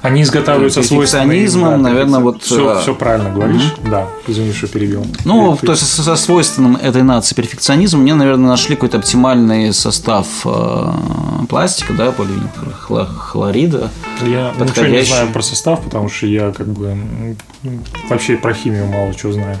Они 0.00 0.22
изготавливаются 0.22 0.80
перфекционизмом, 0.80 1.82
наверное, 1.82 2.20
вот, 2.20 2.42
Все, 2.42 2.76
э, 2.76 2.80
все 2.82 2.94
правильно 2.94 3.30
говоришь. 3.30 3.74
Да, 3.90 4.08
извини, 4.26 4.52
что 4.52 4.66
перебил. 4.68 5.06
Ну, 5.24 5.56
Ты- 5.60 5.66
то 5.66 5.72
есть 5.72 5.86
со, 5.86 6.02
со 6.02 6.16
свойственным 6.16 6.76
этой 6.76 7.02
нации 7.02 7.34
перфекционизм, 7.34 7.98
мне, 8.00 8.14
наверное, 8.14 8.48
нашли 8.48 8.74
какой-то 8.74 8.98
оптимальный 8.98 9.72
состав 9.72 10.26
э, 10.44 10.92
пластика, 11.48 11.92
да, 11.92 12.12
поливинилхлорида. 12.12 13.90
Я 14.22 14.52
ничего 14.58 14.86
не 14.86 15.02
знаю 15.02 15.28
про 15.32 15.42
состав, 15.42 15.82
потому 15.82 16.08
что 16.08 16.26
я 16.26 16.52
как 16.52 16.68
бы 16.68 16.96
вообще 18.08 18.36
про 18.36 18.54
химию 18.54 18.86
мало 18.86 19.14
чего 19.14 19.32
знаю. 19.32 19.58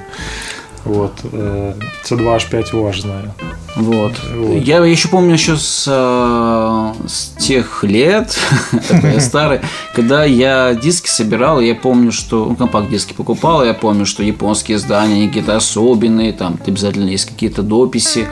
Вот. 0.84 1.12
э, 1.32 1.74
C2H5OH 2.04 3.00
знаю. 3.00 3.34
Вот. 3.76 4.12
Вот. 4.34 4.62
Я 4.62 4.84
еще 4.84 5.08
помню 5.08 5.34
еще 5.34 5.56
с, 5.56 5.84
э, 5.88 6.92
с 7.06 7.28
тех 7.38 7.84
лет, 7.84 8.36
такой 8.88 9.20
старый, 9.20 9.60
когда 9.94 10.24
я 10.24 10.74
диски 10.74 11.08
собирал, 11.08 11.60
я 11.60 11.74
помню, 11.74 12.12
что 12.12 12.46
ну, 12.46 12.56
компакт-диски 12.56 13.12
покупал, 13.12 13.64
я 13.64 13.74
помню, 13.74 14.04
что 14.06 14.22
японские 14.22 14.76
издания, 14.76 15.14
они 15.14 15.28
какие-то 15.28 15.56
особенные, 15.56 16.32
там 16.32 16.58
обязательно 16.66 17.08
есть 17.08 17.26
какие-то 17.26 17.62
дописи, 17.62 18.28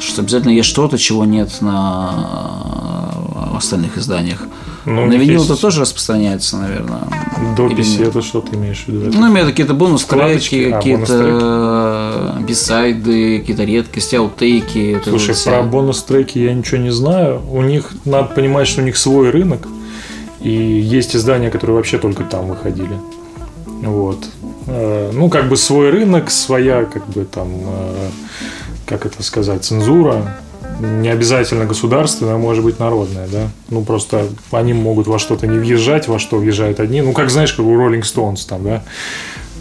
что 0.00 0.22
обязательно 0.22 0.52
есть 0.52 0.68
что-то, 0.68 0.98
чего 0.98 1.24
нет 1.24 1.60
на 1.60 3.10
остальных 3.56 3.98
изданиях. 3.98 4.46
Ну, 4.86 5.02
у 5.02 5.06
на 5.06 5.12
винил 5.14 5.40
есть 5.40 5.50
это 5.50 5.60
тоже 5.60 5.80
распространяется, 5.82 6.56
наверное. 6.56 7.00
Дописи, 7.56 8.02
это 8.02 8.22
что 8.22 8.40
ты 8.40 8.56
имеешь 8.56 8.84
в 8.84 8.88
виду? 8.88 9.08
Это- 9.08 9.18
Ну, 9.18 9.28
имеют 9.30 9.48
какие-то 9.50 9.74
бонус-треки, 9.74 10.70
а, 10.70 10.76
какие-то 10.78 12.36
бисайды, 12.46 13.38
какие-то 13.40 13.64
редкости, 13.64 14.16
аутейки. 14.16 15.00
Слушай, 15.04 15.28
вот 15.28 15.36
вся- 15.36 15.50
про 15.50 15.62
бонус-треки 15.62 16.38
я 16.38 16.54
ничего 16.54 16.78
не 16.78 16.90
знаю. 16.92 17.40
У 17.50 17.62
них, 17.62 17.90
надо 18.04 18.34
понимать, 18.34 18.68
что 18.68 18.80
у 18.82 18.84
них 18.84 18.96
свой 18.96 19.30
рынок. 19.30 19.68
И 20.40 20.50
есть 20.50 21.14
издания, 21.14 21.50
которые 21.50 21.76
вообще 21.76 21.98
только 21.98 22.24
там 22.24 22.46
выходили. 22.48 22.98
Вот. 23.66 24.24
Э, 24.66 25.10
Ну, 25.12 25.28
как 25.28 25.48
бы 25.48 25.56
свой 25.56 25.90
рынок, 25.90 26.30
своя, 26.30 26.84
как 26.84 27.06
бы 27.08 27.24
там, 27.24 27.48
э, 27.52 28.08
как 28.86 29.04
это 29.06 29.22
сказать, 29.22 29.64
цензура. 29.64 30.36
Не 30.80 31.08
обязательно 31.08 31.66
государственная, 31.66 32.34
а 32.34 32.38
может 32.38 32.64
быть 32.64 32.78
народная, 32.78 33.28
да. 33.28 33.48
Ну, 33.68 33.84
просто 33.84 34.26
они 34.50 34.72
могут 34.72 35.06
во 35.06 35.18
что-то 35.18 35.46
не 35.46 35.58
въезжать, 35.58 36.08
во 36.08 36.18
что 36.18 36.38
въезжают 36.38 36.80
одни. 36.80 37.02
Ну, 37.02 37.12
как 37.12 37.30
знаешь, 37.30 37.52
как 37.52 37.66
у 37.66 37.74
Rolling 37.74 38.02
Stones 38.02 38.48
там, 38.48 38.64
да. 38.64 38.82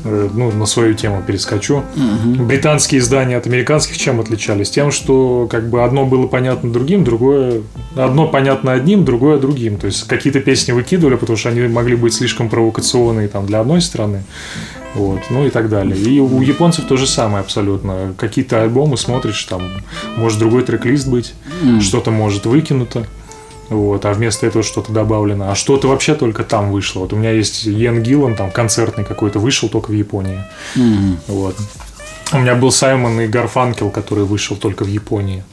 Э, 0.05 0.29
Ну, 0.33 0.51
на 0.51 0.65
свою 0.65 0.93
тему 0.93 1.21
перескочу. 1.25 1.83
Британские 2.25 2.99
издания 2.99 3.37
от 3.37 3.47
американских 3.47 3.97
чем 3.97 4.19
отличались? 4.19 4.69
Тем, 4.69 4.91
что 4.91 5.47
как 5.49 5.69
бы 5.69 5.83
одно 5.83 6.05
было 6.05 6.27
понятно 6.27 6.71
другим, 6.71 7.03
другое... 7.03 7.61
Одно 7.95 8.27
понятно 8.27 8.71
одним, 8.71 9.03
другое 9.03 9.39
другим. 9.39 9.77
То 9.77 9.87
есть 9.87 10.07
какие-то 10.07 10.39
песни 10.39 10.71
выкидывали, 10.71 11.15
потому 11.15 11.37
что 11.37 11.49
они 11.49 11.61
могли 11.67 11.95
быть 11.95 12.13
слишком 12.13 12.49
провокационные 12.49 13.27
там, 13.27 13.45
для 13.45 13.59
одной 13.59 13.81
страны. 13.81 14.23
Вот, 14.95 15.21
ну 15.29 15.45
и 15.45 15.49
так 15.49 15.69
далее. 15.69 15.95
И 15.95 16.19
у 16.19 16.41
японцев 16.41 16.85
то 16.87 16.97
же 16.97 17.05
самое 17.05 17.41
абсолютно. 17.41 18.13
Какие-то 18.17 18.61
альбомы 18.63 18.97
смотришь, 18.97 19.43
там 19.43 19.61
может 20.17 20.39
другой 20.39 20.63
трек-лист 20.63 21.07
быть, 21.07 21.33
mm. 21.61 21.81
что-то 21.81 22.11
может 22.11 22.45
выкинуто. 22.45 23.05
Вот, 23.69 24.03
а 24.05 24.13
вместо 24.13 24.47
этого 24.47 24.63
что-то 24.63 24.91
добавлено. 24.91 25.51
А 25.51 25.55
что-то 25.55 25.87
вообще 25.89 26.15
только 26.15 26.43
там 26.43 26.71
вышло. 26.71 27.01
Вот 27.01 27.13
у 27.13 27.15
меня 27.15 27.31
есть 27.31 27.65
Йен 27.65 28.01
Гиллан, 28.01 28.35
там 28.35 28.49
концертный 28.49 29.03
какой-то 29.03 29.37
вышел 29.37 29.69
только 29.69 29.91
в 29.91 29.93
Японии. 29.93 30.43
Mm. 30.75 31.17
Вот. 31.27 31.55
У 32.31 32.39
меня 32.39 32.55
был 32.55 32.71
Саймон 32.71 33.21
и 33.21 33.27
Гарфанкел, 33.27 33.91
который 33.91 34.23
вышел 34.23 34.55
только 34.57 34.83
в 34.83 34.87
Японии. 34.87 35.43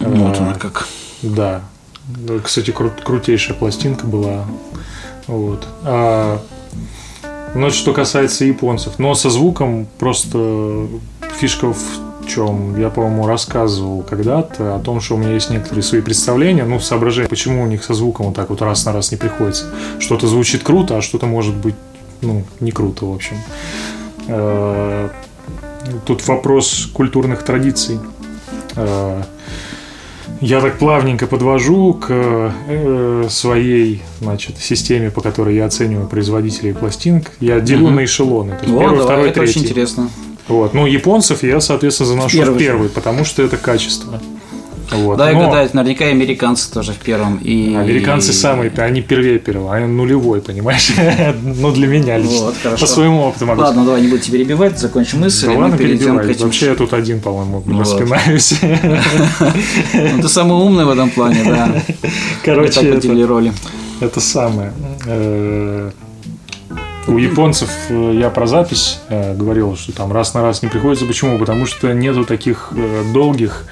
Вот 0.00 0.38
она 0.38 0.54
как. 0.54 0.88
Да. 1.22 1.62
Кстати, 2.42 2.70
кру- 2.70 3.02
крутейшая 3.02 3.56
пластинка 3.56 4.06
была. 4.06 4.46
Вот. 5.26 5.66
А, 5.82 6.40
ну, 7.54 7.70
что 7.70 7.92
касается 7.92 8.44
японцев. 8.44 8.98
Но 8.98 9.14
со 9.14 9.30
звуком 9.30 9.86
просто 9.98 10.86
фишка 11.38 11.72
в 11.72 12.26
чем 12.26 12.78
я, 12.78 12.90
по-моему, 12.90 13.26
рассказывал 13.26 14.02
когда-то 14.02 14.74
о 14.74 14.80
том, 14.80 15.00
что 15.00 15.14
у 15.14 15.18
меня 15.18 15.32
есть 15.32 15.50
некоторые 15.50 15.82
свои 15.82 16.00
представления, 16.00 16.64
ну, 16.64 16.80
соображения, 16.80 17.28
почему 17.28 17.62
у 17.62 17.66
них 17.66 17.84
со 17.84 17.94
звуком 17.94 18.26
вот 18.26 18.34
так 18.34 18.50
вот 18.50 18.62
раз 18.62 18.84
на 18.84 18.92
раз 18.92 19.10
не 19.12 19.16
приходится. 19.16 19.66
Что-то 20.00 20.26
звучит 20.26 20.62
круто, 20.62 20.98
а 20.98 21.02
что-то 21.02 21.26
может 21.26 21.54
быть, 21.54 21.76
ну, 22.20 22.44
не 22.60 22.72
круто, 22.72 23.06
в 23.06 23.14
общем. 23.14 23.36
Э, 24.28 25.08
тут 26.04 26.26
вопрос 26.26 26.88
культурных 26.92 27.44
традиций. 27.44 27.98
Э, 30.26 30.30
я 30.40 30.60
так 30.60 30.78
плавненько 30.78 31.26
подвожу 31.26 31.94
к 31.94 32.06
э, 32.10 33.26
своей 33.30 34.02
значит, 34.20 34.58
системе, 34.58 35.10
по 35.10 35.20
которой 35.20 35.56
я 35.56 35.66
оцениваю 35.66 36.08
производителей 36.08 36.74
пластинок. 36.74 37.32
Я 37.40 37.60
делю 37.60 37.86
угу. 37.86 37.94
на 37.94 38.04
эшелоны. 38.04 38.52
То 38.52 38.64
есть 38.64 38.74
О, 38.74 38.78
первый, 38.78 38.98
давай, 38.98 39.04
второй, 39.04 39.28
это 39.30 39.40
третий. 39.40 39.58
очень 39.58 39.68
интересно. 39.68 40.10
Вот. 40.48 40.74
Ну, 40.74 40.86
японцев 40.86 41.42
я, 41.42 41.60
соответственно, 41.60 42.10
заношу 42.10 42.36
первый, 42.36 42.54
в 42.54 42.58
первый, 42.58 42.88
потому 42.88 43.24
что 43.24 43.42
это 43.42 43.56
качество. 43.56 44.20
Вот. 44.92 45.18
Да, 45.18 45.32
Но... 45.32 45.40
гадать, 45.40 45.74
наверняка 45.74 46.06
и 46.06 46.10
американцы 46.10 46.70
тоже 46.72 46.92
в 46.92 46.98
первом. 46.98 47.38
И... 47.38 47.74
Американцы 47.74 48.32
самые, 48.32 48.70
они 48.76 49.02
первее 49.02 49.38
первого, 49.38 49.74
они 49.74 49.86
нулевой, 49.86 50.40
понимаешь? 50.40 50.92
ну, 51.42 51.72
для 51.72 51.86
меня 51.86 52.18
лично. 52.18 52.52
Вот. 52.64 52.78
По 52.80 52.86
своему 52.86 53.22
опыту 53.22 53.46
могу 53.46 53.62
Ладно, 53.62 53.84
давай 53.84 54.02
не 54.02 54.08
буду 54.08 54.22
тебя 54.22 54.38
перебивать, 54.38 54.78
закончим 54.78 55.20
мысль. 55.20 55.46
Да 55.46 55.52
ладно, 55.58 55.76
перебивай. 55.76 56.30
Этим... 56.30 56.44
Вообще 56.44 56.66
я 56.66 56.74
тут 56.74 56.92
один, 56.92 57.20
по-моему, 57.20 57.62
распинаюсь. 57.78 58.54
ну, 58.62 60.22
ты 60.22 60.28
самый 60.28 60.56
умный 60.56 60.84
в 60.84 60.90
этом 60.90 61.10
плане, 61.10 61.42
да. 61.44 61.82
Короче, 62.44 62.88
это, 62.88 63.26
роли. 63.26 63.52
это 64.00 64.20
самое. 64.20 64.72
Э, 67.06 67.10
у 67.10 67.18
японцев 67.18 67.70
э, 67.88 68.12
я 68.14 68.30
про 68.30 68.46
запись 68.46 69.00
э, 69.08 69.34
говорил, 69.34 69.76
что 69.76 69.92
там 69.92 70.12
раз 70.12 70.34
на 70.34 70.42
раз 70.42 70.62
не 70.62 70.68
приходится. 70.68 71.06
Почему? 71.06 71.38
Потому 71.38 71.66
что 71.66 71.92
нету 71.92 72.24
таких 72.24 72.72
долгих 73.12 73.64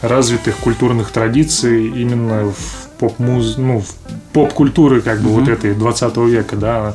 развитых 0.00 0.56
культурных 0.56 1.10
традиций 1.10 1.88
именно 1.88 2.50
в 2.50 2.88
поп-муз... 2.98 3.56
ну, 3.56 3.80
в 3.80 3.94
поп-культуры 4.32 5.00
как 5.00 5.20
бы 5.20 5.30
mm-hmm. 5.30 5.40
вот 5.40 5.48
этой 5.48 5.74
20 5.74 6.16
века, 6.18 6.56
да, 6.56 6.94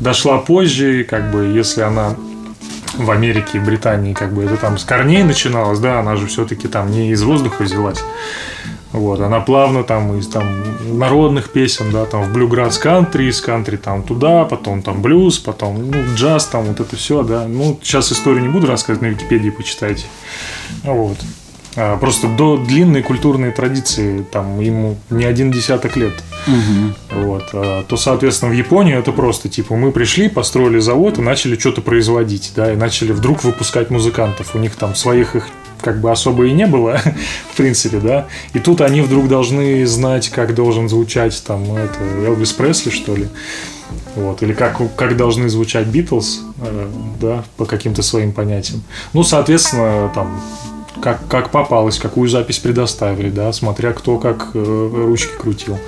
дошла 0.00 0.38
позже, 0.38 1.04
как 1.04 1.30
бы, 1.30 1.44
если 1.46 1.82
она 1.82 2.14
в 2.96 3.10
Америке 3.10 3.58
и 3.58 3.60
Британии, 3.60 4.14
как 4.14 4.32
бы 4.32 4.44
это 4.44 4.56
там 4.56 4.78
с 4.78 4.84
корней 4.84 5.22
начиналось, 5.22 5.78
да, 5.78 6.00
она 6.00 6.16
же 6.16 6.26
все-таки 6.26 6.68
там 6.68 6.90
не 6.90 7.10
из 7.10 7.22
воздуха 7.22 7.62
взялась. 7.62 8.02
Вот, 8.92 9.20
она 9.20 9.40
плавно 9.40 9.84
там 9.84 10.18
из 10.18 10.28
там 10.28 10.46
народных 10.98 11.50
песен, 11.50 11.90
да, 11.92 12.06
там 12.06 12.22
в 12.22 12.32
блюграсс 12.32 12.78
кантри, 12.78 13.24
из 13.24 13.40
кантри 13.40 13.76
там 13.76 14.02
туда, 14.02 14.44
потом 14.44 14.82
там 14.82 15.02
блюз, 15.02 15.38
потом 15.38 15.90
ну, 15.90 16.14
джаз, 16.14 16.46
там 16.46 16.64
вот 16.64 16.80
это 16.80 16.96
все, 16.96 17.22
да. 17.22 17.46
Ну, 17.46 17.78
сейчас 17.82 18.10
историю 18.12 18.42
не 18.42 18.48
буду 18.48 18.66
рассказывать, 18.66 19.02
на 19.02 19.06
Википедии 19.08 19.50
почитайте. 19.50 20.06
Вот. 20.84 21.18
А, 21.76 21.96
просто 21.96 22.28
до 22.28 22.56
длинной 22.56 23.02
культурной 23.02 23.52
традиции, 23.52 24.24
там 24.32 24.58
ему 24.58 24.96
не 25.10 25.24
один 25.24 25.52
десяток 25.52 25.96
лет. 25.96 26.14
Угу. 26.46 27.20
Вот. 27.22 27.44
А, 27.52 27.84
то, 27.84 27.96
соответственно, 27.96 28.50
в 28.50 28.54
Японию 28.54 28.98
это 28.98 29.12
просто 29.12 29.48
типа 29.48 29.76
мы 29.76 29.92
пришли, 29.92 30.28
построили 30.28 30.78
завод 30.78 31.18
и 31.18 31.22
начали 31.22 31.56
что-то 31.56 31.80
производить, 31.80 32.52
да, 32.56 32.72
и 32.72 32.76
начали 32.76 33.12
вдруг 33.12 33.44
выпускать 33.44 33.90
музыкантов. 33.90 34.54
У 34.54 34.58
них 34.58 34.74
там 34.74 34.94
своих 34.94 35.36
их 35.36 35.48
как 35.80 36.00
бы 36.00 36.10
особо 36.10 36.46
и 36.46 36.52
не 36.52 36.66
было, 36.66 37.00
в 37.52 37.56
принципе, 37.56 37.98
да. 37.98 38.28
И 38.52 38.58
тут 38.58 38.80
они 38.80 39.00
вдруг 39.00 39.28
должны 39.28 39.86
знать, 39.86 40.28
как 40.28 40.54
должен 40.54 40.88
звучать 40.88 41.42
там 41.46 41.64
это 41.74 41.98
Элвис 42.24 42.52
Пресли, 42.52 42.90
что 42.90 43.16
ли. 43.16 43.28
Вот, 44.16 44.42
или 44.42 44.52
как, 44.52 44.80
как 44.96 45.16
должны 45.16 45.48
звучать 45.48 45.86
Битлз, 45.86 46.40
э, 46.60 46.88
да, 47.20 47.44
по 47.56 47.64
каким-то 47.64 48.02
своим 48.02 48.32
понятиям. 48.32 48.82
Ну, 49.12 49.22
соответственно, 49.22 50.10
там 50.14 50.40
как, 51.00 51.26
как 51.28 51.50
попалось, 51.50 51.98
какую 51.98 52.28
запись 52.28 52.58
предоставили, 52.58 53.30
да, 53.30 53.52
смотря 53.52 53.92
кто 53.92 54.18
как 54.18 54.50
э, 54.54 54.90
ручки 54.92 55.32
крутил. 55.38 55.78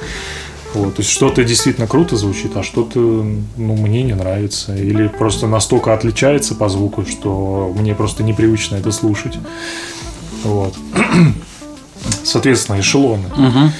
Вот, 0.74 0.94
то 0.96 1.02
есть 1.02 1.10
что-то 1.10 1.42
действительно 1.42 1.88
круто 1.88 2.16
звучит, 2.16 2.56
а 2.56 2.62
что-то 2.62 3.00
ну, 3.00 3.76
мне 3.76 4.02
не 4.02 4.14
нравится. 4.14 4.76
Или 4.76 5.08
просто 5.08 5.46
настолько 5.46 5.94
отличается 5.94 6.54
по 6.54 6.68
звуку, 6.68 7.04
что 7.06 7.74
мне 7.76 7.94
просто 7.94 8.22
непривычно 8.22 8.76
это 8.76 8.92
слушать. 8.92 9.36
Вот. 10.44 10.74
Соответственно, 12.24 12.80
эшелоны. 12.80 13.26
Угу. 13.36 13.72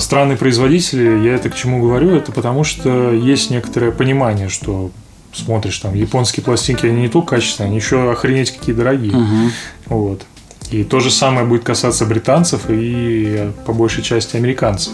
Странные 0.00 0.36
производители, 0.38 1.24
я 1.24 1.34
это 1.34 1.50
к 1.50 1.54
чему 1.54 1.82
говорю, 1.82 2.10
это 2.10 2.32
потому 2.32 2.64
что 2.64 3.12
есть 3.12 3.50
некоторое 3.50 3.92
понимание, 3.92 4.48
что 4.48 4.90
смотришь 5.32 5.78
там 5.78 5.94
японские 5.94 6.42
пластинки, 6.42 6.86
они 6.86 7.02
не 7.02 7.08
только 7.08 7.36
качественные, 7.36 7.68
они 7.68 7.76
еще 7.76 8.10
охренеть 8.10 8.50
какие 8.56 8.74
дорогие. 8.74 9.16
Угу. 9.16 9.50
Вот. 9.86 10.22
И 10.70 10.84
то 10.84 11.00
же 11.00 11.10
самое 11.10 11.46
будет 11.46 11.64
касаться 11.64 12.06
британцев 12.06 12.62
и 12.68 13.50
по 13.66 13.72
большей 13.72 14.02
части 14.04 14.36
американцев. 14.36 14.92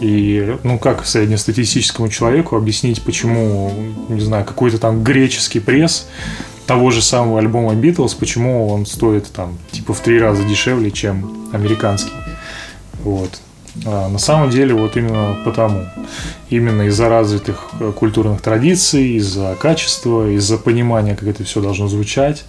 И, 0.00 0.56
ну, 0.64 0.78
как 0.78 1.06
среднестатистическому 1.06 2.08
человеку 2.08 2.56
объяснить, 2.56 3.02
почему, 3.02 3.72
не 4.08 4.20
знаю, 4.20 4.44
какой-то 4.44 4.78
там 4.78 5.04
греческий 5.04 5.60
пресс 5.60 6.08
того 6.66 6.90
же 6.90 7.02
самого 7.02 7.38
альбома 7.38 7.74
Beatles, 7.74 8.16
почему 8.18 8.68
он 8.68 8.86
стоит 8.86 9.30
там 9.32 9.58
типа 9.70 9.94
в 9.94 10.00
три 10.00 10.18
раза 10.18 10.44
дешевле, 10.44 10.90
чем 10.90 11.48
американский. 11.52 12.12
Вот. 13.04 13.40
А 13.86 14.08
на 14.08 14.18
самом 14.18 14.50
деле 14.50 14.74
вот 14.74 14.96
именно 14.96 15.38
потому. 15.44 15.86
Именно 16.50 16.82
из-за 16.82 17.08
развитых 17.08 17.70
э, 17.80 17.92
культурных 17.92 18.42
традиций, 18.42 19.16
из-за 19.16 19.56
качества, 19.58 20.30
из-за 20.30 20.58
понимания, 20.58 21.16
как 21.16 21.28
это 21.28 21.44
все 21.44 21.60
должно 21.60 21.88
звучать. 21.88 22.44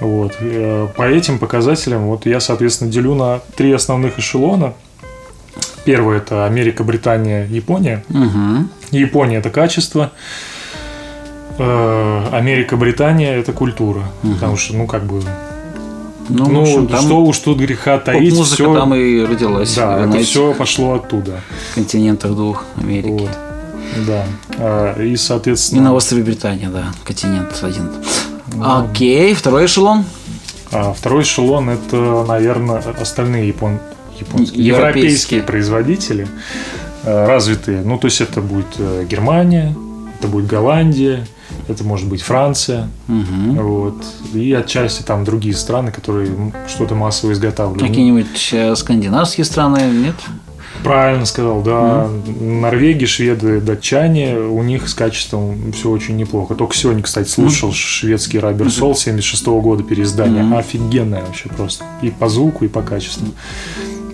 Вот. 0.00 0.36
Э, 0.40 0.88
по 0.96 1.02
этим 1.02 1.38
показателям 1.38 2.06
вот 2.06 2.26
я, 2.26 2.40
соответственно, 2.40 2.90
делю 2.90 3.14
на 3.14 3.40
три 3.56 3.72
основных 3.72 4.18
эшелона. 4.18 4.74
Первое– 5.84 6.16
это 6.18 6.46
Америка, 6.46 6.84
Британия, 6.84 7.46
Япония. 7.46 8.04
Угу. 8.10 8.68
Япония– 8.90 9.36
это 9.38 9.50
качество. 9.50 10.12
Э, 11.58 12.28
Америка, 12.32 12.76
Британия– 12.76 13.36
это 13.38 13.52
культура. 13.52 14.02
Угу. 14.22 14.34
Потому 14.34 14.56
что, 14.56 14.76
ну, 14.76 14.86
как 14.86 15.04
бы, 15.04 15.22
ну, 16.28 16.48
ну 16.48 16.62
общем, 16.62 16.88
там 16.88 17.04
что 17.04 17.24
уж 17.24 17.38
тут 17.38 17.58
греха 17.58 17.98
таить. 17.98 18.34
Музыка 18.34 18.64
все... 18.64 18.74
там 18.74 18.94
и 18.94 19.24
родилась. 19.24 19.74
Да, 19.74 20.04
это 20.04 20.18
все 20.18 20.54
пошло 20.54 20.94
оттуда. 20.94 21.40
Континентах 21.74 22.32
двух 22.32 22.64
Америки. 22.76 23.08
Вот. 23.08 23.30
Да. 24.06 24.24
А, 24.58 25.00
и, 25.00 25.16
соответственно... 25.16 25.80
И 25.80 25.82
на 25.82 25.94
острове 25.94 26.22
Британия, 26.24 26.68
да, 26.68 26.86
континент 27.04 27.58
один. 27.62 27.90
Ну, 28.56 28.84
Окей, 28.84 29.34
второй 29.34 29.66
эшелон. 29.66 30.04
А, 30.72 30.92
второй 30.92 31.22
эшелон 31.22 31.68
это, 31.70 32.24
наверное, 32.26 32.78
остальные 32.78 33.48
япон... 33.48 33.78
японские, 34.18 34.66
европейские. 34.66 34.66
европейские 34.66 35.42
производители 35.42 36.28
э, 37.04 37.26
развитые. 37.26 37.82
Ну, 37.82 37.98
то 37.98 38.06
есть 38.06 38.20
это 38.20 38.40
будет 38.40 38.66
э, 38.78 39.04
Германия, 39.08 39.74
это 40.18 40.28
будет 40.28 40.46
Голландия, 40.46 41.26
это 41.68 41.84
может 41.84 42.08
быть 42.08 42.22
Франция, 42.22 42.88
угу. 43.08 43.62
вот, 43.62 44.04
и 44.32 44.52
отчасти 44.52 45.02
там 45.02 45.24
другие 45.24 45.54
страны, 45.54 45.90
которые 45.92 46.30
что-то 46.68 46.94
массово 46.94 47.32
изготавливают. 47.32 47.82
Какие-нибудь 47.82 48.50
э, 48.52 48.74
скандинавские 48.74 49.44
страны, 49.44 49.80
нет? 49.92 50.16
Правильно 50.86 51.26
сказал, 51.26 51.62
да. 51.62 52.06
Mm. 52.08 52.60
Норвегии, 52.60 53.06
шведы, 53.06 53.60
датчане, 53.60 54.36
у 54.38 54.62
них 54.62 54.88
с 54.88 54.94
качеством 54.94 55.72
все 55.72 55.90
очень 55.90 56.16
неплохо. 56.16 56.54
Только 56.54 56.76
сегодня, 56.76 57.02
кстати, 57.02 57.28
слушал 57.28 57.70
mm. 57.70 57.74
шведский 57.74 58.38
Рабер 58.38 58.70
Сол 58.70 58.94
76 58.94 59.44
-го 59.48 59.60
года 59.60 59.82
переиздание. 59.82 60.44
Mm. 60.44 60.56
Офигенное 60.56 61.24
вообще 61.24 61.48
просто. 61.48 61.84
И 62.02 62.10
по 62.10 62.28
звуку, 62.28 62.64
и 62.64 62.68
по 62.68 62.82
качеству. 62.82 63.26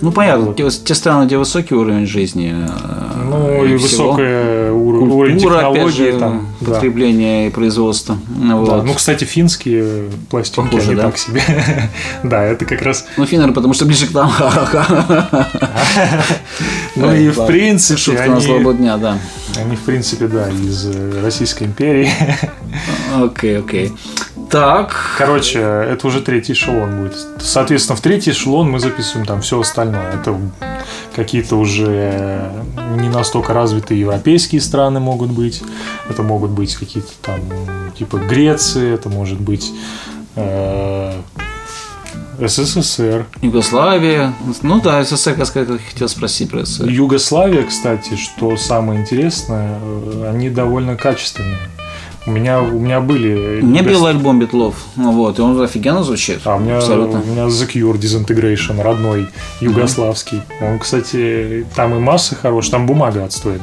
Ну, 0.03 0.11
понятно, 0.11 0.53
те, 0.53 0.69
те 0.69 0.95
страны, 0.97 1.27
где 1.27 1.39
высокий 1.39 1.75
уровень 1.77 2.07
жизни. 2.07 2.53
Э, 2.53 3.23
ну, 3.25 3.65
и, 3.65 3.77
и 3.77 3.79
Культура, 3.79 4.73
уровень 4.73 5.39
технологии. 5.39 6.11
Же, 6.11 6.19
там, 6.19 6.49
потребление 6.59 7.45
да. 7.45 7.47
и 7.47 7.51
производство. 7.51 8.19
Вот. 8.29 8.69
Да. 8.69 8.83
Ну, 8.83 8.95
кстати, 8.95 9.23
финские 9.23 10.11
пластинки, 10.29 10.71
Похоже, 10.71 10.91
они 10.91 10.97
да? 10.97 11.03
так 11.05 11.19
себе. 11.19 11.43
да, 12.25 12.43
это 12.43 12.65
как 12.65 12.83
раз... 12.83 13.07
Ну, 13.17 13.27
финнеры, 13.27 13.53
потому 13.53 13.75
что 13.75 13.87
ближе 13.87 14.09
к 14.09 14.13
нам. 14.13 14.33
Ну, 16.95 17.15
и 17.15 17.31
в 17.31 17.47
принципе... 17.47 17.99
Шутка 17.99 18.27
на 18.27 18.41
злобу 18.41 18.75
дня, 18.75 18.97
да. 18.99 19.19
Они, 19.57 19.77
в 19.77 19.81
принципе, 19.81 20.27
да, 20.27 20.49
из 20.51 20.87
Российской 21.23 21.65
империи. 21.65 22.11
Окей, 23.15 23.59
окей. 23.59 23.93
Так. 24.53 24.95
Короче, 25.17 25.61
это 25.61 26.07
уже 26.07 26.21
третий 26.21 26.53
эшелон 26.53 27.01
будет. 27.01 27.17
Соответственно, 27.41 27.97
в 27.97 28.03
третий 28.03 28.33
эшелон 28.33 28.71
мы 28.71 28.81
записываем 28.81 29.27
там 29.27 29.41
все 29.41 29.59
остальное. 29.59 30.13
Это 30.13 30.39
какие-то 31.17 31.57
уже 31.57 32.53
не 32.99 33.09
настолько 33.09 33.55
развитые 33.55 34.01
европейские 34.01 34.61
страны 34.61 35.01
могут 35.01 35.31
быть. 35.31 35.63
Это 36.11 36.23
могут 36.23 36.51
быть 36.51 36.77
какие-то 36.77 37.13
там 37.23 37.41
типа 37.97 38.19
Греции, 38.19 38.93
это 38.93 39.09
может 39.09 39.41
быть 39.41 39.73
э, 40.37 41.15
СССР. 42.39 43.25
Югославия. 43.41 44.35
Ну 44.61 44.83
да, 44.83 45.03
СССР, 45.03 45.35
как 45.35 45.47
сказать, 45.47 45.81
хотел 45.89 46.11
спросить 46.11 46.51
про 46.51 46.67
СССР. 46.67 46.89
Югославия, 46.89 47.63
кстати, 47.63 48.17
что 48.17 48.59
самое 48.59 49.01
интересное, 49.01 49.79
э, 49.81 50.31
они 50.31 50.51
довольно 50.51 50.97
качественные. 50.97 51.59
У 52.25 52.31
меня, 52.31 52.63
у 52.63 52.79
меня 52.79 53.01
были... 53.01 53.61
У 53.63 53.67
меня 53.67 53.83
был 53.83 54.07
альбом 54.07 54.39
Битлов, 54.39 54.77
вот, 54.95 55.39
и 55.39 55.43
он 55.43 55.61
офигенно 55.61 56.05
звучит. 56.05 56.41
А 56.45 56.57
у 56.57 56.61
меня, 56.61 56.79
Абсолютно. 56.79 57.21
у 57.21 57.25
меня 57.25 57.47
The 57.47 57.69
Cure 57.69 57.99
Disintegration, 57.99 58.81
родной, 58.81 59.29
югославский. 59.61 60.39
Mm-hmm. 60.39 60.73
Он, 60.73 60.79
кстати, 60.79 61.67
там 61.75 61.95
и 61.97 61.99
масса 61.99 62.37
хорошая, 62.37 62.73
там 62.73 62.87
бумага 62.87 63.25
отстойная. 63.25 63.61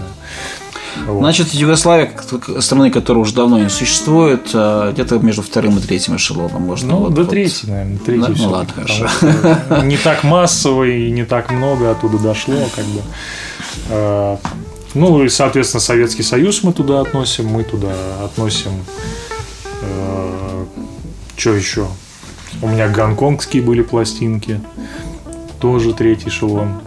Вот. 1.06 1.20
Значит, 1.20 1.54
Югославия, 1.54 2.12
страны, 2.60 2.92
которая 2.92 3.22
уже 3.24 3.34
давно 3.34 3.60
не 3.60 3.70
существует, 3.70 4.50
а, 4.54 4.92
где-то 4.92 5.20
между 5.20 5.42
вторым 5.42 5.78
и 5.78 5.82
третьим 5.82 6.16
эшелоном 6.16 6.64
можно. 6.64 6.90
Ну, 6.90 6.98
вот, 6.98 7.14
до 7.14 7.22
вот. 7.22 7.30
третьей, 7.30 7.70
наверное. 7.70 7.98
Третий 8.00 8.34
да? 8.34 8.34
Ну, 8.38 8.50
ладно, 8.50 8.74
хорошо. 8.74 9.84
Не 9.84 9.98
так 9.98 10.24
массово 10.24 10.86
и 10.86 11.12
не 11.12 11.26
так 11.26 11.52
много 11.52 11.92
оттуда 11.92 12.18
дошло, 12.18 12.56
как 12.76 12.86
бы. 12.86 14.40
Ну 14.94 15.24
и, 15.24 15.30
соответственно, 15.30 15.82
Советский 15.82 16.24
Союз 16.24 16.64
мы 16.64 16.74
туда 16.74 17.02
относим, 17.02 17.48
мы 17.48 17.64
туда 17.64 17.94
относим. 18.24 18.72
Э, 19.82 20.66
что 21.38 21.54
еще? 21.54 21.88
У 22.62 22.68
меня 22.68 22.90
гонконгские 22.90 23.62
были 23.62 23.82
пластинки, 23.82 24.60
тоже 25.60 25.94
третий 25.94 26.30
эшелон. 26.30 26.82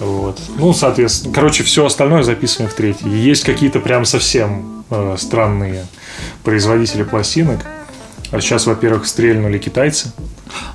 Вот. 0.00 0.40
Ну, 0.56 0.72
соответственно, 0.72 1.34
короче, 1.34 1.62
все 1.64 1.86
остальное 1.86 2.22
записываем 2.22 2.70
в 2.70 2.74
третий. 2.74 3.08
Есть 3.08 3.44
какие-то 3.44 3.80
прям 3.80 4.04
совсем 4.04 4.84
э, 4.90 5.16
странные 5.18 5.86
производители 6.42 7.02
пластинок. 7.02 7.64
А 8.30 8.40
сейчас, 8.40 8.66
во-первых, 8.66 9.06
стрельнули 9.06 9.58
китайцы. 9.58 10.12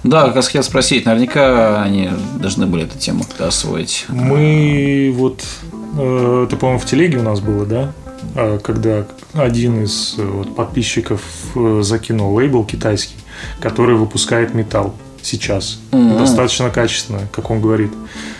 Да, 0.03 0.25
как 0.27 0.35
раз 0.35 0.47
хотел 0.47 0.63
спросить, 0.63 1.05
наверняка 1.05 1.83
они 1.83 2.09
должны 2.35 2.65
были 2.65 2.83
эту 2.83 2.97
тему 2.97 3.25
освоить. 3.37 4.05
Мы 4.07 5.13
вот, 5.15 5.43
это, 5.93 6.57
по-моему, 6.57 6.79
в 6.79 6.85
телеге 6.85 7.17
у 7.17 7.23
нас 7.23 7.39
было, 7.39 7.65
да? 7.65 7.93
А, 8.35 8.59
когда 8.59 9.05
один 9.33 9.83
из 9.83 10.15
э, 10.17 10.23
вот, 10.23 10.55
подписчиков 10.55 11.21
э, 11.55 11.81
закинул 11.83 12.33
лейбл 12.35 12.65
китайский, 12.65 13.15
который 13.59 13.95
выпускает 13.95 14.53
металл 14.53 14.95
сейчас. 15.21 15.79
Mm-hmm. 15.91 16.19
Достаточно 16.19 16.69
качественно, 16.69 17.27
как 17.31 17.49
он 17.49 17.61
говорит. 17.61 17.91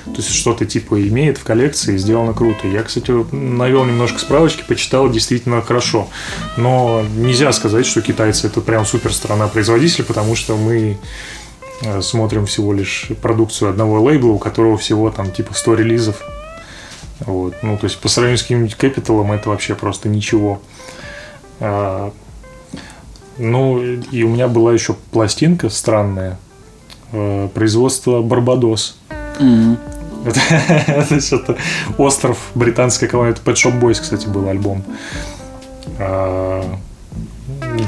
То 0.06 0.18
есть 0.18 0.34
что-то 0.34 0.66
типа 0.66 1.02
имеет 1.08 1.38
в 1.38 1.44
коллекции, 1.44 1.98
сделано 1.98 2.34
круто. 2.34 2.68
Я, 2.68 2.84
кстати, 2.84 3.12
навел 3.34 3.86
немножко 3.86 4.20
справочки, 4.20 4.64
почитал 4.68 5.10
действительно 5.10 5.62
хорошо. 5.62 6.08
Но 6.58 7.04
нельзя 7.16 7.52
сказать, 7.52 7.86
что 7.86 8.02
китайцы 8.02 8.48
это 8.48 8.62
прям 8.62 8.86
супер 8.86 9.14
страна-производитель, 9.14 10.04
потому 10.04 10.36
что 10.36 10.58
мы 10.58 10.98
э, 11.82 12.02
смотрим 12.02 12.46
всего 12.46 12.74
лишь 12.74 13.08
продукцию 13.22 13.70
одного 13.70 14.02
лейбла, 14.02 14.32
у 14.32 14.40
которого 14.40 14.78
всего 14.78 15.10
там 15.10 15.32
типа 15.32 15.54
100 15.54 15.76
релизов. 15.76 16.24
Вот. 17.22 17.56
Ну, 17.62 17.78
то 17.78 17.86
есть 17.86 18.00
по 18.00 18.08
сравнению 18.08 18.38
с 18.38 18.44
каким-нибудь 18.44 18.78
Capital 18.80 19.34
это 19.34 19.50
вообще 19.50 19.76
просто 19.76 20.10
ничего. 20.10 20.62
А, 21.60 22.12
ну, 23.38 23.82
и 23.82 24.24
у 24.24 24.30
меня 24.30 24.48
была 24.48 24.74
еще 24.74 24.96
пластинка 25.12 25.70
странная, 25.70 26.38
Э, 27.12 27.50
производства 27.54 28.22
Барбадос. 28.22 28.98
Mm-hmm. 29.40 29.78
Это, 30.26 30.40
это 30.92 31.20
что-то 31.22 31.58
остров 31.98 32.38
британской. 32.54 33.08
Это 33.08 33.42
Pet 33.44 33.56
Shop 33.56 33.80
Boys, 33.80 34.00
кстати, 34.00 34.28
был 34.28 34.48
альбом. 34.48 34.84
А, 35.98 36.64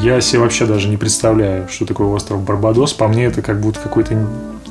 я 0.02 0.22
себе 0.22 0.40
вообще 0.40 0.66
даже 0.66 0.88
не 0.88 0.98
представляю, 0.98 1.68
что 1.70 1.86
такое 1.86 2.08
остров 2.08 2.42
Барбадос. 2.44 2.94
По 2.94 3.08
мне 3.08 3.26
это 3.26 3.42
как 3.42 3.60
будто 3.62 3.80
какой-то 3.80 4.28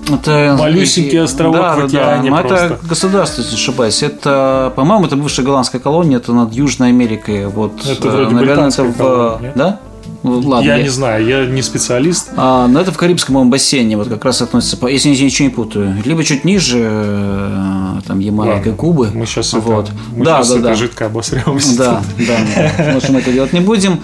это 0.08 0.56
малюсенький 0.58 1.20
островок 1.20 1.60
да, 1.60 1.76
в 1.76 1.84
океане 1.84 2.30
да, 2.30 2.42
да. 2.42 2.66
Это 2.66 2.78
государство, 2.82 3.42
если 3.42 3.54
ошибаюсь. 3.54 4.02
Это, 4.02 4.72
по-моему, 4.76 5.06
это 5.06 5.16
бывшая 5.16 5.42
голландская 5.42 5.80
колония, 5.80 6.18
это 6.18 6.32
над 6.32 6.52
Южной 6.52 6.88
Америкой. 6.88 7.46
Вот, 7.46 7.84
это 7.86 8.08
вроде 8.08 8.34
наверное, 8.34 8.68
это 8.68 8.84
в... 8.84 8.96
Колония, 8.96 9.52
да? 9.54 9.80
Ну, 10.22 10.38
ладно, 10.40 10.66
я, 10.66 10.76
я 10.76 10.82
не 10.82 10.88
знаю, 10.90 11.26
я 11.26 11.46
не 11.46 11.62
специалист. 11.62 12.30
А, 12.36 12.66
но 12.66 12.80
это 12.80 12.92
в 12.92 12.98
Карибском 12.98 13.36
моем 13.36 13.48
бассейне 13.48 13.96
вот 13.96 14.08
как 14.08 14.22
раз 14.24 14.42
относится, 14.42 14.76
если 14.86 15.08
я 15.08 15.24
ничего 15.24 15.48
не 15.48 15.54
путаю, 15.54 15.96
либо 16.04 16.22
чуть 16.24 16.44
ниже, 16.44 16.78
э, 16.78 18.00
там 18.06 18.18
Ямайка, 18.18 18.72
Кубы. 18.72 19.10
Мы 19.14 19.24
сейчас 19.24 19.54
вот. 19.54 19.86
это, 19.86 19.96
мы 20.14 20.24
да, 20.24 20.38
сейчас 20.38 20.48
да, 20.48 20.54
это 20.56 20.64
да. 20.64 20.74
жидко 20.74 21.06
обосремся. 21.06 21.78
Да, 21.78 22.02
да, 22.18 22.92
лучше 22.94 23.12
мы 23.12 23.20
это 23.20 23.32
делать 23.32 23.54
не 23.54 23.60
будем. 23.60 24.00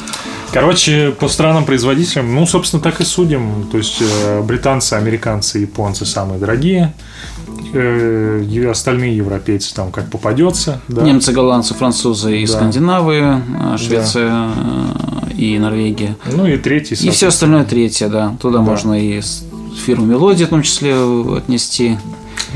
Короче, 0.56 1.10
по 1.10 1.28
странам-производителям, 1.28 2.34
ну, 2.34 2.46
собственно, 2.46 2.82
так 2.82 3.02
и 3.02 3.04
судим. 3.04 3.68
То 3.70 3.76
есть, 3.76 4.00
э, 4.00 4.40
британцы, 4.40 4.94
американцы, 4.94 5.58
японцы 5.58 6.06
самые 6.06 6.40
дорогие. 6.40 6.94
Э, 7.74 8.70
остальные 8.70 9.18
европейцы 9.18 9.74
там 9.74 9.92
как 9.92 10.10
попадется. 10.10 10.80
Да. 10.88 11.02
Немцы, 11.02 11.32
голландцы, 11.32 11.74
французы 11.74 12.38
и 12.38 12.46
да. 12.46 12.52
скандинавы, 12.54 13.42
а 13.60 13.76
Швеция 13.76 14.30
да. 14.30 15.28
и 15.36 15.58
Норвегия. 15.58 16.16
Ну 16.32 16.46
и 16.46 16.56
третий. 16.56 16.94
И 16.94 17.10
все 17.10 17.28
остальное 17.28 17.64
третье, 17.64 18.08
да. 18.08 18.34
Туда 18.40 18.60
да. 18.60 18.64
можно 18.64 18.98
и 18.98 19.20
фирму 19.84 20.06
Мелодия 20.06 20.46
в 20.46 20.50
том 20.50 20.62
числе 20.62 20.94
отнести. 21.36 21.98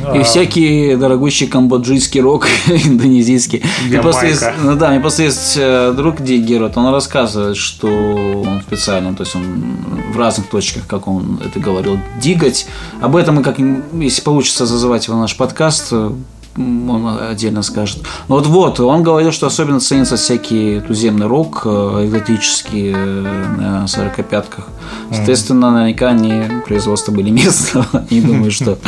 А... 0.05 0.17
И 0.17 0.23
всякий 0.23 0.97
дорогущий 0.97 1.47
камбоджийский 1.47 2.21
рок 2.21 2.47
индонезийский. 2.69 3.63
Мне 3.87 4.01
просто 4.01 4.27
есть, 4.27 4.45
ну 4.63 4.77
да, 4.77 4.91
мне 4.91 5.01
просто 5.01 5.25
есть 5.25 5.55
э, 5.57 5.93
друг 5.97 6.23
Дигерот, 6.23 6.77
он 6.77 6.93
рассказывает, 6.93 7.57
что 7.57 7.89
он 7.89 8.63
специально, 8.63 9.15
то 9.15 9.23
есть 9.23 9.35
он 9.35 9.77
в 10.13 10.19
разных 10.19 10.49
точках, 10.49 10.87
как 10.87 11.09
он 11.09 11.41
это 11.45 11.61
говорил, 11.61 11.99
дигать. 12.21 12.67
Об 13.01 13.17
этом 13.17 13.37
мы 13.37 13.43
как, 13.43 13.57
если 13.93 14.23
получится 14.23 14.67
зазывать 14.67 15.07
его 15.07 15.17
на 15.17 15.23
наш 15.23 15.37
подкаст, 15.37 15.89
э, 15.93 16.11
он 16.57 17.19
отдельно 17.31 17.63
скажет. 17.63 18.03
Но 18.29 18.37
вот 18.37 18.47
вот, 18.47 18.81
он 18.81 19.03
говорил, 19.03 19.33
что 19.33 19.47
особенно 19.47 19.81
ценится 19.81 20.17
всякий 20.17 20.81
туземный 20.81 21.27
рок, 21.27 21.63
э, 21.65 22.05
экзотический 22.07 22.93
на 22.93 23.87
сорокопятках. 23.87 24.67
Соответственно, 25.13 25.71
наверняка 25.71 26.09
они 26.09 26.43
производства 26.67 27.13
были 27.13 27.31
местного. 27.31 27.87
Не 28.11 28.21
думаю, 28.21 28.51
что 28.51 28.79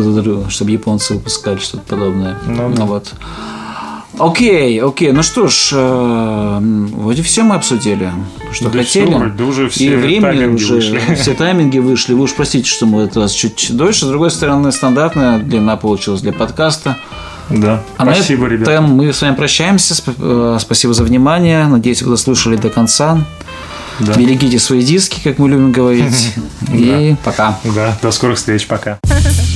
кто-то, 0.00 0.50
чтобы 0.50 0.70
японцы 0.70 1.14
выпускали 1.14 1.58
что-то 1.58 1.82
подобное. 1.88 2.38
Ну, 2.46 2.72
да. 2.74 2.84
вот. 2.84 3.12
Окей, 4.18 4.80
окей. 4.80 5.12
Ну 5.12 5.22
что 5.22 5.48
ж, 5.48 5.70
э, 5.72 6.58
вроде 6.60 7.22
все 7.22 7.42
мы 7.42 7.56
обсудили, 7.56 8.12
что 8.52 8.70
да 8.70 8.78
хотели. 8.78 9.06
Все, 9.06 9.32
да 9.36 9.44
уже 9.44 9.68
все 9.68 9.92
и 9.92 9.96
времени 9.96 10.46
уже 10.46 10.74
вышли. 10.74 11.00
все 11.16 11.34
тайминги 11.34 11.78
вышли. 11.78 12.14
Вы 12.14 12.22
уж 12.22 12.34
простите, 12.34 12.68
что 12.68 12.86
мы 12.86 13.02
это 13.02 13.20
раз 13.20 13.32
чуть 13.32 13.68
дольше. 13.76 14.06
С 14.06 14.08
другой 14.08 14.30
стороны, 14.30 14.70
стандартная 14.70 15.38
длина 15.38 15.76
получилась 15.76 16.20
для 16.20 16.32
подкаста. 16.32 16.96
Да. 17.50 17.82
А 17.96 18.04
Спасибо, 18.04 18.44
на 18.46 18.52
ребята. 18.52 18.70
этом 18.70 18.84
мы 18.94 19.12
с 19.12 19.20
вами 19.20 19.34
прощаемся. 19.34 19.94
Э, 20.18 20.58
спасибо 20.60 20.94
за 20.94 21.02
внимание. 21.02 21.66
Надеюсь, 21.66 22.02
вы 22.02 22.10
дослушали 22.10 22.56
до 22.56 22.70
конца. 22.70 23.24
Да. 23.98 24.14
Берегите 24.14 24.58
свои 24.58 24.82
диски, 24.82 25.20
как 25.22 25.38
мы 25.38 25.48
любим 25.48 25.72
говорить. 25.72 26.34
И 26.72 27.16
пока. 27.24 27.58
Да, 27.64 27.96
до 28.00 28.10
скорых 28.12 28.38
встреч. 28.38 28.66
Пока. 28.66 28.98